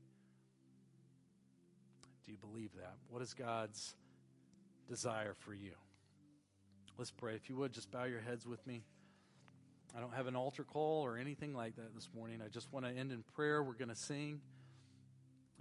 Do 2.24 2.32
you 2.32 2.38
believe 2.38 2.70
that? 2.76 2.95
What 3.09 3.22
is 3.22 3.34
God's 3.34 3.95
desire 4.88 5.34
for 5.34 5.55
you? 5.55 5.72
Let's 6.99 7.11
pray. 7.11 7.34
If 7.34 7.49
you 7.49 7.57
would, 7.57 7.72
just 7.72 7.91
bow 7.91 8.05
your 8.05 8.20
heads 8.20 8.47
with 8.47 8.66
me. 8.66 8.82
I 9.97 10.01
don't 10.01 10.14
have 10.14 10.26
an 10.26 10.36
altar 10.36 10.64
call 10.64 11.05
or 11.05 11.16
anything 11.16 11.55
like 11.55 11.76
that 11.76 11.95
this 11.95 12.09
morning. 12.14 12.41
I 12.45 12.49
just 12.49 12.72
want 12.72 12.86
to 12.86 12.93
end 12.93 13.11
in 13.11 13.24
prayer. 13.34 13.62
We're 13.62 13.72
going 13.72 13.88
to 13.88 13.97
sing. 13.97 14.41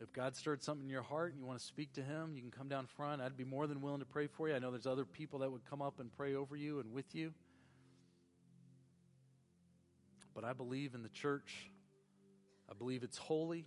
If 0.01 0.13
God 0.13 0.35
stirred 0.35 0.63
something 0.63 0.85
in 0.85 0.89
your 0.89 1.01
heart 1.01 1.31
and 1.31 1.39
you 1.39 1.45
want 1.45 1.59
to 1.59 1.65
speak 1.65 1.93
to 1.93 2.01
Him, 2.01 2.33
you 2.33 2.41
can 2.41 2.51
come 2.51 2.69
down 2.69 2.85
front. 2.85 3.21
I'd 3.21 3.35
be 3.35 3.43
more 3.43 3.67
than 3.67 3.81
willing 3.81 3.99
to 3.99 4.05
pray 4.05 4.27
for 4.27 4.47
you. 4.47 4.55
I 4.55 4.59
know 4.59 4.71
there's 4.71 4.87
other 4.87 5.05
people 5.05 5.39
that 5.39 5.51
would 5.51 5.65
come 5.65 5.81
up 5.81 5.99
and 5.99 6.11
pray 6.15 6.35
over 6.35 6.55
you 6.55 6.79
and 6.79 6.93
with 6.93 7.13
you. 7.13 7.33
But 10.39 10.47
I 10.47 10.53
believe 10.53 10.95
in 10.95 11.03
the 11.03 11.09
church. 11.09 11.69
I 12.69 12.73
believe 12.73 13.03
it's 13.03 13.17
holy. 13.17 13.65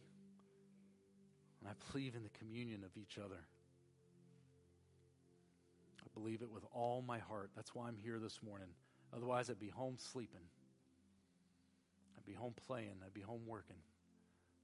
And 1.61 1.69
I 1.69 1.75
believe 1.93 2.15
in 2.15 2.23
the 2.23 2.31
communion 2.31 2.83
of 2.83 2.97
each 2.97 3.19
other. 3.19 3.41
I 6.01 6.09
believe 6.19 6.41
it 6.41 6.51
with 6.51 6.65
all 6.73 7.05
my 7.07 7.19
heart. 7.19 7.51
That's 7.55 7.75
why 7.75 7.89
I'm 7.89 7.99
here 7.99 8.19
this 8.19 8.39
morning. 8.43 8.69
Otherwise, 9.15 9.51
I'd 9.51 9.61
be 9.61 9.69
home 9.69 9.97
sleeping. 9.99 10.41
I'd 12.17 12.25
be 12.25 12.33
home 12.33 12.55
playing. 12.67 12.95
I'd 13.05 13.13
be 13.13 13.21
home 13.21 13.43
working. 13.47 13.77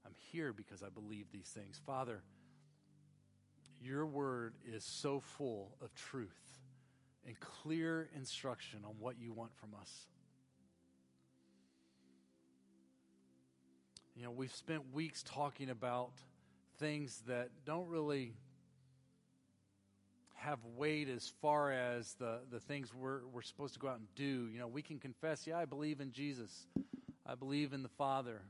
I'm 0.03 0.15
here 0.31 0.51
because 0.51 0.81
I 0.81 0.89
believe 0.89 1.27
these 1.31 1.49
things. 1.55 1.79
Father, 1.85 2.23
your 3.79 4.07
word 4.07 4.55
is 4.67 4.83
so 4.83 5.19
full 5.19 5.75
of 5.79 5.93
truth 5.93 6.57
and 7.27 7.39
clear 7.39 8.09
instruction 8.15 8.79
on 8.83 8.95
what 8.97 9.19
you 9.19 9.31
want 9.31 9.55
from 9.55 9.75
us. 9.79 10.07
You 14.19 14.25
know, 14.25 14.31
we've 14.31 14.53
spent 14.53 14.93
weeks 14.93 15.23
talking 15.23 15.69
about 15.69 16.11
things 16.77 17.21
that 17.27 17.51
don't 17.63 17.87
really 17.87 18.33
have 20.35 20.59
weight 20.75 21.07
as 21.07 21.31
far 21.41 21.71
as 21.71 22.15
the, 22.15 22.39
the 22.51 22.59
things 22.59 22.93
we're, 22.93 23.25
we're 23.31 23.41
supposed 23.41 23.75
to 23.75 23.79
go 23.79 23.87
out 23.87 23.99
and 23.99 24.13
do. 24.15 24.49
You 24.51 24.59
know, 24.59 24.67
we 24.67 24.81
can 24.81 24.99
confess, 24.99 25.47
yeah, 25.47 25.57
I 25.57 25.63
believe 25.63 26.01
in 26.01 26.11
Jesus, 26.11 26.67
I 27.25 27.35
believe 27.35 27.71
in 27.71 27.81
the 27.81 27.87
Father, 27.87 28.41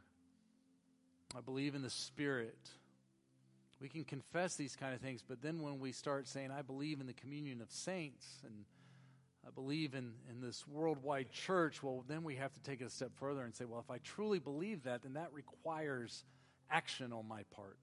I 1.38 1.42
believe 1.42 1.76
in 1.76 1.84
the 1.84 1.92
Spirit. 1.92 2.58
We 3.80 3.90
can 3.90 4.06
confess 4.06 4.56
these 4.56 4.76
kind 4.76 4.96
of 4.96 5.02
things, 5.02 5.22
but 5.22 5.44
then 5.44 5.62
when 5.62 5.80
we 5.80 5.92
start 5.92 6.28
saying, 6.28 6.50
I 6.50 6.64
believe 6.64 7.00
in 7.00 7.06
the 7.06 7.14
communion 7.14 7.62
of 7.62 7.70
saints 7.70 8.26
and 8.44 8.66
I 9.48 9.52
believe 9.52 9.96
in, 9.96 10.12
in 10.30 10.42
this 10.42 10.68
worldwide 10.68 11.32
church, 11.32 11.82
well, 11.82 12.04
then 12.08 12.24
we 12.24 12.36
have 12.36 12.54
to 12.54 12.62
take 12.62 12.82
it 12.82 12.86
a 12.86 12.90
step 12.90 13.12
further 13.20 13.44
and 13.44 13.56
say, 13.56 13.66
well, 13.66 13.80
if 13.80 13.90
I 13.90 14.00
truly 14.00 14.40
believe 14.40 14.84
that, 14.84 15.04
then 15.04 15.14
that 15.14 15.32
requires 15.34 16.24
action 16.70 17.14
on 17.14 17.28
my 17.28 17.44
part. 17.56 17.80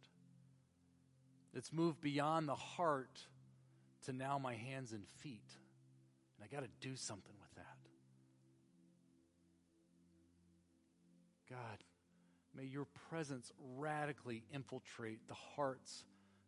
It's 1.55 1.73
moved 1.73 2.01
beyond 2.01 2.49
the 2.49 2.55
heart 2.55 3.19
to 4.05 4.13
now 4.13 4.39
my 4.39 4.55
hands 4.55 4.93
and 4.93 5.03
feet. 5.19 5.51
And 6.37 6.45
I 6.45 6.55
got 6.55 6.63
to 6.63 6.71
do 6.87 6.95
something 6.97 7.35
with 7.41 7.55
that. 7.57 7.65
God, 11.49 11.79
may 12.55 12.65
your 12.65 12.87
presence 13.09 13.51
radically 13.77 14.45
infiltrate 14.53 15.27
the 15.29 15.35
hearts 15.35 16.05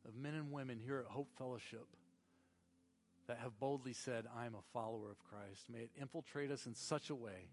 of 0.07 0.15
men 0.15 0.35
and 0.35 0.53
women 0.53 0.79
here 0.79 0.99
at 0.99 1.07
Hope 1.07 1.31
Fellowship 1.39 1.87
that 3.29 3.39
have 3.39 3.61
boldly 3.61 3.93
said, 3.93 4.25
I 4.37 4.47
am 4.47 4.55
a 4.55 4.63
follower 4.73 5.11
of 5.11 5.19
Christ. 5.23 5.67
May 5.71 5.81
it 5.81 5.91
infiltrate 6.01 6.51
us 6.51 6.67
in 6.67 6.75
such 6.75 7.11
a 7.11 7.15
way 7.15 7.51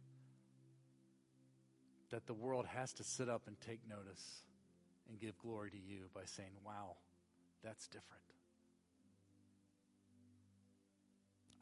that 2.11 2.25
the 2.27 2.33
world 2.33 2.65
has 2.65 2.93
to 2.93 3.03
sit 3.03 3.27
up 3.29 3.43
and 3.47 3.59
take 3.59 3.81
notice 3.87 4.43
and 5.09 5.19
give 5.19 5.37
glory 5.37 5.69
to 5.71 5.77
you 5.77 6.05
by 6.13 6.21
saying, 6.25 6.51
Wow, 6.65 6.95
that's 7.63 7.87
different. 7.87 8.23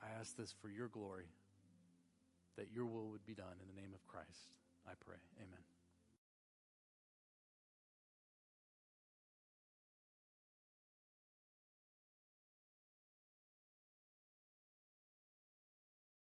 I 0.01 0.20
ask 0.20 0.36
this 0.38 0.53
for 0.61 0.70
your 0.70 0.89
glory, 0.89 1.28
that 2.57 2.68
your 2.72 2.86
will 2.86 3.07
would 3.09 3.26
be 3.26 3.34
done 3.34 3.55
in 3.61 3.74
the 3.74 3.82
name 3.82 3.93
of 3.93 4.05
Christ. 4.05 4.53
I 4.86 4.91
pray. 5.03 5.18
Amen. 5.39 5.72